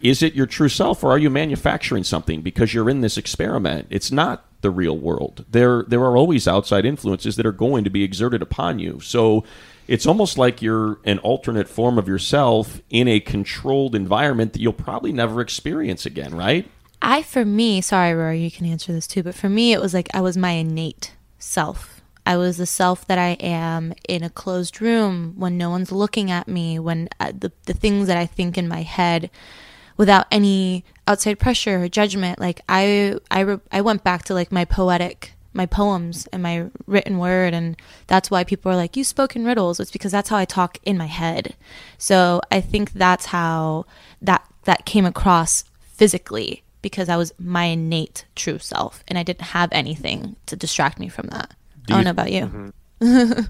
is 0.01 0.21
it 0.21 0.35
your 0.35 0.45
true 0.45 0.69
self 0.69 1.03
or 1.03 1.11
are 1.11 1.17
you 1.17 1.31
manufacturing 1.31 2.03
something 2.03 2.41
because 2.41 2.71
you're 2.75 2.89
in 2.89 3.01
this 3.01 3.17
experiment? 3.17 3.87
It's 3.89 4.11
not 4.11 4.45
the 4.61 4.69
real 4.69 4.99
world. 4.99 5.45
There 5.49 5.83
there 5.87 6.01
are 6.01 6.15
always 6.15 6.47
outside 6.47 6.85
influences 6.85 7.37
that 7.37 7.47
are 7.47 7.51
going 7.51 7.83
to 7.85 7.89
be 7.89 8.03
exerted 8.03 8.43
upon 8.43 8.77
you. 8.77 8.99
So. 8.99 9.43
It's 9.89 10.05
almost 10.05 10.37
like 10.37 10.61
you're 10.61 10.99
an 11.03 11.17
alternate 11.19 11.67
form 11.67 11.97
of 11.97 12.07
yourself 12.07 12.79
in 12.91 13.07
a 13.07 13.19
controlled 13.19 13.95
environment 13.95 14.53
that 14.53 14.61
you'll 14.61 14.71
probably 14.71 15.11
never 15.11 15.41
experience 15.41 16.05
again, 16.05 16.35
right? 16.35 16.69
I, 17.01 17.23
for 17.23 17.43
me, 17.43 17.81
sorry, 17.81 18.13
Rory, 18.13 18.39
you 18.39 18.51
can 18.51 18.67
answer 18.67 18.93
this 18.93 19.07
too, 19.07 19.23
but 19.23 19.33
for 19.33 19.49
me, 19.49 19.73
it 19.73 19.81
was 19.81 19.95
like 19.95 20.07
I 20.13 20.21
was 20.21 20.37
my 20.37 20.51
innate 20.51 21.15
self. 21.39 22.01
I 22.23 22.37
was 22.37 22.57
the 22.57 22.67
self 22.67 23.07
that 23.07 23.17
I 23.17 23.29
am 23.39 23.95
in 24.07 24.21
a 24.21 24.29
closed 24.29 24.79
room 24.79 25.33
when 25.37 25.57
no 25.57 25.71
one's 25.71 25.91
looking 25.91 26.29
at 26.29 26.47
me, 26.47 26.77
when 26.77 27.09
uh, 27.19 27.31
the, 27.35 27.51
the 27.65 27.73
things 27.73 28.05
that 28.05 28.17
I 28.17 28.27
think 28.27 28.59
in 28.59 28.67
my 28.67 28.83
head 28.83 29.31
without 29.97 30.27
any 30.29 30.85
outside 31.07 31.39
pressure 31.39 31.81
or 31.81 31.89
judgment. 31.89 32.37
Like 32.37 32.61
I, 32.69 33.15
I, 33.31 33.39
re- 33.39 33.59
I 33.71 33.81
went 33.81 34.03
back 34.03 34.25
to 34.25 34.35
like 34.35 34.51
my 34.51 34.65
poetic, 34.65 35.33
my 35.53 35.65
poems 35.65 36.27
and 36.31 36.43
my 36.43 36.65
written 36.85 37.17
word. 37.17 37.53
And 37.53 37.75
that's 38.07 38.29
why 38.29 38.43
people 38.43 38.71
are 38.71 38.75
like, 38.75 38.95
you 38.95 39.03
spoke 39.03 39.35
in 39.35 39.45
riddles. 39.45 39.79
It's 39.79 39.91
because 39.91 40.11
that's 40.11 40.29
how 40.29 40.37
I 40.37 40.45
talk 40.45 40.77
in 40.83 40.97
my 40.97 41.07
head. 41.07 41.55
So 41.97 42.41
I 42.51 42.61
think 42.61 42.93
that's 42.93 43.27
how 43.27 43.85
that, 44.21 44.43
that 44.65 44.85
came 44.85 45.05
across 45.05 45.63
physically 45.81 46.63
because 46.81 47.09
I 47.09 47.17
was 47.17 47.33
my 47.39 47.65
innate 47.65 48.25
true 48.35 48.59
self 48.59 49.03
and 49.07 49.17
I 49.17 49.23
didn't 49.23 49.41
have 49.41 49.69
anything 49.71 50.35
to 50.45 50.55
distract 50.55 50.99
me 50.99 51.09
from 51.09 51.27
that. 51.27 51.53
I 51.87 51.91
don't 51.93 52.03
know 52.03 52.11
about 52.11 52.31
you. 52.31 52.73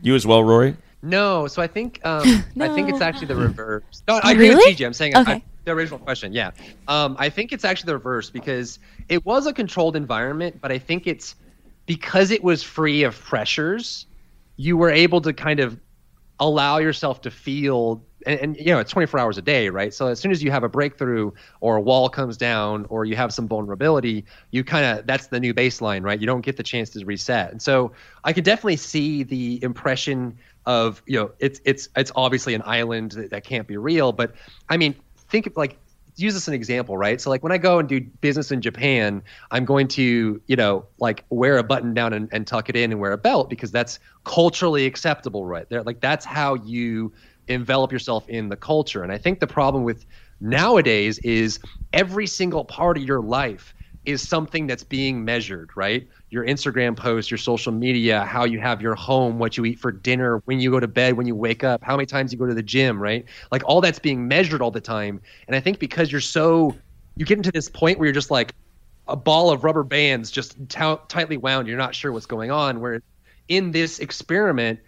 You 0.00 0.14
as 0.14 0.24
well, 0.24 0.44
Rory? 0.44 0.76
No, 1.02 1.46
so 1.48 1.60
I 1.60 1.66
think 1.66 2.00
um, 2.04 2.22
I 2.60 2.68
think 2.68 2.88
it's 2.88 3.00
actually 3.00 3.26
the 3.28 3.36
reverse. 3.36 4.02
No, 4.06 4.20
I 4.22 4.32
agree 4.32 4.48
really? 4.50 4.70
with 4.70 4.78
TJ. 4.78 4.86
I'm 4.86 4.92
saying 4.92 5.16
I- 5.16 5.20
Okay. 5.22 5.32
I, 5.32 5.42
the 5.68 5.74
original 5.74 5.98
question. 5.98 6.32
Yeah, 6.32 6.50
um, 6.88 7.16
I 7.18 7.28
think 7.28 7.52
it's 7.52 7.64
actually 7.64 7.88
the 7.88 7.94
reverse 7.94 8.30
because 8.30 8.78
it 9.08 9.24
was 9.24 9.46
a 9.46 9.52
controlled 9.52 9.96
environment, 9.96 10.60
but 10.60 10.72
I 10.72 10.78
think 10.78 11.06
it's 11.06 11.34
because 11.86 12.30
it 12.30 12.42
was 12.42 12.62
free 12.62 13.04
of 13.04 13.18
pressures. 13.18 14.06
You 14.56 14.76
were 14.76 14.90
able 14.90 15.20
to 15.22 15.32
kind 15.32 15.60
of 15.60 15.78
allow 16.40 16.78
yourself 16.78 17.22
to 17.22 17.30
feel 17.30 18.02
and, 18.26 18.40
and 18.40 18.56
you 18.56 18.66
know 18.66 18.78
it's 18.78 18.90
24 18.90 19.18
hours 19.18 19.38
a 19.38 19.42
day 19.42 19.68
right 19.68 19.92
so 19.92 20.06
as 20.06 20.20
soon 20.20 20.30
as 20.30 20.42
you 20.42 20.50
have 20.50 20.62
a 20.62 20.68
breakthrough 20.68 21.30
or 21.60 21.76
a 21.76 21.80
wall 21.80 22.08
comes 22.08 22.36
down 22.36 22.86
or 22.88 23.04
you 23.04 23.16
have 23.16 23.32
some 23.32 23.48
vulnerability 23.48 24.24
you 24.50 24.62
kind 24.62 24.84
of 24.84 25.06
that's 25.06 25.28
the 25.28 25.40
new 25.40 25.52
baseline 25.52 26.02
right 26.02 26.20
you 26.20 26.26
don't 26.26 26.42
get 26.42 26.56
the 26.56 26.62
chance 26.62 26.90
to 26.90 27.04
reset 27.04 27.50
and 27.50 27.60
so 27.60 27.92
i 28.24 28.32
could 28.32 28.44
definitely 28.44 28.76
see 28.76 29.22
the 29.24 29.62
impression 29.62 30.36
of 30.66 31.02
you 31.06 31.18
know 31.18 31.30
it's 31.38 31.60
it's 31.64 31.88
it's 31.96 32.12
obviously 32.14 32.54
an 32.54 32.62
island 32.64 33.12
that, 33.12 33.30
that 33.30 33.44
can't 33.44 33.66
be 33.66 33.76
real 33.76 34.12
but 34.12 34.34
i 34.68 34.76
mean 34.76 34.94
think 35.28 35.46
of 35.46 35.56
like 35.56 35.78
use 36.16 36.34
this 36.34 36.44
as 36.44 36.48
an 36.48 36.54
example, 36.54 36.96
right? 36.96 37.20
So 37.20 37.30
like 37.30 37.42
when 37.42 37.52
I 37.52 37.58
go 37.58 37.78
and 37.78 37.88
do 37.88 38.00
business 38.00 38.50
in 38.50 38.60
Japan, 38.60 39.22
I'm 39.52 39.64
going 39.64 39.86
to, 39.88 40.40
you 40.46 40.56
know, 40.56 40.84
like 40.98 41.24
wear 41.30 41.58
a 41.58 41.62
button 41.62 41.94
down 41.94 42.12
and, 42.12 42.28
and 42.32 42.46
tuck 42.46 42.68
it 42.68 42.76
in 42.76 42.90
and 42.90 43.00
wear 43.00 43.12
a 43.12 43.18
belt 43.18 43.48
because 43.48 43.70
that's 43.70 44.00
culturally 44.24 44.84
acceptable, 44.84 45.46
right? 45.46 45.68
There 45.70 45.82
like 45.84 46.00
that's 46.00 46.24
how 46.24 46.54
you 46.54 47.12
envelop 47.46 47.92
yourself 47.92 48.28
in 48.28 48.48
the 48.48 48.56
culture. 48.56 49.02
And 49.02 49.12
I 49.12 49.18
think 49.18 49.40
the 49.40 49.46
problem 49.46 49.84
with 49.84 50.04
nowadays 50.40 51.18
is 51.20 51.60
every 51.92 52.26
single 52.26 52.64
part 52.64 52.96
of 52.98 53.04
your 53.04 53.22
life 53.22 53.74
is 54.04 54.26
something 54.26 54.66
that's 54.66 54.84
being 54.84 55.24
measured, 55.24 55.70
right? 55.76 56.08
Your 56.30 56.44
Instagram 56.44 56.96
post, 56.96 57.30
your 57.30 57.38
social 57.38 57.72
media, 57.72 58.24
how 58.24 58.44
you 58.44 58.60
have 58.60 58.82
your 58.82 58.94
home, 58.94 59.38
what 59.38 59.56
you 59.56 59.64
eat 59.64 59.78
for 59.78 59.90
dinner, 59.90 60.42
when 60.44 60.60
you 60.60 60.70
go 60.70 60.78
to 60.78 60.88
bed, 60.88 61.16
when 61.16 61.26
you 61.26 61.34
wake 61.34 61.64
up, 61.64 61.82
how 61.82 61.96
many 61.96 62.06
times 62.06 62.32
you 62.32 62.38
go 62.38 62.46
to 62.46 62.54
the 62.54 62.62
gym, 62.62 63.00
right? 63.00 63.24
Like 63.50 63.62
all 63.64 63.80
that's 63.80 63.98
being 63.98 64.28
measured 64.28 64.60
all 64.60 64.70
the 64.70 64.80
time. 64.80 65.22
And 65.46 65.56
I 65.56 65.60
think 65.60 65.78
because 65.78 66.12
you're 66.12 66.20
so, 66.20 66.76
you 67.16 67.24
get 67.24 67.38
into 67.38 67.50
this 67.50 67.70
point 67.70 67.98
where 67.98 68.06
you're 68.06 68.12
just 68.12 68.30
like 68.30 68.54
a 69.08 69.16
ball 69.16 69.50
of 69.50 69.64
rubber 69.64 69.82
bands 69.82 70.30
just 70.30 70.56
t- 70.68 70.96
tightly 71.08 71.38
wound, 71.38 71.66
you're 71.66 71.78
not 71.78 71.94
sure 71.94 72.12
what's 72.12 72.26
going 72.26 72.50
on. 72.50 72.80
Where 72.80 73.02
in 73.48 73.72
this 73.72 73.98
experiment, 73.98 74.80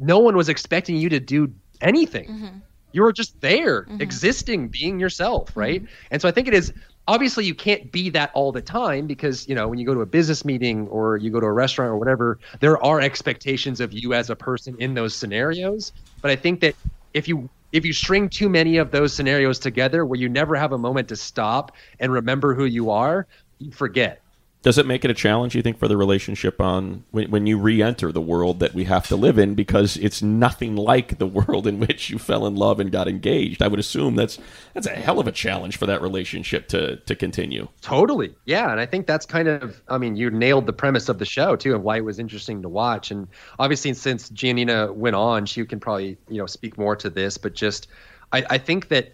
no 0.00 0.18
one 0.18 0.36
was 0.36 0.48
expecting 0.48 0.96
you 0.96 1.08
to 1.10 1.20
do 1.20 1.52
anything. 1.80 2.28
Mm-hmm. 2.28 2.58
You 2.92 3.02
were 3.02 3.12
just 3.12 3.40
there, 3.40 3.82
mm-hmm. 3.82 4.00
existing, 4.00 4.68
being 4.68 4.98
yourself, 4.98 5.56
right? 5.56 5.82
Mm-hmm. 5.82 6.06
And 6.10 6.22
so 6.22 6.28
I 6.28 6.32
think 6.32 6.48
it 6.48 6.54
is 6.54 6.72
obviously 7.08 7.44
you 7.44 7.54
can't 7.54 7.90
be 7.90 8.10
that 8.10 8.30
all 8.34 8.52
the 8.52 8.62
time 8.62 9.06
because 9.06 9.48
you 9.48 9.54
know 9.54 9.66
when 9.66 9.78
you 9.78 9.86
go 9.86 9.94
to 9.94 10.02
a 10.02 10.06
business 10.06 10.44
meeting 10.44 10.86
or 10.88 11.16
you 11.16 11.30
go 11.30 11.40
to 11.40 11.46
a 11.46 11.52
restaurant 11.52 11.90
or 11.90 11.96
whatever 11.96 12.38
there 12.60 12.80
are 12.84 13.00
expectations 13.00 13.80
of 13.80 13.92
you 13.92 14.14
as 14.14 14.30
a 14.30 14.36
person 14.36 14.76
in 14.78 14.94
those 14.94 15.16
scenarios. 15.16 15.92
But 16.20 16.30
i 16.30 16.36
think 16.36 16.60
that 16.60 16.76
if 17.14 17.26
you 17.26 17.48
if 17.72 17.84
you 17.84 17.92
string 17.92 18.28
too 18.28 18.48
many 18.48 18.76
of 18.76 18.90
those 18.90 19.12
scenarios 19.12 19.58
together 19.58 20.04
where 20.04 20.20
you 20.20 20.28
never 20.28 20.54
have 20.54 20.72
a 20.72 20.78
moment 20.78 21.08
to 21.08 21.16
stop 21.16 21.72
and 21.98 22.12
remember 22.12 22.54
who 22.54 22.66
you 22.66 22.90
are 22.90 23.26
you 23.58 23.72
forget 23.72 24.20
Does 24.62 24.76
it 24.76 24.86
make 24.86 25.04
it 25.04 25.10
a 25.10 25.14
challenge, 25.14 25.54
you 25.54 25.62
think, 25.62 25.78
for 25.78 25.86
the 25.86 25.96
relationship 25.96 26.60
on 26.60 27.04
when, 27.12 27.30
when 27.30 27.46
you 27.46 27.56
re-enter 27.58 28.10
the 28.10 28.20
world 28.20 28.58
that 28.58 28.74
we 28.74 28.84
have 28.84 29.06
to 29.06 29.14
live 29.14 29.38
in 29.38 29.54
because 29.54 29.96
it's 29.98 30.20
nothing 30.20 30.74
like 30.74 31.18
the 31.18 31.26
world 31.38 31.66
in 31.66 31.78
which 31.78 32.10
you 32.10 32.18
fell 32.18 32.46
in 32.46 32.56
love 32.56 32.80
and 32.80 32.90
got 32.90 33.06
engaged? 33.06 33.62
I 33.62 33.68
would 33.68 33.78
assume 33.78 34.16
that's 34.16 34.38
that's 34.74 34.86
a 34.86 34.90
hell 34.90 35.20
of 35.20 35.28
a 35.28 35.32
challenge 35.32 35.76
for 35.76 35.86
that 35.86 36.02
relationship 36.02 36.68
to 36.68 36.96
to 36.96 37.14
continue. 37.14 37.68
Totally. 37.82 38.34
Yeah. 38.46 38.70
And 38.70 38.80
I 38.80 38.86
think 38.86 39.06
that's 39.06 39.26
kind 39.26 39.48
of, 39.48 39.80
I 39.88 39.98
mean, 39.98 40.16
you 40.16 40.30
nailed 40.30 40.66
the 40.66 40.72
premise 40.72 41.08
of 41.08 41.18
the 41.18 41.24
show 41.24 41.54
too, 41.54 41.74
and 41.74 41.84
why 41.84 41.98
it 41.98 42.04
was 42.04 42.18
interesting 42.18 42.62
to 42.62 42.68
watch. 42.68 43.10
And 43.10 43.28
obviously, 43.58 43.94
since 43.94 44.28
Giannina 44.30 44.92
went 44.94 45.16
on, 45.16 45.46
she 45.46 45.64
can 45.64 45.78
probably, 45.78 46.16
you 46.28 46.38
know, 46.38 46.46
speak 46.46 46.76
more 46.76 46.96
to 46.96 47.10
this, 47.10 47.38
but 47.38 47.54
just, 47.54 47.86
I, 48.32 48.44
I 48.50 48.58
think 48.58 48.88
that 48.88 49.12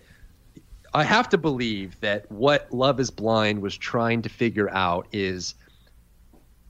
I 0.94 1.02
have 1.02 1.28
to 1.30 1.38
believe 1.38 1.98
that 2.00 2.30
what 2.30 2.70
Love 2.72 3.00
is 3.00 3.10
Blind 3.10 3.60
was 3.60 3.76
trying 3.76 4.22
to 4.22 4.28
figure 4.28 4.70
out 4.70 5.08
is 5.10 5.56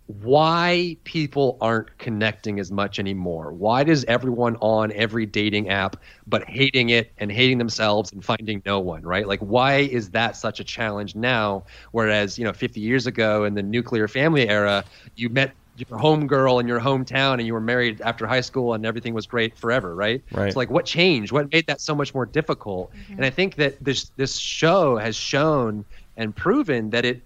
why 0.06 0.96
people 1.04 1.58
aren't 1.60 1.96
connecting 1.98 2.58
as 2.58 2.70
much 2.70 2.98
anymore. 2.98 3.52
Why 3.52 3.84
does 3.84 4.04
everyone 4.04 4.56
on 4.56 4.92
every 4.92 5.26
dating 5.26 5.68
app 5.68 5.96
but 6.26 6.44
hating 6.48 6.90
it 6.90 7.12
and 7.18 7.30
hating 7.30 7.58
themselves 7.58 8.12
and 8.12 8.24
finding 8.24 8.62
no 8.64 8.80
one, 8.80 9.02
right? 9.02 9.28
Like 9.28 9.40
why 9.40 9.76
is 9.76 10.10
that 10.10 10.36
such 10.36 10.58
a 10.58 10.64
challenge 10.64 11.14
now 11.14 11.64
whereas, 11.92 12.38
you 12.38 12.44
know, 12.44 12.52
50 12.52 12.80
years 12.80 13.06
ago 13.06 13.44
in 13.44 13.54
the 13.54 13.62
nuclear 13.62 14.08
family 14.08 14.48
era, 14.48 14.84
you 15.16 15.28
met 15.28 15.54
your 15.76 15.98
home 15.98 16.26
girl 16.26 16.58
in 16.58 16.68
your 16.68 16.80
hometown 16.80 17.34
and 17.34 17.46
you 17.46 17.52
were 17.52 17.60
married 17.60 18.00
after 18.00 18.26
high 18.26 18.40
school 18.40 18.74
and 18.74 18.86
everything 18.86 19.14
was 19.14 19.26
great 19.26 19.56
forever, 19.56 19.94
right? 19.94 20.22
Right. 20.32 20.46
It's 20.46 20.56
like 20.56 20.70
what 20.70 20.84
changed? 20.84 21.32
What 21.32 21.50
made 21.52 21.66
that 21.66 21.80
so 21.80 21.94
much 21.94 22.14
more 22.14 22.26
difficult? 22.26 22.92
Mm-hmm. 22.92 23.14
And 23.14 23.24
I 23.24 23.30
think 23.30 23.56
that 23.56 23.82
this 23.82 24.10
this 24.16 24.36
show 24.36 24.96
has 24.96 25.16
shown 25.16 25.84
and 26.16 26.34
proven 26.34 26.90
that 26.90 27.04
it 27.04 27.22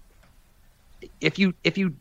if 1.21 1.37
you 1.37 1.53
if 1.63 1.77
you 1.77 1.93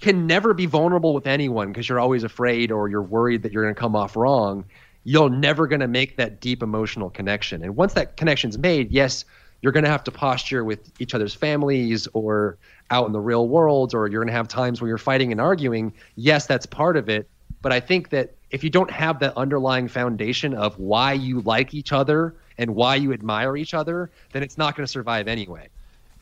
can 0.00 0.26
never 0.26 0.52
be 0.52 0.66
vulnerable 0.66 1.14
with 1.14 1.26
anyone 1.26 1.68
because 1.68 1.88
you're 1.88 2.00
always 2.00 2.24
afraid 2.24 2.70
or 2.70 2.88
you're 2.88 3.02
worried 3.02 3.42
that 3.42 3.52
you're 3.52 3.62
going 3.62 3.74
to 3.74 3.80
come 3.80 3.96
off 3.96 4.16
wrong, 4.16 4.64
you're 5.04 5.30
never 5.30 5.66
going 5.66 5.80
to 5.80 5.88
make 5.88 6.16
that 6.16 6.40
deep 6.40 6.62
emotional 6.62 7.08
connection. 7.08 7.62
And 7.62 7.76
once 7.76 7.94
that 7.94 8.16
connection's 8.16 8.58
made, 8.58 8.90
yes, 8.90 9.24
you're 9.62 9.72
going 9.72 9.84
to 9.84 9.90
have 9.90 10.04
to 10.04 10.10
posture 10.10 10.62
with 10.62 10.90
each 11.00 11.14
other's 11.14 11.32
families 11.34 12.06
or 12.12 12.58
out 12.90 13.06
in 13.06 13.12
the 13.12 13.20
real 13.20 13.48
world, 13.48 13.94
or 13.94 14.08
you're 14.08 14.20
going 14.20 14.32
to 14.32 14.36
have 14.36 14.48
times 14.48 14.80
where 14.80 14.88
you're 14.88 14.98
fighting 14.98 15.32
and 15.32 15.40
arguing. 15.40 15.92
Yes, 16.16 16.46
that's 16.46 16.66
part 16.66 16.96
of 16.96 17.08
it. 17.08 17.28
But 17.62 17.72
I 17.72 17.80
think 17.80 18.10
that 18.10 18.34
if 18.50 18.62
you 18.62 18.70
don't 18.70 18.90
have 18.90 19.18
that 19.20 19.36
underlying 19.36 19.88
foundation 19.88 20.54
of 20.54 20.78
why 20.78 21.14
you 21.14 21.40
like 21.40 21.72
each 21.74 21.92
other 21.92 22.36
and 22.58 22.74
why 22.74 22.96
you 22.96 23.12
admire 23.12 23.56
each 23.56 23.74
other, 23.74 24.10
then 24.32 24.42
it's 24.42 24.58
not 24.58 24.76
going 24.76 24.86
to 24.86 24.90
survive 24.90 25.28
anyway. 25.28 25.68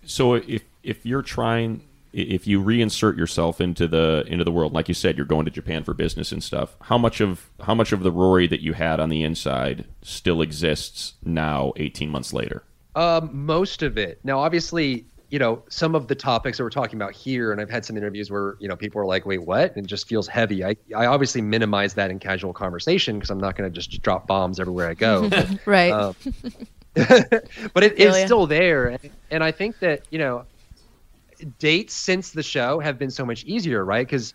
So 0.05 0.35
if 0.35 0.63
if 0.83 1.05
you're 1.05 1.23
trying 1.23 1.83
if 2.13 2.47
you 2.47 2.63
reinsert 2.63 3.17
yourself 3.17 3.61
into 3.61 3.89
the 3.89 4.25
into 4.27 4.45
the 4.45 4.53
world, 4.53 4.73
like 4.73 4.89
you 4.89 4.95
said, 4.95 5.17
you're 5.17 5.27
going 5.27 5.45
to 5.47 5.51
Japan 5.51 5.83
for 5.83 5.95
business 5.95 6.33
and 6.33 6.43
stuff. 6.43 6.77
How 6.83 6.99
much 6.99 7.21
of 7.21 7.51
how 7.61 7.75
much 7.75 7.93
of 7.93 8.03
the 8.03 8.13
Rory 8.13 8.47
that 8.47 8.61
you 8.61 8.75
had 8.75 9.01
on 9.01 9.09
the 9.09 9.23
inside 9.23 9.87
still 10.03 10.43
exists 10.43 11.15
now, 11.25 11.73
18 11.77 12.11
months 12.11 12.33
later? 12.33 12.63
Um, 12.95 13.31
most 13.33 13.83
of 13.83 13.97
it. 13.97 14.21
Now, 14.23 14.41
obviously, 14.41 15.07
you 15.33 15.39
know, 15.39 15.63
some 15.71 15.95
of 15.95 16.09
the 16.09 16.15
topics 16.15 16.59
that 16.59 16.63
we're 16.63 16.69
talking 16.69 16.97
about 16.97 17.15
here, 17.15 17.53
and 17.53 17.61
I've 17.61 17.71
had 17.71 17.87
some 17.87 17.97
interviews 17.97 18.31
where, 18.31 18.55
you 18.61 18.69
know, 18.69 18.77
people 18.77 19.01
are 19.01 19.07
like, 19.07 19.25
wait, 19.25 19.43
what? 19.43 19.75
And 19.75 19.87
it 19.87 19.89
just 19.89 20.07
feels 20.07 20.29
heavy. 20.29 20.63
I, 20.63 20.77
I 20.95 21.07
obviously 21.07 21.41
minimize 21.41 21.95
that 21.95 22.11
in 22.11 22.19
casual 22.19 22.53
conversation 22.53 23.17
because 23.17 23.31
I'm 23.31 23.41
not 23.41 23.57
going 23.57 23.73
to 23.73 23.75
just 23.75 24.03
drop 24.03 24.27
bombs 24.27 24.61
everywhere 24.61 24.91
I 24.91 24.95
go. 24.95 25.31
right. 25.67 25.91
Um, 25.93 26.15
but 27.73 27.83
it 27.83 27.97
Feel 27.97 28.13
still 28.13 28.47
there. 28.47 28.89
And, 28.89 29.11
and 29.31 29.43
I 29.43 29.51
think 29.51 29.79
that, 29.79 30.03
you 30.11 30.19
know, 30.19 30.45
dates 31.59 31.95
since 31.95 32.33
the 32.33 32.43
show 32.43 32.81
have 32.81 32.99
been 32.99 33.11
so 33.11 33.25
much 33.25 33.45
easier, 33.45 33.83
right? 33.83 34.07
Because 34.07 34.35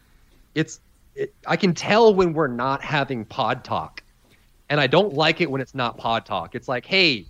it's, 0.55 0.79
it, 1.13 1.35
I 1.45 1.55
can 1.55 1.75
tell 1.75 2.15
when 2.15 2.33
we're 2.33 2.47
not 2.47 2.83
having 2.83 3.25
pod 3.25 3.63
talk. 3.63 4.01
And 4.69 4.81
I 4.81 4.87
don't 4.87 5.13
like 5.13 5.39
it 5.39 5.51
when 5.51 5.61
it's 5.61 5.75
not 5.75 5.99
pod 5.99 6.25
talk. 6.25 6.55
It's 6.55 6.67
like, 6.67 6.87
hey, 6.87 7.27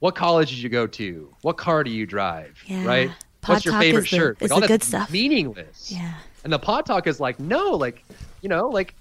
what 0.00 0.14
college 0.14 0.50
did 0.50 0.58
you 0.58 0.68
go 0.68 0.86
to? 0.86 1.34
What 1.42 1.56
car 1.56 1.82
do 1.84 1.90
you 1.90 2.06
drive? 2.06 2.58
Yeah. 2.66 2.84
Right? 2.84 3.10
Pod 3.40 3.54
What's 3.56 3.64
your 3.64 3.78
favorite 3.78 4.02
the- 4.02 4.06
shirt? 4.06 4.38
is 4.42 4.50
all 4.50 4.60
the 4.60 4.66
good 4.68 4.82
stuff. 4.82 5.10
Meaningless. 5.10 5.90
yeah. 5.92 6.14
And 6.44 6.52
the 6.52 6.58
pod 6.58 6.86
talk 6.86 7.06
is 7.06 7.18
like, 7.20 7.40
no, 7.40 7.70
like, 7.70 8.04
you 8.42 8.48
know, 8.48 8.68
like, 8.68 8.94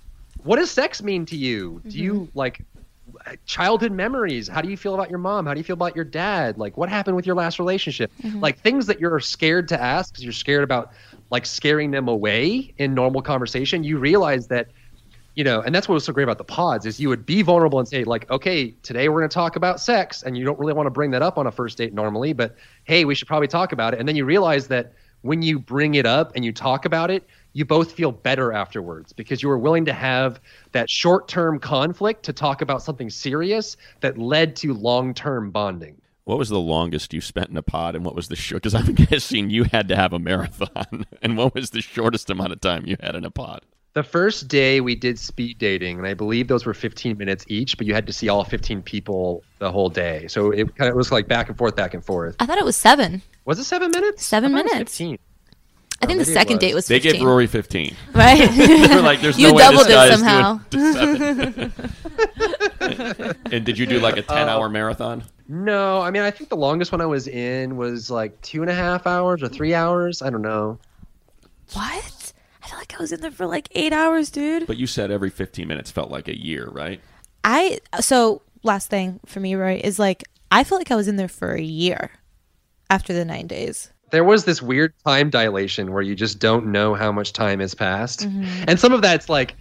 what 0.43 0.57
does 0.57 0.71
sex 0.71 1.01
mean 1.03 1.25
to 1.27 1.35
you? 1.35 1.81
Do 1.87 1.97
you 1.97 2.13
Mm-hmm. 2.13 2.37
like 2.37 2.61
childhood 3.45 3.91
memories? 3.91 4.47
How 4.47 4.61
do 4.61 4.69
you 4.69 4.77
feel 4.77 4.93
about 4.93 5.09
your 5.09 5.19
mom? 5.19 5.45
How 5.45 5.53
do 5.53 5.59
you 5.59 5.63
feel 5.63 5.75
about 5.75 5.95
your 5.95 6.05
dad? 6.05 6.57
Like, 6.57 6.77
what 6.77 6.89
happened 6.89 7.15
with 7.15 7.25
your 7.25 7.35
last 7.35 7.59
relationship? 7.59 8.11
Mm-hmm. 8.23 8.39
Like, 8.39 8.59
things 8.59 8.85
that 8.87 8.99
you're 8.99 9.19
scared 9.19 9.67
to 9.69 9.81
ask 9.81 10.11
because 10.13 10.23
you're 10.23 10.33
scared 10.33 10.63
about 10.63 10.91
like 11.31 11.45
scaring 11.45 11.89
them 11.91 12.07
away 12.07 12.73
in 12.77 12.93
normal 12.93 13.21
conversation. 13.21 13.83
You 13.83 13.97
realize 13.97 14.47
that, 14.47 14.67
you 15.35 15.43
know, 15.43 15.61
and 15.61 15.75
that's 15.75 15.87
what 15.87 15.95
was 15.95 16.05
so 16.05 16.13
great 16.13 16.23
about 16.23 16.37
the 16.37 16.45
pods 16.45 16.85
is 16.85 16.99
you 16.99 17.09
would 17.09 17.25
be 17.25 17.41
vulnerable 17.41 17.77
and 17.77 17.87
say, 17.87 18.05
like, 18.05 18.29
okay, 18.31 18.71
today 18.83 19.09
we're 19.09 19.19
going 19.19 19.29
to 19.29 19.33
talk 19.33 19.57
about 19.57 19.81
sex. 19.81 20.23
And 20.23 20.37
you 20.37 20.45
don't 20.45 20.57
really 20.57 20.73
want 20.73 20.87
to 20.87 20.91
bring 20.91 21.11
that 21.11 21.21
up 21.21 21.37
on 21.37 21.45
a 21.45 21.51
first 21.51 21.77
date 21.77 21.93
normally, 21.93 22.31
but 22.31 22.55
hey, 22.85 23.03
we 23.03 23.15
should 23.15 23.27
probably 23.27 23.47
talk 23.47 23.73
about 23.73 23.93
it. 23.93 23.99
And 23.99 24.07
then 24.07 24.15
you 24.15 24.23
realize 24.23 24.67
that 24.69 24.93
when 25.21 25.41
you 25.41 25.59
bring 25.59 25.95
it 25.95 26.05
up 26.05 26.31
and 26.35 26.45
you 26.45 26.53
talk 26.53 26.85
about 26.85 27.11
it, 27.11 27.27
you 27.51 27.65
both 27.65 27.91
feel 27.91 28.11
better 28.11 28.53
afterwards 28.53 29.11
because 29.11 29.41
you 29.41 29.49
were 29.49 29.57
willing 29.57 29.85
to 29.85 29.93
have 29.93 30.39
that 30.71 30.89
short 30.89 31.27
term 31.27 31.59
conflict 31.59 32.23
to 32.23 32.33
talk 32.33 32.61
about 32.61 32.81
something 32.81 33.09
serious 33.09 33.75
that 34.01 34.17
led 34.17 34.55
to 34.57 34.73
long 34.73 35.13
term 35.13 35.51
bonding. 35.51 35.99
What 36.25 36.37
was 36.37 36.49
the 36.49 36.59
longest 36.59 37.13
you 37.13 37.21
spent 37.21 37.49
in 37.49 37.57
a 37.57 37.61
pod, 37.61 37.95
and 37.95 38.03
what 38.03 38.15
was 38.15 38.29
the 38.29 38.35
short? 38.35 38.63
Because 38.63 38.73
I'm 38.73 38.93
guessing 39.09 39.49
you 39.49 39.65
had 39.65 39.87
to 39.89 39.95
have 39.95 40.13
a 40.13 40.19
marathon. 40.19 41.05
And 41.21 41.37
what 41.37 41.55
was 41.55 41.71
the 41.71 41.81
shortest 41.81 42.29
amount 42.29 42.51
of 42.51 42.61
time 42.61 42.85
you 42.85 42.97
had 42.99 43.15
in 43.15 43.25
a 43.25 43.31
pod? 43.31 43.61
The 43.95 44.03
first 44.03 44.49
day 44.49 44.81
we 44.81 44.93
did 44.93 45.17
speed 45.17 45.57
dating, 45.57 45.97
and 45.99 46.05
I 46.05 46.13
believe 46.13 46.49
those 46.49 46.65
were 46.65 46.73
15 46.73 47.17
minutes 47.17 47.45
each, 47.47 47.77
but 47.77 47.87
you 47.87 47.93
had 47.93 48.05
to 48.07 48.11
see 48.13 48.27
all 48.27 48.43
15 48.43 48.81
people 48.81 49.41
the 49.59 49.71
whole 49.71 49.87
day. 49.89 50.27
So 50.27 50.51
it 50.51 50.75
kind 50.75 50.89
of 50.89 50.97
was 50.97 51.13
like 51.13 51.29
back 51.29 51.47
and 51.47 51.57
forth, 51.57 51.77
back 51.77 51.93
and 51.93 52.03
forth. 52.03 52.35
I 52.41 52.45
thought 52.45 52.57
it 52.57 52.65
was 52.65 52.75
seven. 52.75 53.21
Was 53.45 53.57
it 53.57 53.63
seven 53.63 53.91
minutes? 53.91 54.25
Seven 54.25 54.53
I 54.53 54.57
thought 54.57 54.65
it 54.65 54.65
was 54.65 54.73
minutes. 54.73 54.91
15. 54.97 55.19
I 56.01 56.05
think 56.07 56.17
Oh, 56.19 56.23
the 56.25 56.25
second 56.25 56.55
was. 56.55 56.59
date 56.59 56.73
was 56.75 56.87
They 56.87 56.99
gave 56.99 57.21
Rory 57.23 57.47
15. 57.47 57.95
right. 58.13 58.49
They're 58.51 59.01
like, 59.01 59.21
there's 59.21 59.39
you 59.39 59.47
no 59.47 59.53
way 59.53 59.63
doubled 59.63 59.87
this 59.87 59.93
guy 59.95 60.07
it 60.07 60.11
is 60.11 60.19
somehow. 60.19 60.59
doing 60.69 60.93
seven. 63.13 63.35
and 63.53 63.65
did 63.65 63.77
you 63.77 63.85
do 63.85 63.99
like 64.01 64.17
a 64.17 64.21
10 64.23 64.49
hour 64.49 64.67
marathon? 64.67 65.23
No, 65.47 66.01
I 66.01 66.11
mean, 66.11 66.21
I 66.23 66.31
think 66.31 66.49
the 66.49 66.57
longest 66.57 66.91
one 66.91 66.99
I 66.99 67.05
was 67.05 67.29
in 67.29 67.77
was 67.77 68.11
like 68.11 68.41
two 68.41 68.59
and 68.61 68.69
a 68.69 68.75
half 68.75 69.07
hours 69.07 69.41
or 69.41 69.47
three 69.47 69.73
hours. 69.73 70.21
I 70.21 70.29
don't 70.29 70.41
know. 70.41 70.79
what? 71.71 72.24
I 72.65 72.67
feel 72.69 72.79
like 72.79 72.95
I 72.95 72.97
was 72.97 73.11
in 73.11 73.21
there 73.21 73.31
for 73.31 73.45
like 73.45 73.67
eight 73.71 73.93
hours, 73.93 74.31
dude. 74.31 74.65
But 74.65 74.77
you 74.77 74.87
said 74.87 75.11
every 75.11 75.29
15 75.29 75.67
minutes 75.67 75.91
felt 75.91 76.09
like 76.09 76.27
a 76.27 76.37
year, 76.37 76.67
right? 76.71 76.99
I 77.43 77.79
so 77.99 78.41
last 78.63 78.89
thing 78.89 79.19
for 79.27 79.39
me, 79.39 79.53
right, 79.53 79.83
is 79.83 79.99
like 79.99 80.23
I 80.51 80.63
feel 80.63 80.79
like 80.79 80.89
I 80.89 80.95
was 80.95 81.07
in 81.07 81.15
there 81.15 81.27
for 81.27 81.53
a 81.53 81.61
year 81.61 82.09
after 82.89 83.13
the 83.13 83.23
nine 83.23 83.45
days. 83.45 83.91
There 84.09 84.23
was 84.23 84.45
this 84.45 84.61
weird 84.61 84.93
time 85.05 85.29
dilation 85.29 85.91
where 85.91 86.01
you 86.01 86.15
just 86.15 86.39
don't 86.39 86.67
know 86.67 86.95
how 86.95 87.11
much 87.11 87.33
time 87.33 87.59
has 87.59 87.75
passed. 87.75 88.21
Mm-hmm. 88.21 88.65
And 88.67 88.79
some 88.79 88.93
of 88.93 89.01
that's 89.01 89.29
like, 89.29 89.55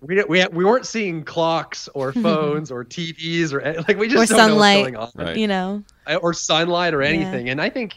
we, 0.00 0.22
we, 0.24 0.44
we 0.46 0.64
weren't 0.64 0.86
seeing 0.86 1.24
clocks 1.24 1.88
or 1.94 2.12
phones 2.14 2.70
or 2.70 2.84
TVs 2.84 3.52
or 3.52 3.60
eh, 3.60 3.82
like 3.86 3.98
we 3.98 4.08
just 4.08 4.30
Or 4.32 4.36
don't 4.36 4.48
sunlight. 4.50 4.92
know 4.92 5.00
what's 5.00 5.14
going 5.14 5.26
on. 5.26 5.26
Right. 5.26 5.36
You 5.36 5.46
know, 5.46 5.84
eh, 6.06 6.16
or 6.16 6.32
sunlight 6.34 6.94
or 6.94 7.02
anything. 7.02 7.48
And 7.50 7.60
I 7.60 7.68
think 7.70 7.94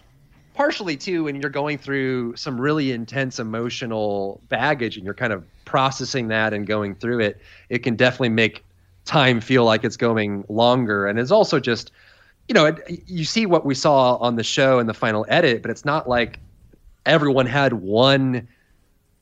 partially 0.54 0.98
too, 0.98 1.26
when 1.26 1.40
you're 1.40 1.50
going 1.50 1.78
through 1.78 2.36
some 2.36 2.60
really 2.60 2.92
intense 2.92 3.40
emotional 3.40 4.42
baggage 4.50 4.96
and 4.98 5.06
you're 5.06 5.14
kind 5.14 5.34
of 5.34 5.46
processing 5.66 6.28
that 6.30 6.54
and 6.54 6.68
going 6.68 6.96
through 6.96 7.20
it, 7.20 7.42
it 7.70 7.80
can 7.80 7.96
definitely 7.96 8.30
make 8.30 8.64
time 9.06 9.42
feel 9.42 9.66
like 9.66 9.84
it's 9.84 9.98
going 9.98 10.46
longer. 10.50 11.08
And 11.08 11.20
it's 11.20 11.32
also 11.32 11.60
just, 11.60 11.92
you 12.48 12.54
know, 12.54 12.66
it, 12.66 13.04
you 13.08 13.26
see 13.26 13.46
what 13.46 13.66
we 13.66 13.76
saw 13.76 14.16
on 14.18 14.36
the 14.36 14.44
show 14.44 14.80
in 14.80 14.88
the 14.88 14.94
final 14.94 15.26
edit, 15.28 15.62
but 15.62 15.72
it's 15.72 15.86
not 15.86 16.08
like 16.08 16.40
everyone 17.06 17.46
had 17.46 17.74
one 17.74 18.48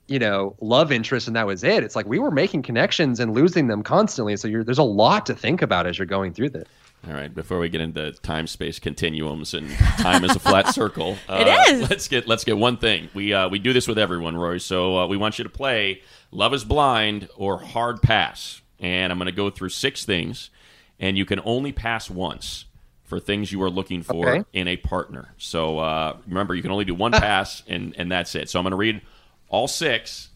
you 0.08 0.20
know 0.20 0.56
love 0.60 0.92
interest 0.92 1.28
and 1.28 1.38
that 1.38 1.48
was 1.48 1.64
it. 1.64 1.84
It's 1.84 1.96
like 1.96 2.06
we 2.06 2.20
were 2.20 2.32
making 2.32 2.64
connections 2.64 3.22
and 3.22 3.34
losing 3.34 3.68
them 3.68 3.82
constantly. 3.82 4.36
So 4.36 4.50
there's 4.50 4.78
a 4.78 4.84
lot 4.84 5.26
to 5.28 5.36
think 5.36 5.62
about 5.62 5.88
as 5.88 5.98
you're 5.98 6.06
going 6.06 6.34
through 6.34 6.50
this 6.50 6.68
All 7.08 7.14
right, 7.14 7.34
before 7.34 7.58
we 7.60 7.68
get 7.70 7.82
into 7.82 8.12
time 8.12 8.46
space 8.46 8.78
continuums 8.78 9.56
and 9.56 9.68
time 9.98 10.24
is 10.24 10.36
a 10.36 10.40
flat 10.40 10.68
circle, 10.76 11.18
uh, 11.28 11.44
It 11.68 11.74
is. 11.82 11.90
Let's 11.90 12.08
get 12.08 12.28
let's 12.28 12.44
get 12.44 12.58
one 12.58 12.78
thing. 12.78 13.10
We 13.16 13.34
uh, 13.34 13.50
we 13.50 13.58
do 13.58 13.74
this 13.74 13.88
with 13.88 13.98
everyone, 13.98 14.38
Roy. 14.38 14.60
So 14.60 15.00
uh, 15.00 15.08
we 15.08 15.18
want 15.18 15.40
you 15.40 15.44
to 15.44 15.50
play 15.50 16.04
Love 16.30 16.54
Is 16.54 16.64
Blind 16.64 17.28
or 17.36 17.58
Hard 17.60 18.04
Pass, 18.04 18.62
and 18.80 19.12
I'm 19.12 19.18
going 19.18 19.26
to 19.26 19.32
go 19.32 19.50
through 19.50 19.70
six 19.70 20.06
things, 20.06 20.52
and 21.00 21.18
you 21.18 21.26
can 21.26 21.40
only 21.44 21.72
pass 21.72 22.08
once 22.08 22.66
for 23.04 23.20
things 23.20 23.52
you 23.52 23.62
are 23.64 23.70
looking 23.70 24.04
for 24.04 24.30
Okay. 24.30 24.44
in 24.54 24.68
a 24.68 24.78
partner. 24.78 25.34
So 25.40 25.80
uh, 25.80 26.18
remember, 26.28 26.54
you 26.54 26.62
can 26.62 26.70
only 26.72 26.86
do 26.86 26.94
one 26.94 27.12
pass, 27.14 27.64
and 27.68 27.96
and 27.98 28.12
that's 28.12 28.36
it. 28.36 28.48
So 28.48 28.60
I'm 28.60 28.64
going 28.64 28.72
to 28.72 28.78
read 28.78 29.02
all 29.50 29.68
six. 29.68 30.28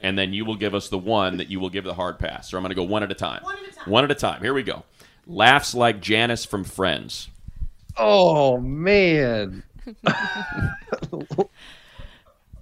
And 0.00 0.16
then 0.16 0.32
you 0.32 0.44
will 0.44 0.54
give 0.54 0.76
us 0.76 0.88
the 0.90 0.98
one 0.98 1.38
that 1.38 1.50
you 1.50 1.58
will 1.58 1.70
give 1.70 1.82
the 1.82 1.92
hard 1.94 2.20
pass. 2.20 2.48
So 2.48 2.56
I'm 2.56 2.62
going 2.62 2.70
to 2.70 2.76
go 2.76 2.84
one 2.84 3.02
at 3.02 3.10
a 3.10 3.14
time. 3.16 3.42
One 3.42 3.56
at 3.56 3.68
a 3.68 3.72
time. 3.74 3.90
One 3.90 4.04
at 4.04 4.10
a 4.12 4.14
time. 4.14 4.40
Here 4.40 4.54
we 4.54 4.62
go. 4.62 4.84
Laughs 5.28 5.74
like 5.74 6.00
Janice 6.00 6.44
from 6.44 6.64
Friends. 6.64 7.28
oh 7.96 8.58
man 8.58 9.62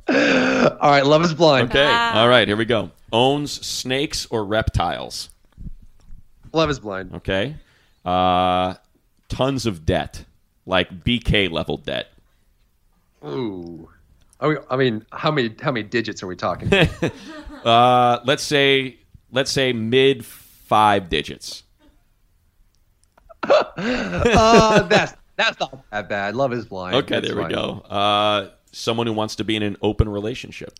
all 0.08 0.80
right 0.82 1.04
love 1.06 1.22
is 1.22 1.34
blind 1.34 1.70
Okay. 1.70 1.84
All 1.86 2.28
right. 2.28 2.46
Here 2.46 2.56
we 2.56 2.64
go. 2.64 2.90
Owns 3.12 3.50
snakes 3.66 4.26
or 4.30 4.44
reptiles. 4.44 5.30
love 6.52 6.70
is 6.70 6.78
blind 6.80 7.14
Okay. 7.14 7.56
Uh, 8.04 8.74
tons 9.28 9.66
of 9.66 9.84
debt, 9.84 10.24
like 10.64 11.02
BK 11.04 11.50
level 11.50 11.76
debt. 11.76 12.08
ooh 13.24 13.88
I 14.40 14.48
mean- 14.48 14.58
I 14.70 14.76
mean, 14.76 15.06
how 15.12 15.30
many 15.30 15.54
how 15.60 15.72
many 15.72 15.82
digits 15.84 16.22
are 16.22 16.26
we 16.26 16.36
talking? 16.36 16.70
Uh, 17.64 18.20
let's 18.24 18.44
say 18.44 18.96
let's 19.32 19.50
say 19.50 19.72
mid 19.72 20.24
five 20.24 21.08
digits. 21.08 21.64
Uh, 23.50 24.82
that's 24.82 25.14
that's 25.36 25.58
not 25.60 25.84
that 25.90 26.08
bad. 26.08 26.34
Love 26.34 26.52
is 26.52 26.64
blind. 26.66 26.96
Okay. 26.96 27.16
That's 27.16 27.28
there 27.28 27.36
we 27.36 27.42
fine. 27.42 27.52
go. 27.52 27.80
Uh, 27.88 28.50
someone 28.72 29.06
who 29.06 29.12
wants 29.12 29.36
to 29.36 29.44
be 29.44 29.56
in 29.56 29.62
an 29.62 29.76
open 29.82 30.08
relationship. 30.08 30.72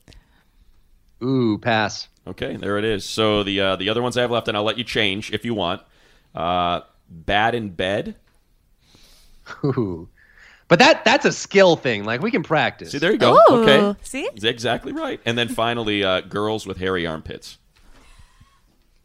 Ooh, 1.23 1.59
pass. 1.59 2.09
Okay, 2.27 2.57
there 2.57 2.77
it 2.79 2.85
is. 2.85 3.05
So 3.05 3.43
the 3.43 3.61
uh, 3.61 3.77
the 3.77 3.89
other 3.89 4.03
ones 4.03 4.17
I 4.17 4.23
have 4.23 4.31
left, 4.31 4.49
and 4.49 4.57
I'll 4.57 4.65
let 4.65 4.79
you 4.79 4.85
change 4.85 5.33
if 5.33 5.45
you 5.45 5.55
want. 5.55 5.83
Uh, 6.35 6.81
bad 7.09 7.55
in 7.55 7.71
bed. 7.71 8.17
Ooh, 9.65 10.09
But 10.69 10.81
that 10.81 11.05
that's 11.05 11.25
a 11.25 11.33
skill 11.33 11.77
thing. 11.77 12.05
Like 12.05 12.21
we 12.21 12.31
can 12.31 12.43
practice. 12.43 12.91
See, 12.91 12.99
there 12.99 13.13
you 13.13 13.19
go. 13.19 13.35
Ooh, 13.35 13.63
okay. 13.63 13.99
see? 14.03 14.29
That's 14.33 14.45
exactly 14.45 14.93
right. 14.93 15.21
And 15.25 15.39
then 15.39 15.49
finally, 15.49 16.03
uh, 16.03 16.23
girls 16.23 16.67
with 16.67 16.79
hairy 16.79 17.07
armpits. 17.07 17.59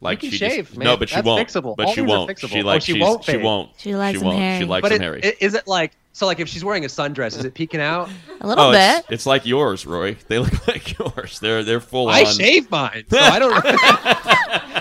Like 0.02 0.20
can 0.20 0.30
she 0.30 0.36
shave, 0.36 0.66
just, 0.66 0.76
man. 0.78 0.84
no, 0.86 0.96
but 0.96 1.08
she 1.08 1.14
That's 1.14 1.26
won't. 1.26 1.48
fixable. 1.48 1.76
But 1.76 1.86
All 1.86 1.94
she 1.94 2.00
won't. 2.02 2.30
fixable. 2.30 2.48
She 2.50 2.62
Oh, 2.62 2.66
like 2.66 2.82
she 2.82 2.98
won't 3.00 3.24
She 3.24 3.36
won't. 3.36 3.70
She 3.78 3.94
likes 3.94 4.18
she 4.18 4.24
won't. 4.24 4.36
She 4.36 4.40
hairy. 4.42 4.64
likes 4.66 4.82
But 4.82 4.88
them 4.90 4.96
it, 5.00 5.04
hairy. 5.04 5.20
is 5.40 5.54
it 5.54 5.66
like 5.68 5.92
so? 6.12 6.26
Like 6.26 6.40
if 6.40 6.48
she's 6.48 6.64
wearing 6.64 6.84
a 6.84 6.88
sundress, 6.88 7.38
is 7.38 7.44
it 7.44 7.54
peeking 7.54 7.80
out? 7.80 8.10
A 8.40 8.46
little 8.46 8.64
oh, 8.64 8.72
bit. 8.72 8.98
It's, 9.04 9.10
it's 9.10 9.26
like 9.26 9.46
yours, 9.46 9.86
Roy. 9.86 10.16
They 10.28 10.38
look 10.40 10.66
like 10.68 10.98
yours. 10.98 11.38
They're 11.40 11.62
they're 11.62 11.80
full 11.80 12.08
I 12.08 12.24
on. 12.24 12.32
shave 12.32 12.70
mine, 12.70 13.04
so 13.08 13.18
I 13.18 13.38
don't. 13.38 13.52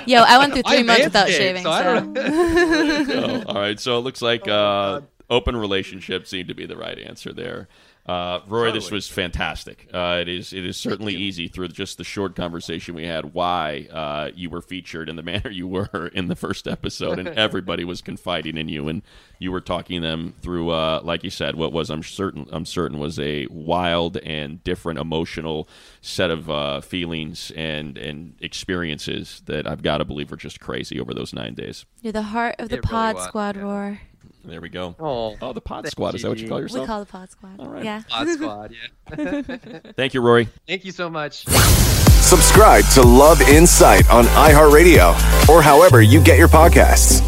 Yo, 0.07 0.22
I 0.24 0.38
went 0.39 0.53
through 0.53 0.63
I 0.65 0.76
three 0.76 0.84
months 0.84 1.03
without 1.05 1.28
manscaped, 1.28 1.38
shaving. 1.38 1.63
so 1.63 1.69
I 1.72 1.84
So, 1.84 1.93
don't. 1.99 2.17
Oh, 3.11 3.43
all 3.53 3.55
right. 3.61 3.80
So 3.80 3.97
it 3.97 4.01
looks 4.01 4.22
like 4.22 4.47
uh, 4.47 5.01
open 5.30 5.55
relationship 5.55 6.26
seemed 6.28 6.47
to 6.47 6.55
be 6.55 6.65
the 6.65 6.76
right 6.78 6.97
answer 6.97 7.32
there. 7.32 7.67
Uh, 8.12 8.41
Roy, 8.47 8.72
this 8.72 8.91
was 8.91 9.07
fantastic. 9.07 9.88
Uh, 9.93 10.18
it 10.22 10.28
is 10.28 10.51
it 10.51 10.66
is 10.66 10.76
certainly 10.76 11.14
easy 11.16 11.47
through 11.47 11.70
just 11.70 11.97
the 11.97 12.03
short 12.03 12.36
conversation 12.36 12.93
we 12.93 13.05
had 13.05 13.34
why 13.34 13.88
uh, 13.91 14.32
you 14.36 14.49
were 14.49 14.62
featured 14.62 15.07
in 15.07 15.16
the 15.16 15.24
manner 15.32 15.49
you 15.49 15.68
were 15.68 16.12
in 16.14 16.28
the 16.28 16.36
first 16.36 16.68
episode, 16.68 17.20
and 17.20 17.28
everybody 17.38 17.84
was 17.86 18.01
confiding 18.01 18.57
in 18.57 18.68
you, 18.68 18.89
and 18.89 19.01
you 19.39 19.51
were 19.51 19.62
talking 19.62 20.01
them 20.01 20.34
through, 20.41 20.72
uh, 20.72 20.99
like 21.03 21.24
you 21.24 21.30
said, 21.30 21.55
what 21.55 21.72
was 21.72 21.89
I'm 21.89 22.03
certain 22.03 22.47
I'm 22.51 22.66
certain 22.66 22.99
was 22.99 23.18
a 23.18 23.47
wild 23.49 24.18
and 24.18 24.62
different 24.64 24.99
emotional 24.99 25.70
set 26.01 26.32
of 26.32 26.49
uh, 26.49 26.82
feelings 26.82 27.51
and 27.55 27.97
and 27.97 28.36
experiences 28.41 29.41
that 29.45 29.66
I've 29.66 29.84
got 29.84 29.99
to 29.99 30.05
believe 30.05 30.32
were 30.32 30.38
just 30.38 30.59
crazy 30.59 30.99
over 30.99 31.14
those 31.14 31.34
nine 31.34 31.53
days. 31.53 31.86
you're 32.01 32.12
the 32.12 32.22
heart 32.24 32.55
of 32.59 32.70
the 32.70 32.78
It 32.78 32.84
pod 32.84 33.16
was, 33.16 33.24
squad 33.26 33.55
roar. 33.55 33.99
There 34.44 34.62
we 34.62 34.70
go. 34.70 34.96
Oh, 35.00 35.38
Oh, 35.42 35.54
the 35.54 35.62
Pod 35.62 35.84
Thank 35.84 35.92
Squad. 35.92 36.16
Is 36.16 36.24
that 36.24 36.30
what 36.30 36.39
you 36.39 36.48
call 36.48 36.68
call 36.68 36.82
We 36.82 36.86
call 36.88 37.00
the 37.02 37.06
pod 37.06 37.30
squad. 37.30 37.60
All 37.60 37.68
right. 37.70 37.84
Yeah. 37.84 38.02
Pod 38.10 38.28
Squad. 38.30 38.74
Yeah. 39.18 39.80
Thank 39.96 40.14
you, 40.14 40.22
Rory. 40.22 40.48
Thank 40.68 40.86
you 40.86 40.92
so 40.92 41.10
much. 41.10 41.46
Subscribe 41.46 42.86
to 42.94 43.02
Love 43.02 43.42
Insight 43.42 44.10
on 44.10 44.24
iHeartRadio 44.26 45.50
or 45.50 45.62
however 45.62 46.02
you 46.02 46.24
get 46.24 46.38
your 46.38 46.48
podcasts. 46.48 47.20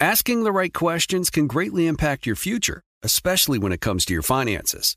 Asking 0.00 0.44
the 0.44 0.52
right 0.52 0.72
questions 0.72 1.30
can 1.30 1.46
greatly 1.46 1.86
impact 1.86 2.26
your 2.26 2.36
future, 2.36 2.82
especially 3.02 3.58
when 3.58 3.72
it 3.72 3.80
comes 3.80 4.04
to 4.04 4.12
your 4.12 4.22
finances. 4.22 4.96